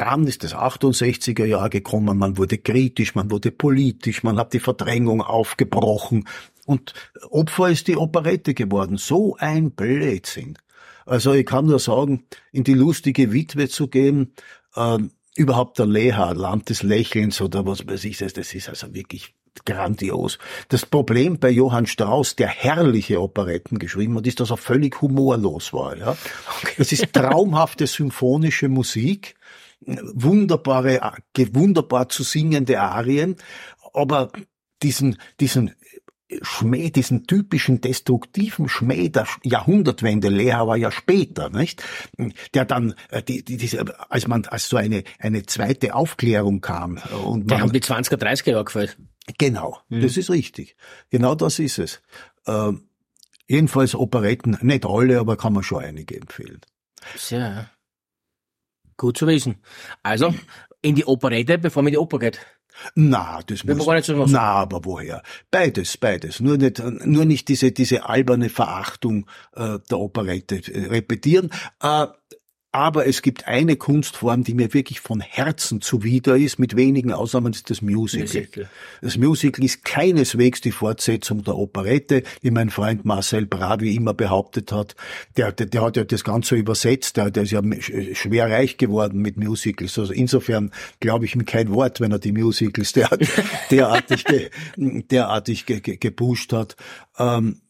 Dann 0.00 0.26
ist 0.26 0.44
das 0.44 0.54
68er 0.54 1.44
Jahr 1.44 1.68
gekommen, 1.68 2.16
man 2.16 2.38
wurde 2.38 2.56
kritisch, 2.56 3.14
man 3.14 3.30
wurde 3.30 3.50
politisch, 3.50 4.22
man 4.22 4.38
hat 4.38 4.54
die 4.54 4.58
Verdrängung 4.58 5.20
aufgebrochen 5.20 6.26
und 6.64 6.94
Opfer 7.28 7.68
ist 7.68 7.86
die 7.86 7.98
Operette 7.98 8.54
geworden. 8.54 8.96
So 8.96 9.36
ein 9.38 9.72
Blödsinn. 9.72 10.56
Also 11.04 11.34
ich 11.34 11.44
kann 11.44 11.66
nur 11.66 11.80
sagen, 11.80 12.24
in 12.50 12.64
die 12.64 12.72
lustige 12.72 13.30
Witwe 13.30 13.68
zu 13.68 13.88
gehen, 13.88 14.32
äh, 14.74 14.96
überhaupt 15.36 15.78
der 15.78 15.84
Leha, 15.84 16.32
Land 16.32 16.70
des 16.70 16.82
Lächelns 16.82 17.42
oder 17.42 17.66
was 17.66 17.86
weiß 17.86 18.04
ich, 18.04 18.16
das 18.16 18.32
ist 18.32 18.70
also 18.70 18.94
wirklich 18.94 19.34
grandios. 19.66 20.38
Das 20.68 20.86
Problem 20.86 21.38
bei 21.38 21.50
Johann 21.50 21.86
Strauss, 21.86 22.36
der 22.36 22.48
herrliche 22.48 23.20
Operetten 23.20 23.78
geschrieben 23.78 24.16
hat, 24.16 24.26
ist, 24.26 24.40
dass 24.40 24.50
er 24.50 24.56
völlig 24.56 25.02
humorlos 25.02 25.74
war. 25.74 25.94
Ja? 25.98 26.16
Das 26.78 26.90
ist 26.90 27.12
traumhafte 27.12 27.86
symphonische 27.86 28.70
Musik, 28.70 29.34
wunderbare, 29.86 31.14
wunderbar 31.52 32.08
zu 32.08 32.22
singende 32.22 32.80
Arien, 32.80 33.36
aber 33.92 34.30
diesen, 34.82 35.18
diesen 35.40 35.74
Schmäh, 36.42 36.90
diesen 36.90 37.26
typischen 37.26 37.80
destruktiven 37.80 38.68
Schmäh 38.68 39.08
der 39.08 39.26
Jahrhundertwende, 39.42 40.28
Lehrer 40.28 40.68
war 40.68 40.76
ja 40.76 40.92
später, 40.92 41.50
nicht? 41.50 41.82
Der 42.54 42.64
dann, 42.64 42.94
äh, 43.10 43.22
die, 43.22 43.44
die, 43.44 43.56
diese, 43.56 43.84
als 44.10 44.28
man, 44.28 44.44
als 44.44 44.68
so 44.68 44.76
eine, 44.76 45.02
eine 45.18 45.44
zweite 45.46 45.94
Aufklärung 45.94 46.60
kam. 46.60 46.98
Und 47.24 47.40
man, 47.40 47.46
der 47.48 47.60
haben 47.60 47.72
die 47.72 47.80
20er, 47.80 48.16
30er 48.16 48.50
Jahre 48.50 48.64
gefällt. 48.64 48.96
Genau, 49.38 49.78
mhm. 49.88 50.02
das 50.02 50.16
ist 50.16 50.30
richtig. 50.30 50.76
Genau 51.10 51.34
das 51.34 51.58
ist 51.58 51.78
es. 51.78 52.00
Ähm, 52.46 52.88
jedenfalls 53.48 53.94
Operetten, 53.94 54.56
nicht 54.62 54.86
alle, 54.86 55.18
aber 55.18 55.36
kann 55.36 55.52
man 55.52 55.64
schon 55.64 55.82
einige 55.82 56.16
empfehlen. 56.16 56.60
Sehr 57.16 57.70
gut 59.00 59.16
zu 59.16 59.26
wissen. 59.26 59.56
Also, 60.02 60.34
in 60.82 60.94
die 60.94 61.06
Operette, 61.06 61.58
bevor 61.58 61.82
man 61.82 61.88
in 61.88 61.94
die 61.94 61.98
Oper 61.98 62.18
geht. 62.18 62.38
Na, 62.94 63.40
das 63.46 63.64
muss. 63.64 63.84
Gar 63.84 63.96
nicht 63.96 64.06
so 64.06 64.26
na, 64.26 64.40
aber 64.40 64.84
woher? 64.84 65.22
Beides, 65.50 65.96
beides. 65.96 66.40
Nur 66.40 66.56
nicht, 66.56 66.82
nur 67.04 67.24
nicht 67.24 67.48
diese 67.48 67.72
diese 67.72 68.08
alberne 68.08 68.48
Verachtung 68.48 69.26
äh, 69.54 69.78
der 69.90 69.98
Operette 69.98 70.56
äh, 70.72 70.86
repetieren. 70.86 71.50
Äh, 71.82 72.06
Aber 72.72 73.06
es 73.06 73.22
gibt 73.22 73.48
eine 73.48 73.74
Kunstform, 73.74 74.44
die 74.44 74.54
mir 74.54 74.72
wirklich 74.72 75.00
von 75.00 75.20
Herzen 75.20 75.80
zuwider 75.80 76.36
ist, 76.36 76.60
mit 76.60 76.76
wenigen 76.76 77.12
Ausnahmen 77.12 77.52
ist 77.52 77.68
das 77.68 77.82
Musical. 77.82 78.26
Musical. 78.26 78.70
Das 79.02 79.16
Musical 79.18 79.64
ist 79.64 79.84
keineswegs 79.84 80.60
die 80.60 80.70
Fortsetzung 80.70 81.42
der 81.42 81.56
Operette, 81.56 82.22
wie 82.42 82.52
mein 82.52 82.70
Freund 82.70 83.04
Marcel 83.04 83.46
Bravi 83.46 83.96
immer 83.96 84.14
behauptet 84.14 84.70
hat. 84.70 84.94
Der, 85.36 85.50
der, 85.50 85.66
der 85.66 85.82
hat 85.82 85.96
ja 85.96 86.04
das 86.04 86.22
Ganze 86.22 86.54
übersetzt, 86.54 87.16
der, 87.16 87.32
der 87.32 87.42
ist 87.42 87.50
ja 87.50 87.60
schwer 88.12 88.48
reich 88.48 88.76
geworden 88.76 89.20
mit 89.20 89.36
Musicals. 89.36 89.98
Also 89.98 90.12
insofern 90.12 90.70
glaube 91.00 91.24
ich 91.24 91.34
ihm 91.34 91.44
kein 91.46 91.70
Wort, 91.72 92.00
wenn 92.00 92.12
er 92.12 92.20
die 92.20 92.32
Musicals 92.32 92.92
derart, 92.92 93.26
derartig, 93.72 94.24
derartig 94.76 95.66
ge, 95.66 95.80
ge, 95.80 95.96
gepusht 95.96 96.52
hat. 96.52 96.76
Ähm, 97.18 97.62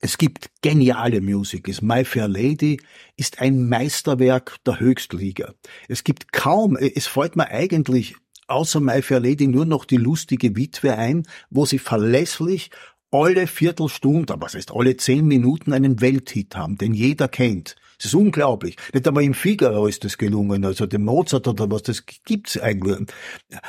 es 0.00 0.16
gibt 0.16 0.50
geniale 0.62 1.20
Musicals. 1.20 1.82
My 1.82 2.04
Fair 2.04 2.26
Lady 2.26 2.80
ist 3.16 3.40
ein 3.40 3.68
Meisterwerk 3.68 4.56
der 4.64 4.80
Höchstliga. 4.80 5.54
Es 5.88 6.04
gibt 6.04 6.32
kaum, 6.32 6.76
es 6.76 7.06
fällt 7.06 7.36
mir 7.36 7.48
eigentlich 7.48 8.16
außer 8.48 8.80
My 8.80 9.02
Fair 9.02 9.20
Lady 9.20 9.46
nur 9.46 9.66
noch 9.66 9.84
die 9.84 9.98
lustige 9.98 10.56
Witwe 10.56 10.96
ein, 10.96 11.26
wo 11.50 11.66
sie 11.66 11.78
verlässlich 11.78 12.70
alle 13.12 13.46
Viertelstunde, 13.46 14.32
aber 14.32 14.46
es 14.46 14.54
heißt 14.54 14.72
alle 14.72 14.96
zehn 14.96 15.26
Minuten 15.26 15.72
einen 15.72 16.00
Welthit 16.00 16.56
haben, 16.56 16.78
den 16.78 16.94
jeder 16.94 17.28
kennt. 17.28 17.76
Das 17.98 18.06
ist 18.06 18.14
unglaublich. 18.14 18.76
Nicht 18.94 19.06
einmal 19.06 19.24
im 19.24 19.34
Figaro 19.34 19.86
ist 19.86 20.04
das 20.04 20.16
gelungen, 20.16 20.64
also 20.64 20.86
dem 20.86 21.04
Mozart 21.04 21.46
oder 21.46 21.70
was, 21.70 21.82
das 21.82 22.04
gibt's 22.06 22.58
eigentlich. 22.58 23.08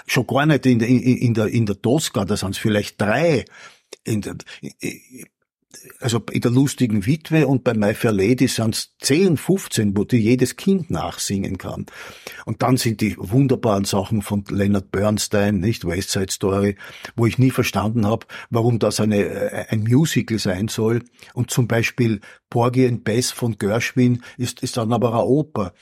Schon 0.08 0.28
gar 0.28 0.46
nicht 0.46 0.66
in 0.66 0.80
der, 0.80 0.88
in, 0.88 1.02
in 1.02 1.34
der, 1.34 1.48
in 1.48 1.66
der 1.66 1.82
Tosca, 1.82 2.24
da 2.24 2.38
sind 2.38 2.52
es 2.52 2.58
vielleicht 2.58 3.02
drei. 3.02 3.46
In 4.06 4.22
also 6.00 6.22
in 6.32 6.42
der 6.42 6.52
lustigen 6.52 7.06
Witwe 7.06 7.48
und 7.48 7.64
bei 7.64 7.74
My 7.74 7.94
Fair 7.94 8.12
Lady 8.12 8.48
sind 8.48 8.76
es 8.76 8.96
10, 9.00 9.38
15, 9.38 9.98
wo 9.98 10.04
die 10.04 10.18
jedes 10.18 10.56
Kind 10.56 10.90
nachsingen 10.90 11.58
kann. 11.58 11.86
Und 12.46 12.62
dann 12.62 12.78
sind 12.78 13.02
die 13.02 13.16
wunderbaren 13.18 13.86
Sachen 13.86 14.22
von 14.22 14.44
Leonard 14.50 14.92
Bernstein, 14.92 15.60
nicht 15.60 15.86
West 15.86 16.12
Side 16.12 16.32
Story, 16.32 16.76
wo 17.16 17.26
ich 17.26 17.38
nie 17.38 17.52
verstanden 17.52 18.06
habe, 18.06 18.26
warum 18.50 18.80
das 18.80 19.00
eine, 19.00 19.18
äh, 19.18 19.66
ein 19.70 19.84
Musical 19.84 20.40
sein 20.40 20.68
soll. 20.68 21.04
Und 21.34 21.52
zum 21.52 21.68
Beispiel 21.68 22.22
Porgy 22.50 22.88
and 22.88 23.04
Bess 23.04 23.32
von 23.32 23.58
Gershwin 23.58 24.24
ist, 24.38 24.62
ist 24.62 24.78
dann 24.78 24.94
aber 24.94 25.14
eine 25.14 25.24
Oper. 25.24 25.74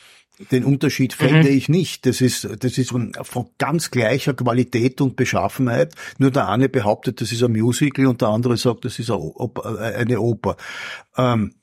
Den 0.51 0.63
Unterschied 0.63 1.13
fände 1.13 1.49
mhm. 1.49 1.57
ich 1.57 1.67
nicht. 1.67 2.05
Das 2.05 2.21
ist, 2.21 2.47
das 2.59 2.77
ist 2.77 2.91
von, 2.91 3.13
ganz 3.57 3.91
gleicher 3.91 4.33
Qualität 4.33 5.01
und 5.01 5.17
Beschaffenheit. 5.17 5.95
Nur 6.17 6.31
der 6.31 6.47
eine 6.47 6.69
behauptet, 6.69 7.19
das 7.19 7.31
ist 7.33 7.43
ein 7.43 7.51
Musical 7.51 8.07
und 8.07 8.21
der 8.21 8.29
andere 8.29 8.55
sagt, 8.55 8.85
das 8.85 8.99
ist 8.99 9.11
eine 9.11 10.19
Oper. 10.21 10.55
Ähm, 11.17 11.55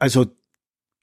also, 0.00 0.26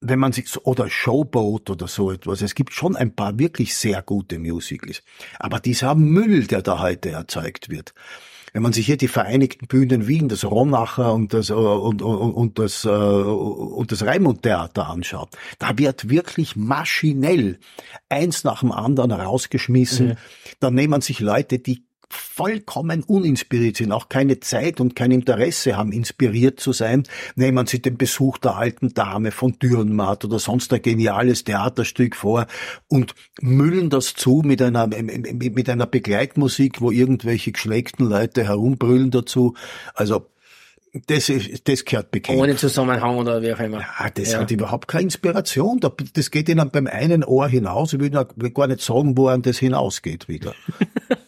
wenn 0.01 0.19
man 0.19 0.33
sich, 0.33 0.55
oder 0.65 0.89
Showboat 0.89 1.69
oder 1.69 1.87
so 1.87 2.11
etwas, 2.11 2.41
es 2.41 2.55
gibt 2.55 2.73
schon 2.73 2.95
ein 2.95 3.15
paar 3.15 3.37
wirklich 3.39 3.75
sehr 3.75 4.01
gute 4.01 4.39
Musicals. 4.39 5.01
Aber 5.39 5.59
dieser 5.59 5.95
Müll, 5.95 6.47
der 6.47 6.61
da 6.61 6.79
heute 6.79 7.11
erzeugt 7.11 7.69
wird, 7.69 7.93
wenn 8.53 8.61
man 8.61 8.73
sich 8.73 8.85
hier 8.85 8.97
die 8.97 9.07
Vereinigten 9.07 9.67
Bühnen 9.67 10.07
Wien, 10.07 10.29
das 10.29 10.45
Ronacher 10.45 11.13
und 11.13 11.33
das, 11.33 11.49
äh, 11.49 11.53
und, 11.53 12.01
und, 12.01 12.33
und 12.33 12.59
das, 12.59 12.85
äh, 12.85 12.89
und 12.89 13.91
das 13.91 14.05
Raimund 14.05 14.43
Theater 14.43 14.87
anschaut, 14.87 15.29
da 15.57 15.77
wird 15.77 16.09
wirklich 16.09 16.55
maschinell 16.55 17.59
eins 18.09 18.43
nach 18.43 18.61
dem 18.61 18.71
anderen 18.71 19.11
rausgeschmissen. 19.11 20.09
Mhm. 20.09 20.15
Da 20.59 20.71
nehmen 20.71 21.01
sich 21.01 21.19
Leute, 21.19 21.59
die 21.59 21.88
vollkommen 22.09 23.03
uninspiriert 23.03 23.77
sind, 23.77 23.91
auch 23.91 24.09
keine 24.09 24.39
Zeit 24.39 24.79
und 24.79 24.95
kein 24.95 25.11
Interesse 25.11 25.77
haben, 25.77 25.91
inspiriert 25.91 26.59
zu 26.59 26.71
sein, 26.71 27.03
nehmen 27.35 27.67
sie 27.67 27.81
den 27.81 27.97
Besuch 27.97 28.39
der 28.39 28.55
alten 28.55 28.93
Dame 28.93 29.31
von 29.31 29.57
Dürrenmatt 29.59 30.25
oder 30.25 30.39
sonst 30.39 30.73
ein 30.73 30.81
geniales 30.81 31.43
Theaterstück 31.43 32.15
vor 32.15 32.47
und 32.87 33.13
müllen 33.41 33.89
das 33.89 34.15
zu 34.15 34.41
mit 34.43 34.61
einer, 34.61 34.87
mit 34.87 35.69
einer 35.69 35.85
Begleitmusik, 35.85 36.81
wo 36.81 36.91
irgendwelche 36.91 37.51
geschleckten 37.51 38.07
Leute 38.07 38.43
herumbrüllen 38.43 39.11
dazu. 39.11 39.53
Also, 39.93 40.27
das, 41.05 41.29
ist, 41.29 41.67
das 41.67 41.85
gehört 41.85 42.09
bekannt. 42.09 42.39
Ohne 42.39 42.55
Zusammenhang 42.55 43.17
oder 43.17 43.41
wie 43.43 43.53
auch 43.53 43.59
immer. 43.59 43.81
Ja, 43.81 44.09
das 44.11 44.31
ja. 44.31 44.39
hat 44.39 44.49
überhaupt 44.49 44.87
keine 44.87 45.03
Inspiration. 45.03 45.79
Das 46.13 46.31
geht 46.31 46.49
ihnen 46.49 46.71
beim 46.71 46.87
einen 46.87 47.23
Ohr 47.23 47.47
hinaus. 47.47 47.93
Ich 47.93 47.99
will 47.99 48.09
gar 48.09 48.67
nicht 48.67 48.81
sagen, 48.81 49.15
wo 49.15 49.27
an 49.27 49.43
das 49.43 49.59
hinausgeht 49.59 50.27
wieder. 50.27 50.55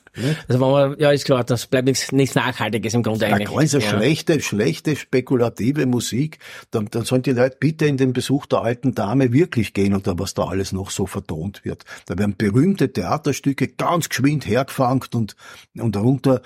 Also 0.47 0.61
wenn 0.61 0.72
man, 0.72 0.99
ja, 0.99 1.11
ist 1.11 1.26
klar, 1.26 1.43
das 1.43 1.67
bleibt 1.67 1.88
nichts, 1.88 2.11
nichts 2.11 2.36
Nachhaltiges 2.36 2.93
im 2.93 3.03
Grunde 3.03 3.28
eigentlich. 3.28 3.49
Ganz 3.49 3.76
eine 3.76 3.84
ja. 3.84 3.89
schlechte, 3.89 4.39
schlechte, 4.41 4.95
spekulative 4.95 5.86
Musik. 5.86 6.39
Dann, 6.72 6.88
dann 6.91 7.05
sollen 7.05 7.22
die 7.24 7.32
Leute 7.32 7.57
bitte 7.59 7.86
in 7.86 7.97
den 7.97 8.13
Besuch 8.13 8.45
der 8.45 8.61
alten 8.61 8.95
Dame 8.95 9.34
wirklich 9.34 9.74
gehen 9.74 9.93
oder 9.93 10.17
was 10.19 10.34
da 10.34 10.45
alles 10.45 10.72
noch 10.72 10.89
so 10.89 11.05
vertont 11.05 11.63
wird. 11.65 11.86
Da 12.05 12.17
werden 12.17 12.36
berühmte 12.38 12.91
Theaterstücke 12.91 13.67
ganz 13.67 14.09
geschwind 14.09 14.45
hergefangen 14.47 15.01
und, 15.13 15.36
und 15.78 15.97
runter, 15.97 16.41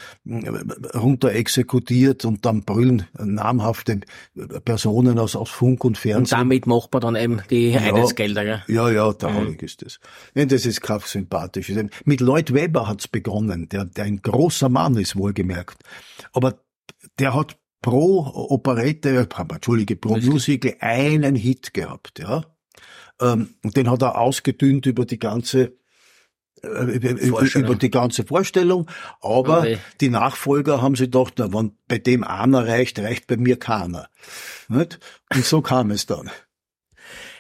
runter 0.94 1.32
exekutiert 1.32 2.26
und 2.26 2.46
dann 2.46 2.64
brüllen 2.64 3.08
namhafte 3.18 4.02
Personen 4.64 5.20
aus, 5.20 5.36
aus 5.36 5.50
Funk 5.50 5.84
und 5.84 5.98
Fernsehen. 5.98 6.20
Und 6.20 6.32
damit 6.32 6.68
macht 6.68 6.94
man 6.94 7.02
dann 7.02 7.16
eben 7.16 7.42
die 7.50 7.72
ja, 7.72 7.82
Eidesgelder, 7.82 8.44
ja? 8.44 8.64
Ja, 8.68 8.90
ja, 8.90 9.14
traurig 9.14 9.62
mhm. 9.62 9.66
ist 9.66 9.82
das. 9.84 10.00
Ja, 10.34 10.46
das 10.46 10.66
ist 10.66 10.82
kraftsympathisch. 10.82 11.72
Mit 12.06 12.22
Lloyd 12.22 12.54
Webber 12.54 12.88
hat's 12.88 13.08
begonnen 13.08 13.65
Mann, 13.66 13.70
der, 13.70 13.86
der 13.86 14.06
ein 14.06 14.22
großer 14.22 14.70
Mann 14.70 14.96
ist, 14.98 15.16
wohlgemerkt. 15.16 15.84
Aber 16.34 16.60
der 17.20 17.34
hat 17.34 17.58
pro 17.82 18.26
Operette, 18.34 19.28
entschuldige, 19.38 19.96
pro 19.96 20.18
Musical 20.18 20.76
einen 20.80 21.36
Hit 21.36 21.74
gehabt, 21.74 22.20
ja. 22.20 22.44
Ähm, 23.22 23.56
und 23.64 23.78
den 23.78 23.90
hat 23.90 24.02
er 24.02 24.18
ausgedünnt 24.18 24.86
über 24.88 25.06
die 25.06 25.20
ganze 25.20 25.78
äh, 26.64 26.98
über 27.60 27.76
die 27.76 27.92
ganze 27.92 28.26
Vorstellung, 28.26 28.90
aber 29.22 29.60
okay. 29.60 29.78
die 30.02 30.10
Nachfolger 30.10 30.82
haben 30.82 30.96
sie 30.96 31.06
gedacht, 31.06 31.36
na, 31.38 31.54
wenn 31.54 31.78
bei 31.88 31.98
dem 31.98 32.24
einer 32.24 32.68
reicht, 32.68 33.00
reicht 33.00 33.28
bei 33.28 33.38
mir 33.38 33.58
keiner. 33.58 34.10
Nicht? 34.68 35.00
Und 35.34 35.46
so 35.46 35.62
kam 35.62 35.92
es 35.92 36.08
dann. 36.08 36.30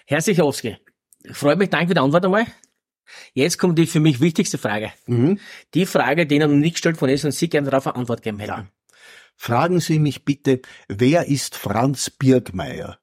Herr 0.05 0.21
Sichowski, 0.21 0.77
freut 1.31 1.57
mich, 1.57 1.69
danke 1.69 1.87
für 1.87 1.93
die 1.95 1.99
Antwort 1.99 2.23
einmal. 2.23 2.45
Jetzt 3.33 3.57
kommt 3.57 3.77
die 3.79 3.87
für 3.87 3.99
mich 3.99 4.19
wichtigste 4.19 4.57
Frage. 4.57 4.91
Mhm. 5.07 5.39
Die 5.73 5.85
Frage, 5.85 6.25
die 6.25 6.35
Ihnen 6.35 6.59
nicht 6.59 6.73
gestellt 6.73 6.97
von 6.97 7.09
ist 7.09 7.25
und 7.25 7.31
Sie 7.31 7.49
gerne 7.49 7.69
darauf 7.69 7.87
eine 7.87 7.95
Antwort 7.95 8.21
geben 8.21 8.39
hätten. 8.39 8.51
Ja. 8.51 8.67
Fragen 9.35 9.79
Sie 9.79 9.99
mich 9.99 10.23
bitte, 10.23 10.61
wer 10.87 11.27
ist 11.27 11.55
Franz 11.55 12.09
Birgmeier? 12.09 12.99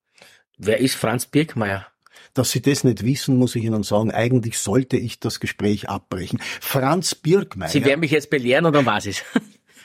Wer 0.58 0.78
ist 0.78 0.94
Franz 0.94 1.26
Birgmeier? 1.26 1.86
Dass 2.34 2.50
Sie 2.50 2.62
das 2.62 2.84
nicht 2.84 3.04
wissen, 3.04 3.36
muss 3.36 3.56
ich 3.56 3.64
Ihnen 3.64 3.82
sagen, 3.82 4.10
eigentlich 4.10 4.58
sollte 4.58 4.96
ich 4.96 5.20
das 5.20 5.40
Gespräch 5.40 5.88
abbrechen. 5.88 6.40
Franz 6.60 7.14
Birgmeier. 7.14 7.68
Sie 7.68 7.84
werden 7.84 8.00
mich 8.00 8.10
jetzt 8.10 8.30
belehren 8.30 8.64
oder 8.64 8.86
was 8.86 9.06
ist? 9.06 9.24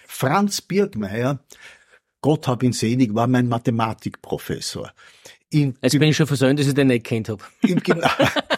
Franz 0.08 0.62
Birgmeier, 0.62 1.40
Gott 2.22 2.48
hab 2.48 2.64
ihn 2.64 2.74
selig, 2.74 3.14
war 3.14 3.28
mein 3.28 3.48
Mathematikprofessor. 3.48 4.92
In, 5.50 5.78
jetzt 5.82 5.92
bin 5.94 6.10
ich 6.10 6.18
schon 6.18 6.28
versöhnt, 6.28 6.60
dass 6.60 6.68
ich 6.68 6.74
den 6.74 6.88
nicht 6.88 7.06
kennt 7.06 7.30
habe. 7.30 7.44
Im, 7.62 7.82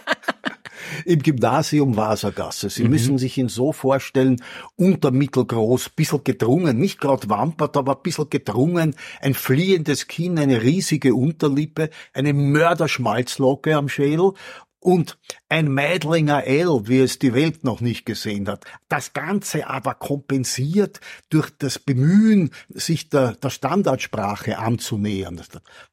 im 1.05 1.21
Gymnasium 1.21 1.95
Wasergasse. 1.95 2.69
Sie 2.69 2.83
mhm. 2.83 2.89
müssen 2.89 3.17
sich 3.17 3.37
ihn 3.37 3.49
so 3.49 3.71
vorstellen, 3.71 4.41
untermittelgroß, 4.75 5.89
bisschen 5.89 6.23
gedrungen, 6.23 6.77
nicht 6.77 6.99
gerade 6.99 7.29
wampert, 7.29 7.77
aber 7.77 7.95
ein 7.95 8.03
bisschen 8.03 8.29
gedrungen, 8.29 8.95
ein 9.21 9.33
fliehendes 9.33 10.07
Kinn, 10.07 10.39
eine 10.39 10.61
riesige 10.61 11.15
Unterlippe, 11.15 11.89
eine 12.13 12.33
Mörderschmalzlocke 12.33 13.75
am 13.75 13.89
Schädel 13.89 14.33
und 14.79 15.17
ein 15.49 15.71
Meidlinger 15.71 16.45
L, 16.45 16.87
wie 16.87 16.99
es 16.99 17.19
die 17.19 17.33
Welt 17.33 17.63
noch 17.63 17.81
nicht 17.81 18.05
gesehen 18.05 18.47
hat. 18.47 18.65
Das 18.87 19.13
Ganze 19.13 19.67
aber 19.67 19.93
kompensiert 19.95 21.01
durch 21.29 21.49
das 21.57 21.79
Bemühen, 21.79 22.51
sich 22.69 23.09
der, 23.09 23.33
der 23.33 23.49
Standardsprache 23.49 24.57
anzunähern. 24.57 25.41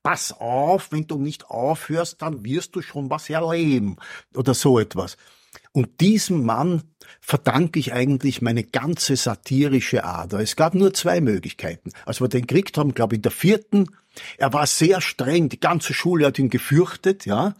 Pass 0.02 0.32
auf, 0.32 0.92
wenn 0.92 1.06
du 1.06 1.18
nicht 1.18 1.50
aufhörst, 1.50 2.22
dann 2.22 2.44
wirst 2.44 2.76
du 2.76 2.82
schon 2.82 3.10
was 3.10 3.28
erleben 3.28 3.96
oder 4.34 4.54
so 4.54 4.78
etwas. 4.78 5.16
Und 5.72 6.00
diesem 6.00 6.44
Mann 6.44 6.82
verdanke 7.20 7.78
ich 7.78 7.92
eigentlich 7.92 8.40
meine 8.40 8.64
ganze 8.64 9.16
satirische 9.16 10.04
Ader. 10.04 10.40
Es 10.40 10.56
gab 10.56 10.74
nur 10.74 10.94
zwei 10.94 11.20
Möglichkeiten. 11.20 11.90
Als 12.04 12.20
wir 12.20 12.28
den 12.28 12.46
gekriegt 12.46 12.78
haben, 12.78 12.94
glaube 12.94 13.14
ich, 13.14 13.18
in 13.18 13.22
der 13.22 13.32
vierten, 13.32 13.88
er 14.38 14.52
war 14.52 14.66
sehr 14.66 15.00
streng, 15.00 15.48
die 15.48 15.60
ganze 15.60 15.92
Schule 15.92 16.26
hat 16.26 16.38
ihn 16.38 16.50
gefürchtet, 16.50 17.26
ja. 17.26 17.54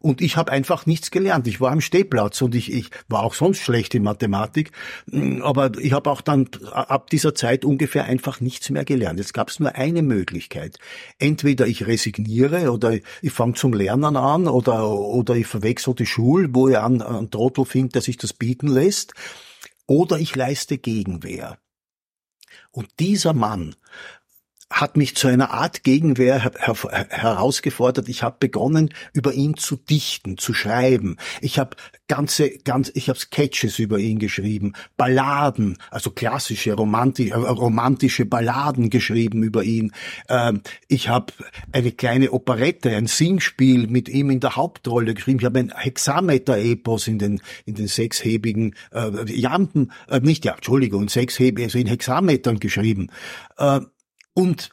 Und 0.00 0.20
ich 0.20 0.36
habe 0.36 0.52
einfach 0.52 0.86
nichts 0.86 1.10
gelernt. 1.10 1.46
Ich 1.46 1.60
war 1.60 1.72
am 1.72 1.80
Stehplatz 1.80 2.40
und 2.42 2.54
ich, 2.54 2.72
ich 2.72 2.90
war 3.08 3.22
auch 3.22 3.34
sonst 3.34 3.58
schlecht 3.58 3.94
in 3.94 4.02
Mathematik, 4.02 4.72
mm, 5.06 5.42
aber 5.42 5.72
ich 5.78 5.92
habe 5.92 6.10
auch 6.10 6.20
dann 6.20 6.48
ab 6.72 7.10
dieser 7.10 7.34
Zeit 7.34 7.64
ungefähr 7.64 8.04
einfach 8.04 8.40
nichts 8.40 8.70
mehr 8.70 8.84
gelernt. 8.84 9.18
Jetzt 9.18 9.34
gab 9.34 9.48
nur 9.58 9.74
eine 9.74 10.02
Möglichkeit. 10.02 10.78
Entweder 11.18 11.66
ich 11.66 11.86
resigniere 11.86 12.70
oder 12.70 12.98
ich 13.22 13.32
fange 13.32 13.54
zum 13.54 13.72
Lernen 13.72 14.16
an 14.16 14.46
oder, 14.46 14.88
oder 14.88 15.34
ich 15.34 15.46
verwechsel 15.46 15.94
die 15.94 16.06
Schule, 16.06 16.48
wo 16.52 16.68
ich 16.68 16.78
an, 16.78 17.02
an 17.02 17.30
Trottel 17.30 17.64
finde, 17.64 17.94
der 17.94 18.02
sich 18.02 18.16
das 18.16 18.32
bieten 18.32 18.68
lässt, 18.68 19.14
oder 19.86 20.18
ich 20.18 20.36
leiste 20.36 20.78
Gegenwehr. 20.78 21.58
Und 22.70 22.88
dieser 23.00 23.32
Mann 23.32 23.74
hat 24.70 24.96
mich 24.96 25.16
zu 25.16 25.28
einer 25.28 25.50
Art 25.50 25.82
Gegenwehr 25.82 26.42
her 26.42 26.52
her 26.58 27.06
herausgefordert. 27.08 28.08
Ich 28.08 28.22
habe 28.22 28.36
begonnen, 28.38 28.92
über 29.12 29.32
ihn 29.32 29.56
zu 29.56 29.76
dichten, 29.76 30.36
zu 30.36 30.52
schreiben. 30.52 31.16
Ich 31.40 31.58
habe 31.58 31.76
ganze, 32.06 32.50
ganz, 32.50 32.90
ich 32.94 33.08
habe 33.08 33.18
Sketches 33.18 33.78
über 33.78 33.98
ihn 33.98 34.18
geschrieben, 34.18 34.74
Balladen, 34.96 35.78
also 35.90 36.10
klassische 36.10 36.74
romanti 36.74 37.30
äh, 37.30 37.34
romantische 37.34 38.26
Balladen 38.26 38.90
geschrieben 38.90 39.42
über 39.42 39.64
ihn. 39.64 39.92
Ähm, 40.28 40.62
ich 40.86 41.08
habe 41.08 41.32
eine 41.72 41.92
kleine 41.92 42.32
Operette, 42.32 42.94
ein 42.94 43.06
Singspiel 43.06 43.86
mit 43.86 44.08
ihm 44.08 44.30
in 44.30 44.40
der 44.40 44.56
Hauptrolle 44.56 45.14
geschrieben. 45.14 45.38
Ich 45.40 45.46
habe 45.46 45.60
ein 45.60 45.72
Hexameter-Epos 45.74 47.08
in 47.08 47.18
den 47.18 47.40
in 47.64 47.74
den 47.74 47.88
sechshebigen 47.88 48.74
äh, 48.92 49.24
Jampen, 49.32 49.92
äh, 50.08 50.20
nicht 50.20 50.44
ja, 50.44 50.54
Entschuldigung, 50.54 51.08
sechshebig, 51.08 51.64
also 51.64 51.78
in 51.78 51.86
Hexametern 51.86 52.58
geschrieben. 52.60 53.10
Äh, 53.56 53.80
und 54.38 54.70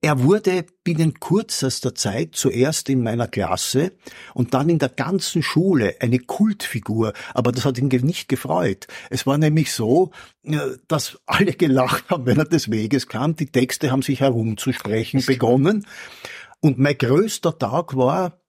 er 0.00 0.22
wurde 0.22 0.64
binnen 0.84 1.20
kürzester 1.20 1.94
Zeit 1.94 2.34
zuerst 2.34 2.88
in 2.88 3.02
meiner 3.02 3.28
Klasse 3.28 3.92
und 4.32 4.54
dann 4.54 4.70
in 4.70 4.78
der 4.78 4.88
ganzen 4.88 5.42
Schule 5.42 5.96
eine 6.00 6.18
Kultfigur, 6.18 7.12
aber 7.34 7.52
das 7.52 7.66
hat 7.66 7.76
ihn 7.76 7.88
nicht 7.88 8.26
gefreut. 8.30 8.86
Es 9.10 9.26
war 9.26 9.36
nämlich 9.36 9.74
so, 9.74 10.12
äh, 10.44 10.56
dass 10.88 11.18
alle 11.26 11.52
gelacht 11.52 12.08
haben, 12.08 12.24
wenn 12.24 12.38
er 12.38 12.46
des 12.46 12.70
Weges 12.70 13.06
kam. 13.06 13.36
Die 13.36 13.52
Texte 13.52 13.90
haben 13.90 14.00
sich 14.00 14.20
herumzusprechen 14.20 15.22
begonnen. 15.26 15.86
Und 16.60 16.78
mein 16.78 16.96
größter 16.96 17.58
Tag 17.58 17.94
war, 17.94 18.40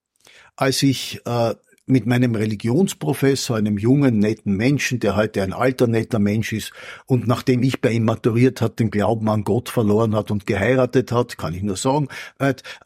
als 0.55 0.81
ich 0.81 1.19
äh, 1.25 1.55
mit 1.91 2.05
meinem 2.05 2.35
Religionsprofessor, 2.35 3.57
einem 3.57 3.77
jungen, 3.77 4.17
netten 4.19 4.55
Menschen, 4.55 4.99
der 4.99 5.15
heute 5.15 5.43
ein 5.43 5.53
alter, 5.53 5.87
netter 5.87 6.19
Mensch 6.19 6.53
ist. 6.53 6.71
Und 7.05 7.27
nachdem 7.27 7.61
ich 7.63 7.81
bei 7.81 7.91
ihm 7.91 8.05
maturiert 8.05 8.61
hat, 8.61 8.79
den 8.79 8.89
Glauben 8.89 9.29
an 9.29 9.43
Gott 9.43 9.69
verloren 9.69 10.15
hat 10.15 10.31
und 10.31 10.47
geheiratet 10.47 11.11
hat, 11.11 11.37
kann 11.37 11.53
ich 11.53 11.63
nur 11.63 11.75
sagen, 11.75 12.07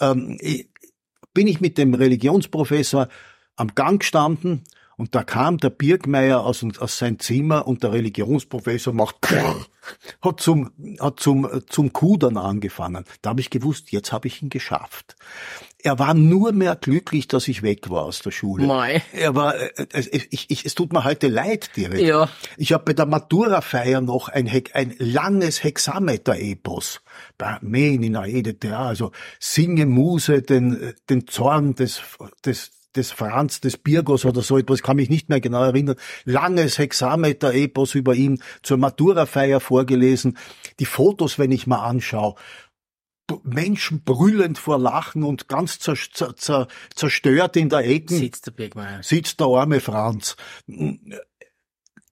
ähm, 0.02 0.38
bin 1.34 1.48
ich 1.48 1.62
mit 1.62 1.78
dem 1.78 1.94
Religionsprofessor 1.94 3.08
am 3.56 3.76
Gang 3.76 4.00
gestanden 4.00 4.64
und 4.98 5.16
da 5.16 5.24
kam 5.24 5.58
der 5.58 5.70
Birkmeier 5.70 6.44
aus, 6.44 6.66
aus 6.80 6.98
sein 6.98 7.20
Zimmer 7.20 7.68
und 7.68 7.84
der 7.84 7.92
Religionsprofessor 7.92 8.94
macht 8.94 9.16
hat 10.22 10.40
zum 10.40 10.72
hat 11.00 11.20
zum 11.20 11.48
zum 11.68 11.94
Kudern 11.94 12.38
angefangen. 12.38 13.06
Da 13.22 13.32
habe 13.32 13.42
ich 13.42 13.50
gewusst, 13.50 13.92
jetzt 13.92 14.12
habe 14.12 14.28
ich 14.28 14.42
ihn 14.42 14.50
geschafft. 14.50 15.16
Er 15.86 16.00
war 16.00 16.16
nur 16.16 16.52
mehr 16.52 16.76
glücklich, 16.76 17.28
dass 17.28 17.48
ich 17.48 17.62
weg 17.62 17.92
war 17.92 18.06
aus 18.06 18.20
der 18.20 18.32
Schule. 18.32 18.66
Mei. 18.66 19.04
Er 19.14 19.36
war, 19.36 19.56
äh, 19.56 19.86
ich, 20.32 20.50
ich, 20.50 20.66
es 20.66 20.74
tut 20.74 20.92
mir 20.92 21.04
heute 21.04 21.28
leid 21.28 21.70
direkt. 21.76 22.02
Ja. 22.02 22.28
Ich 22.58 22.74
habe 22.74 22.86
bei 22.86 22.94
der 22.94 23.06
Matura-Feier 23.06 24.02
noch 24.02 24.30
ein, 24.30 24.50
ein 24.74 24.96
langes 24.98 25.64
Hexameter-Epos 25.64 27.02
in 27.62 28.16
Aedete, 28.16 28.76
also 28.76 29.12
singe 29.40 29.86
Muse 29.86 30.42
den, 30.42 30.96
den 31.08 31.28
Zorn 31.28 31.76
des, 31.76 32.02
des, 32.44 32.72
des 32.96 33.12
Franz, 33.12 33.62
des 33.62 33.78
Birgos 33.78 34.26
oder 34.26 34.42
so 34.42 34.58
etwas, 34.58 34.84
kann 34.84 34.98
mich 34.98 35.10
nicht 35.10 35.30
mehr 35.30 35.42
genau 35.42 35.64
erinnern, 35.64 35.96
langes 36.24 36.78
Hexameter-Epos 36.78 37.96
über 37.96 38.16
ihn 38.16 38.42
zur 38.64 38.78
Matura-Feier 38.78 39.60
vorgelesen. 39.60 40.38
Die 40.80 40.86
Fotos, 40.86 41.40
wenn 41.40 41.52
ich 41.52 41.68
mal 41.68 41.84
anschaue, 41.84 42.36
Menschen 43.44 44.04
brüllend 44.04 44.58
vor 44.58 44.78
Lachen 44.78 45.24
und 45.24 45.48
ganz 45.48 45.80
zer, 45.80 45.96
zer, 45.96 46.36
zer, 46.36 46.68
zerstört 46.94 47.56
in 47.58 47.70
der 47.70 47.88
Ecke 47.88 48.16
sitzt 48.16 48.46
der 48.46 48.52
Bergmeier. 48.52 49.02
Sitzt 49.02 49.40
der 49.40 49.48
arme 49.48 49.80
Franz. 49.80 50.36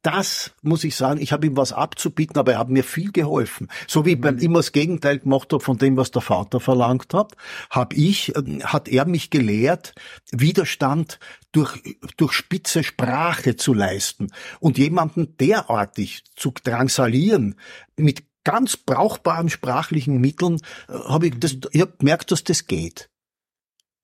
Das 0.03 0.51
muss 0.61 0.83
ich 0.83 0.97
sagen, 0.97 1.21
ich 1.21 1.31
habe 1.31 1.47
ihm 1.47 1.55
was 1.55 1.71
abzubieten, 1.71 2.37
aber 2.37 2.53
er 2.53 2.59
hat 2.59 2.69
mir 2.69 2.83
viel 2.83 3.13
geholfen. 3.13 3.69
So 3.87 4.05
wie 4.05 4.11
ich 4.11 4.19
mhm. 4.19 4.37
immer 4.39 4.59
das 4.59 4.73
Gegenteil 4.73 5.19
gemacht 5.19 5.53
habe 5.53 5.63
von 5.63 5.77
dem, 5.77 5.95
was 5.95 6.11
der 6.11 6.21
Vater 6.21 6.59
verlangt 6.59 7.13
hat, 7.13 7.37
habe 7.69 7.95
ich, 7.95 8.35
äh, 8.35 8.59
hat 8.63 8.89
er 8.89 9.05
mich 9.05 9.29
gelehrt, 9.29 9.95
Widerstand 10.31 11.19
durch, 11.53 11.81
durch 12.17 12.33
spitze 12.33 12.83
Sprache 12.83 13.55
zu 13.55 13.73
leisten 13.73 14.27
und 14.59 14.77
jemanden 14.77 15.37
derartig 15.37 16.25
zu 16.35 16.51
drangsalieren 16.51 17.55
mit 17.95 18.25
ganz 18.43 18.75
brauchbaren 18.75 19.49
sprachlichen 19.49 20.19
Mitteln 20.19 20.59
äh, 20.89 20.93
habe 21.07 21.27
ich 21.27 21.39
das, 21.39 21.57
ich 21.71 21.79
hab 21.79 21.99
gemerkt, 21.99 22.29
dass 22.31 22.43
das 22.43 22.67
geht. 22.67 23.09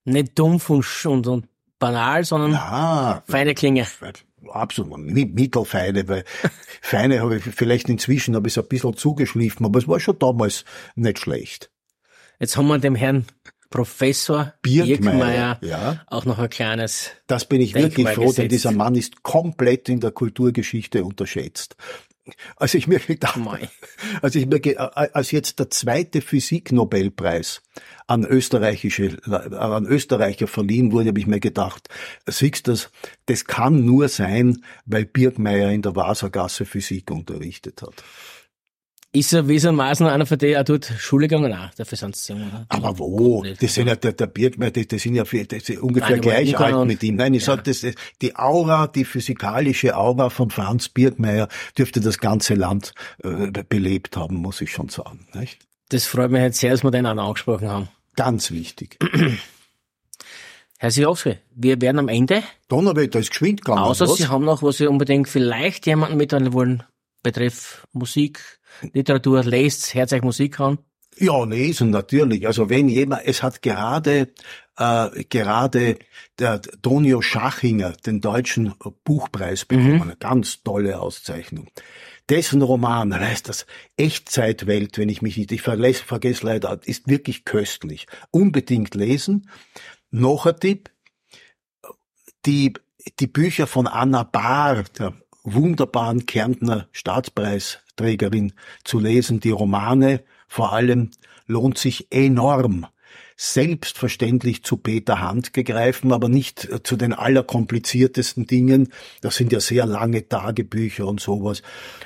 Nicht 0.06 0.40
dumpf 0.40 0.70
und, 0.70 0.86
und, 1.06 1.28
und 1.28 1.48
banal, 1.78 2.24
sondern 2.24 2.54
ja, 2.54 3.22
feine 3.28 3.54
Klinge. 3.54 3.86
Absolut, 4.48 5.00
mittelfeine, 5.00 6.08
weil 6.08 6.24
feine 6.82 7.22
habe 7.22 7.38
ich 7.38 7.44
vielleicht 7.44 7.90
inzwischen 7.90 8.36
habe 8.36 8.48
ich 8.48 8.58
ein 8.58 8.68
bisschen 8.68 8.96
zugeschliffen, 8.96 9.66
aber 9.66 9.80
es 9.80 9.88
war 9.88 10.00
schon 10.00 10.20
damals 10.20 10.66
nicht 10.96 11.20
schlecht. 11.20 11.72
Jetzt 12.40 12.56
haben 12.56 12.68
wir 12.68 12.80
dem 12.80 12.96
Herrn 12.96 13.26
Professor 13.70 14.54
Birkmeier, 14.64 15.60
ja. 15.62 16.02
auch 16.08 16.26
noch 16.26 16.40
ein 16.40 16.50
kleines. 16.50 17.12
Das 17.28 17.46
bin 17.46 17.62
ich 17.62 17.74
Denkmal 17.74 17.92
wirklich 17.92 18.08
froh, 18.08 18.22
gesetzt. 18.22 18.38
denn 18.40 18.50
dieser 18.50 18.72
Mann 18.72 18.96
ist 18.96 19.22
komplett 19.22 19.90
in 19.90 20.00
der 20.00 20.12
Kulturgeschichte 20.12 21.04
unterschätzt. 21.04 21.76
Als 22.56 22.74
ich 22.74 22.88
mir 22.88 23.00
gedacht, 23.00 23.40
als 24.22 24.36
ich 24.36 24.48
mir, 24.48 25.16
als 25.16 25.32
jetzt 25.32 25.60
der 25.60 25.70
zweite 25.70 26.22
Physiknobelpreis 26.22 27.62
an 28.08 28.26
österreichische, 28.26 29.18
an 29.26 29.86
Österreicher 29.86 30.48
verliehen 30.48 30.92
wurde, 30.92 31.10
habe 31.10 31.20
ich 31.20 31.28
mir 31.28 31.40
gedacht, 31.40 31.90
siehst 32.26 32.68
du 32.68 32.72
das, 32.72 32.92
das 33.26 33.46
kann 33.46 33.86
nur 33.86 34.08
sein, 34.08 34.64
weil 34.86 35.06
Birkmeier 35.06 35.72
in 35.72 35.82
der 35.82 35.96
Wassergasse 35.96 36.66
Physik 36.66 37.12
unterrichtet 37.12 37.82
hat. 37.82 38.04
Ist 39.12 39.34
er 39.34 39.48
wiesermaßen 39.48 40.06
einer 40.06 40.28
von 40.28 40.38
denen, 40.38 40.54
er 40.54 40.66
tut 40.66 40.86
Schule 40.86 41.28
gegangen? 41.28 41.50
Nein, 41.50 41.72
dafür 41.76 41.98
sind 41.98 42.16
sie 42.16 42.34
jung, 42.34 42.48
oder? 42.48 42.66
Aber 42.70 43.00
wo? 43.00 43.44
Das 43.60 43.74
sind 43.74 43.88
ja, 43.88 43.96
der, 43.96 44.14
der 44.14 44.28
Birkmeier, 44.28 44.70
die, 44.70 44.88
die 44.88 45.00
sind 45.00 45.16
ja 45.16 45.26
viel, 45.26 45.48
die 45.48 45.60
sind 45.60 45.80
ungefähr 45.80 46.18
Nein, 46.18 46.22
gleich 46.22 46.60
alt 46.60 46.86
mit 46.86 47.02
ihm. 47.02 47.16
Nein, 47.16 47.34
ich 47.34 47.42
ja. 47.42 47.56
sag, 47.56 47.64
das, 47.64 47.84
die 48.22 48.36
Aura, 48.36 48.86
die 48.86 49.06
physikalische 49.06 49.98
Aura 49.98 50.30
von 50.30 50.52
Franz 50.52 50.90
Birkmeier 50.90 51.48
dürfte 51.76 52.02
das 52.02 52.20
ganze 52.20 52.54
Land 52.54 52.94
äh, 53.24 53.52
belebt 53.68 54.16
haben, 54.16 54.36
muss 54.36 54.62
ich 54.62 54.72
schon 54.72 54.90
sagen, 54.90 55.28
nicht? 55.34 55.58
Das 55.90 56.06
freut 56.06 56.30
mich 56.30 56.44
jetzt 56.44 56.60
sehr, 56.60 56.70
dass 56.70 56.84
wir 56.84 56.92
den 56.92 57.08
auch 57.08 57.18
angesprochen 57.18 57.68
haben. 57.68 57.90
Ganz 58.16 58.52
wichtig. 58.52 59.00
Herr 60.78 60.92
Siowski, 60.92 61.40
wir 61.56 61.82
werden 61.82 61.98
am 61.98 62.10
Ende. 62.10 62.44
Donnerwetter 62.68 63.20
ist 63.20 63.32
geschwind 63.32 63.66
gegangen. 63.66 63.84
Außer 63.84 64.08
was? 64.08 64.18
Sie 64.18 64.28
haben 64.28 64.46
noch, 64.46 64.62
was 64.62 64.78
Sie 64.78 64.86
unbedingt 64.86 65.28
vielleicht 65.28 65.88
jemanden 65.88 66.18
mitteilen 66.18 66.54
wollen, 66.54 66.84
betreff 67.24 67.88
Musik, 67.92 68.59
Literatur, 68.94 69.44
lest, 69.44 69.94
hört 69.94 70.14
euch 70.14 70.22
Musik 70.22 70.60
an? 70.60 70.80
Ja, 71.18 71.44
lesen 71.44 71.90
natürlich. 71.90 72.48
Also 72.48 72.70
wenn 72.70 72.88
jemand, 72.88 73.24
es 73.26 73.44
hat 73.44 73.62
gerade 73.62 74.30
äh, 74.78 75.24
gerade 75.26 76.00
der 76.40 76.62
Tonio 76.62 77.22
Schachinger 77.22 77.92
den 77.92 78.22
deutschen 78.22 78.74
Buchpreis 79.04 79.66
bekommen, 79.66 79.96
mhm. 79.96 80.02
eine 80.04 80.16
ganz 80.16 80.64
tolle 80.64 81.00
Auszeichnung. 81.00 81.68
Dessen 82.30 82.62
Roman 82.62 83.14
heißt 83.14 83.50
das 83.50 83.66
Echtzeitwelt, 83.98 84.98
wenn 84.98 85.10
ich 85.10 85.22
mich 85.22 85.36
nicht, 85.38 85.52
ich 85.52 85.62
vergesse, 85.62 86.04
vergesse 86.04 86.46
leider, 86.46 86.80
ist 86.86 87.08
wirklich 87.08 87.44
köstlich. 87.44 88.08
Unbedingt 88.32 88.96
lesen. 88.96 89.50
Noch 90.12 90.46
ein 90.46 90.60
Tipp. 90.60 90.92
Die, 92.46 92.74
die 93.20 93.28
Bücher 93.28 93.68
von 93.68 93.88
Anna 93.88 94.24
der 94.24 95.14
wunderbaren 95.54 96.26
Kärntner 96.26 96.88
Staatspreisträgerin 96.92 98.54
zu 98.84 99.00
lesen. 99.00 99.40
Die 99.40 99.52
Romane 99.52 100.24
vor 100.48 100.74
allem 100.74 101.12
lohnt 101.48 101.78
sich 101.78 102.08
enorm 102.12 102.88
selbstverständlich 103.42 104.66
zu 104.66 104.76
Peter 104.76 105.22
Handke 105.22 105.64
greifen, 105.64 106.12
aber 106.12 106.28
nicht 106.28 106.66
äh, 106.66 106.84
zu 106.84 106.98
den 106.98 107.14
allerkompliziertesten 107.14 108.48
Dingen. 108.48 108.92
Das 109.22 109.38
sind 109.38 109.54
ja 109.54 109.62
sehr 109.62 109.86
lange 109.86 110.28
Tagebücher 110.28 111.08
und 111.08 111.22
sowas. 111.22 111.62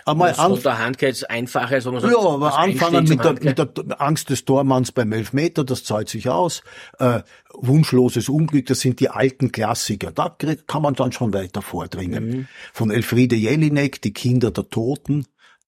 Aber 0.05 0.31
so 0.35 0.57
der 0.57 0.77
Handke 0.77 1.07
ist 1.07 1.27
einfacher, 1.27 1.81
so 1.81 1.91
man 1.91 2.01
sagt, 2.01 2.13
Ja, 2.13 2.19
aber 2.19 2.55
anfangen 2.55 3.05
mit 3.05 3.23
der, 3.23 3.33
mit 3.33 3.57
der, 3.57 3.67
Angst 3.99 4.29
des 4.29 4.45
Tormanns 4.45 4.91
beim 4.91 5.11
Elfmeter, 5.11 5.63
das 5.63 5.83
zahlt 5.83 6.07
sich 6.07 6.29
aus. 6.29 6.61
Äh, 6.99 7.21
Wunschloses 7.51 8.29
Unglück, 8.29 8.67
das 8.67 8.81
sind 8.81 8.99
die 8.99 9.09
alten 9.09 9.51
Klassiker. 9.51 10.11
Da 10.11 10.37
kann 10.67 10.83
man 10.83 10.93
dann 10.93 11.11
schon 11.13 11.33
weiter 11.33 11.63
vordringen. 11.63 12.27
Mhm. 12.27 12.47
Von 12.73 12.91
Elfriede 12.91 13.35
Jelinek, 13.35 14.03
Die 14.03 14.13
Kinder 14.13 14.51
der 14.51 14.69
Toten, 14.69 15.25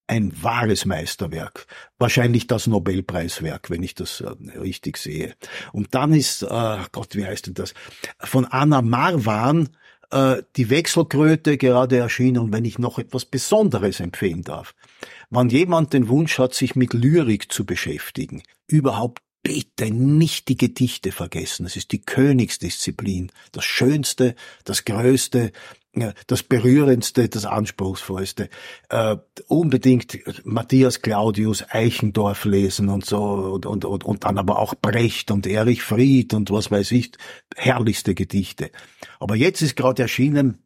ein 0.08 0.32
wahres 0.44 0.86
Meisterwerk. 0.86 1.68
Wahrscheinlich 1.98 2.48
das 2.48 2.68
Nobelpreiswerk, 2.68 3.70
wenn 3.70 3.84
ich 3.84 3.96
das 3.96 4.22
äh, 4.22 4.30
richtig 4.60 4.98
sehe. 4.98 5.36
Und 5.72 5.96
dann 5.96 6.14
ist, 6.14 6.44
äh, 6.44 6.78
Gott, 6.92 7.16
wie 7.16 7.26
heißt 7.26 7.48
denn 7.48 7.54
das? 7.56 7.74
Von 8.20 8.46
Anna 8.46 8.82
Marwan, 8.82 9.70
äh, 10.12 10.44
die 10.56 10.70
Wechselkröte 10.70 11.58
gerade 11.58 11.98
erschienen 11.98 12.38
und 12.38 12.54
wenn 12.54 12.66
ich 12.66 12.80
noch 12.80 13.00
etwas 13.00 13.26
Besonderes 13.26 14.00
empfehlen 14.00 14.44
darf. 14.44 14.76
Wenn 15.30 15.50
jemand 15.50 15.94
den 15.94 16.08
Wunsch 16.08 16.38
hat, 16.38 16.54
sich 16.54 16.76
mit 16.76 16.94
Lyrik 16.94 17.52
zu 17.52 17.66
beschäftigen, 17.66 18.44
überhaupt 18.68 19.22
bitte 19.46 19.92
nicht 19.92 20.48
die 20.48 20.58
Gedichte 20.58 21.12
vergessen. 21.12 21.68
Es 21.68 21.76
ist 21.76 21.92
die 21.92 22.02
Königsdisziplin. 22.02 23.32
Das 23.52 23.64
Schönste, 23.64 24.36
das 24.64 24.86
Größte, 24.86 25.52
das 26.28 26.44
Berührendste, 26.44 27.30
das 27.30 27.46
Anspruchsvollste. 27.46 28.50
Äh, 28.90 29.18
unbedingt 29.48 30.20
Matthias 30.46 31.02
Claudius 31.02 31.64
Eichendorff 31.70 32.46
lesen 32.46 32.90
und 32.90 33.06
so 33.06 33.24
und, 33.24 33.66
und, 33.66 33.86
und, 33.86 34.04
und 34.04 34.24
dann 34.24 34.38
aber 34.38 34.60
auch 34.60 34.76
Brecht 34.76 35.32
und 35.32 35.48
Erich 35.48 35.84
Fried 35.84 36.34
und 36.34 36.52
was 36.52 36.72
weiß 36.72 36.92
ich, 36.92 37.14
herrlichste 37.56 38.16
Gedichte. 38.16 38.72
Aber 39.20 39.36
jetzt 39.36 39.62
ist 39.62 39.76
gerade 39.76 40.04
erschienen 40.04 40.60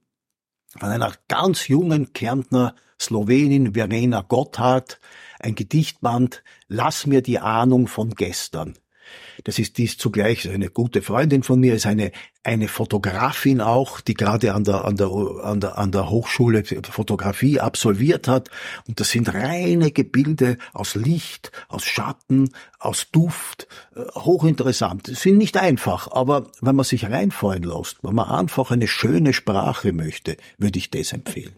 von 0.78 0.90
einer 0.90 1.14
ganz 1.28 1.68
jungen 1.68 2.14
Kärntner 2.14 2.76
Slowenin 3.00 3.74
Verena 3.74 4.22
Gotthard 4.22 5.00
ein 5.40 5.56
Gedichtband 5.56 6.44
Lass 6.68 7.08
mir 7.08 7.22
die 7.22 7.40
Ahnung 7.40 7.88
von 7.88 8.12
gestern. 8.12 8.78
Das 9.44 9.60
ist 9.60 9.78
dies 9.78 9.98
zugleich 9.98 10.50
eine 10.50 10.70
gute 10.70 11.02
Freundin 11.02 11.44
von 11.44 11.60
mir, 11.60 11.74
ist 11.74 11.86
eine, 11.86 12.12
eine 12.44 12.68
Fotografin 12.68 13.62
auch, 13.62 14.02
die 14.02 14.14
gerade 14.14 14.54
an 14.54 14.64
der, 14.64 14.86
an 14.86 14.96
der, 14.98 15.10
an 15.10 15.60
der, 15.60 15.78
an 15.78 15.92
der 15.92 16.10
Hochschule 16.10 16.64
Fotografie 16.64 17.60
absolviert 17.60 18.28
hat. 18.28 18.50
Und 18.88 19.00
das 19.00 19.10
sind 19.12 19.34
reine 19.34 19.92
Gebilde 19.92 20.58
aus 20.74 20.96
Licht, 20.96 21.52
aus 21.68 21.86
Schatten, 21.86 22.50
aus 22.80 23.12
Duft, 23.12 23.68
äh, 23.96 24.02
hochinteressant. 24.16 25.08
Sind 25.08 25.38
nicht 25.38 25.58
einfach, 25.58 26.12
aber 26.12 26.48
wenn 26.62 26.76
man 26.76 26.86
sich 26.86 27.06
reinfallen 27.06 27.64
lässt, 27.64 28.04
wenn 28.04 28.16
man 28.16 28.30
einfach 28.30 28.72
eine 28.72 28.88
schöne 28.88 29.34
Sprache 29.34 29.94
möchte, 29.94 30.38
würde 30.58 30.80
ich 30.80 30.90
das 30.90 31.14
empfehlen. 31.14 31.56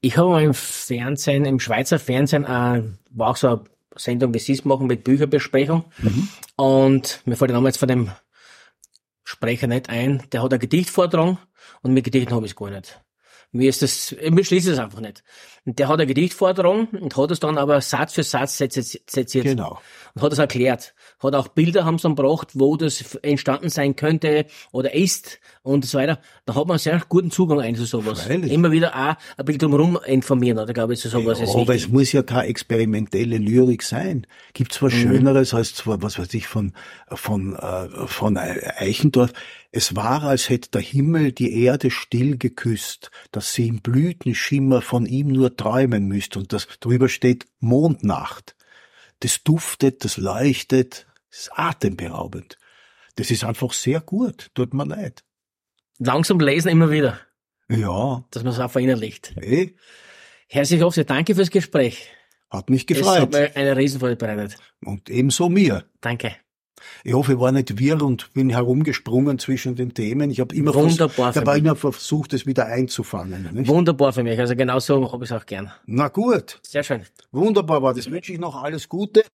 Ich 0.00 0.16
habe 0.16 0.30
mal 0.30 0.42
im 0.42 0.54
Fernsehen, 0.54 1.44
im 1.44 1.60
Schweizer 1.60 1.98
Fernsehen, 1.98 2.44
äh, 2.44 2.82
war 3.10 3.28
auch 3.28 3.36
so 3.36 3.48
ein 3.48 3.60
Sendung, 3.96 4.34
wie 4.34 4.38
Sie 4.38 4.52
es 4.52 4.64
machen, 4.64 4.86
mit 4.86 5.04
Bücherbesprechung. 5.04 5.84
Mhm. 5.98 6.28
Und 6.56 7.22
mir 7.24 7.36
fällt 7.36 7.50
der 7.50 7.56
Name 7.56 7.68
jetzt 7.68 7.78
von 7.78 7.88
dem 7.88 8.10
Sprecher 9.24 9.66
nicht 9.66 9.88
ein. 9.88 10.22
Der 10.32 10.42
hat 10.42 10.52
ein 10.52 10.58
Gedicht 10.58 10.90
vortragen 10.90 11.38
und 11.82 11.92
mit 11.92 12.04
Gedichten 12.04 12.34
habe 12.34 12.46
ich 12.46 12.52
es 12.52 12.56
gar 12.56 12.70
nicht. 12.70 13.00
Mir 13.52 13.68
ist 13.68 13.82
das, 13.82 14.14
mir 14.30 14.44
schließt 14.44 14.68
es 14.68 14.78
einfach 14.78 15.00
nicht. 15.00 15.24
Und 15.64 15.78
der 15.80 15.88
hat 15.88 16.00
ein 16.00 16.06
Gedicht 16.06 16.34
vortragen 16.34 16.86
und 16.86 17.16
hat 17.16 17.32
es 17.32 17.40
dann 17.40 17.58
aber 17.58 17.80
Satz 17.80 18.14
für 18.14 18.22
Satz 18.22 18.58
seziert. 18.58 19.44
Genau. 19.44 19.80
Und 20.14 20.22
hat 20.22 20.32
es 20.32 20.38
erklärt. 20.38 20.94
Hat 21.18 21.34
auch 21.34 21.48
Bilder 21.48 21.84
haben 21.84 21.98
sie 21.98 22.04
dann 22.04 22.14
gebracht, 22.14 22.50
wo 22.54 22.76
das 22.76 23.16
entstanden 23.16 23.68
sein 23.68 23.96
könnte 23.96 24.46
oder 24.70 24.94
ist 24.94 25.40
und 25.62 25.84
so 25.84 25.98
weiter. 25.98 26.20
Da 26.46 26.54
hat 26.54 26.66
man 26.66 26.72
einen 26.72 26.78
sehr 26.78 27.02
guten 27.08 27.30
Zugang 27.30 27.60
ein 27.60 27.74
zu 27.74 27.84
sowas. 27.84 28.22
Freilich. 28.22 28.50
Immer 28.50 28.70
wieder 28.70 28.94
auch 28.94 29.14
ein 29.36 29.44
bisschen 29.44 29.60
drumherum 29.60 29.98
informieren, 30.06 30.58
oder 30.58 30.72
glaube 30.72 30.94
ich, 30.94 31.00
zu 31.00 31.08
sowas 31.08 31.38
ja, 31.38 31.44
ist 31.44 31.54
Aber 31.54 31.74
es 31.74 31.88
muss 31.88 32.12
ja 32.12 32.22
keine 32.22 32.46
experimentelle 32.46 33.36
Lyrik 33.36 33.82
sein. 33.82 34.26
Gibt's 34.54 34.80
was 34.80 34.94
mhm. 34.94 34.98
Schöneres 34.98 35.52
als 35.52 35.74
zwar, 35.74 36.02
was 36.02 36.18
weiß 36.18 36.32
ich, 36.34 36.46
von, 36.46 36.72
von, 37.08 37.54
äh, 37.56 38.06
von 38.06 38.36
Eichendorff. 38.36 39.32
Es 39.70 39.94
war, 39.94 40.22
als 40.24 40.48
hätte 40.48 40.70
der 40.70 40.80
Himmel 40.80 41.32
die 41.32 41.62
Erde 41.62 41.90
still 41.90 42.38
geküsst, 42.38 43.10
dass 43.30 43.52
sie 43.52 43.68
im 43.68 43.82
Blütenschimmer 43.82 44.80
von 44.82 45.06
ihm 45.06 45.28
nur 45.28 45.56
träumen 45.56 46.08
müsste 46.08 46.38
und 46.38 46.52
das 46.52 46.66
drüber 46.80 47.08
steht 47.08 47.46
Mondnacht. 47.60 48.56
Das 49.20 49.42
duftet, 49.44 50.04
das 50.04 50.16
leuchtet, 50.16 51.06
das 51.30 51.40
ist 51.40 51.50
atemberaubend. 51.54 52.56
Das 53.16 53.30
ist 53.30 53.44
einfach 53.44 53.74
sehr 53.74 54.00
gut, 54.00 54.50
tut 54.54 54.72
mir 54.72 54.86
leid. 54.86 55.22
Langsam 56.02 56.40
lesen 56.40 56.70
immer 56.70 56.90
wieder. 56.90 57.18
Ja. 57.68 58.24
Dass 58.30 58.42
man 58.42 58.54
es 58.54 58.58
auch 58.58 58.70
verinnerlicht. 58.70 59.34
Hey. 59.38 59.76
Herzlich 60.48 60.80
Hofse, 60.80 61.04
danke 61.04 61.34
fürs 61.34 61.50
Gespräch. 61.50 62.08
Hat 62.48 62.70
mich 62.70 62.86
gefreut. 62.86 63.16
Es 63.16 63.20
hat 63.20 63.32
mir 63.32 63.54
eine 63.54 63.76
Riesenfreude 63.76 64.16
bereitet. 64.16 64.56
Und 64.82 65.10
ebenso 65.10 65.50
mir. 65.50 65.84
Danke. 66.00 66.32
Ich 67.04 67.12
hoffe, 67.12 67.34
ich 67.34 67.38
war 67.38 67.52
nicht 67.52 67.78
wirr 67.78 68.02
und 68.02 68.32
bin 68.32 68.48
herumgesprungen 68.48 69.38
zwischen 69.38 69.76
den 69.76 69.92
Themen. 69.92 70.30
Ich 70.30 70.40
habe 70.40 70.54
immer, 70.54 70.74
Wunderbar 70.74 71.34
vers 71.34 71.58
immer 71.58 71.76
versucht, 71.76 72.32
es 72.32 72.46
wieder 72.46 72.64
einzufangen. 72.66 73.50
Nicht? 73.52 73.68
Wunderbar 73.68 74.14
für 74.14 74.22
mich. 74.22 74.38
Also 74.40 74.56
genau 74.56 74.78
so 74.78 75.12
habe 75.12 75.24
ich 75.24 75.30
es 75.30 75.36
auch 75.36 75.44
gern. 75.44 75.70
Na 75.84 76.08
gut. 76.08 76.58
Sehr 76.62 76.82
schön. 76.82 77.02
Wunderbar 77.30 77.82
war 77.82 77.92
das. 77.92 78.10
Wünsche 78.10 78.32
ich 78.32 78.38
noch 78.38 78.62
alles 78.62 78.88
Gute. 78.88 79.22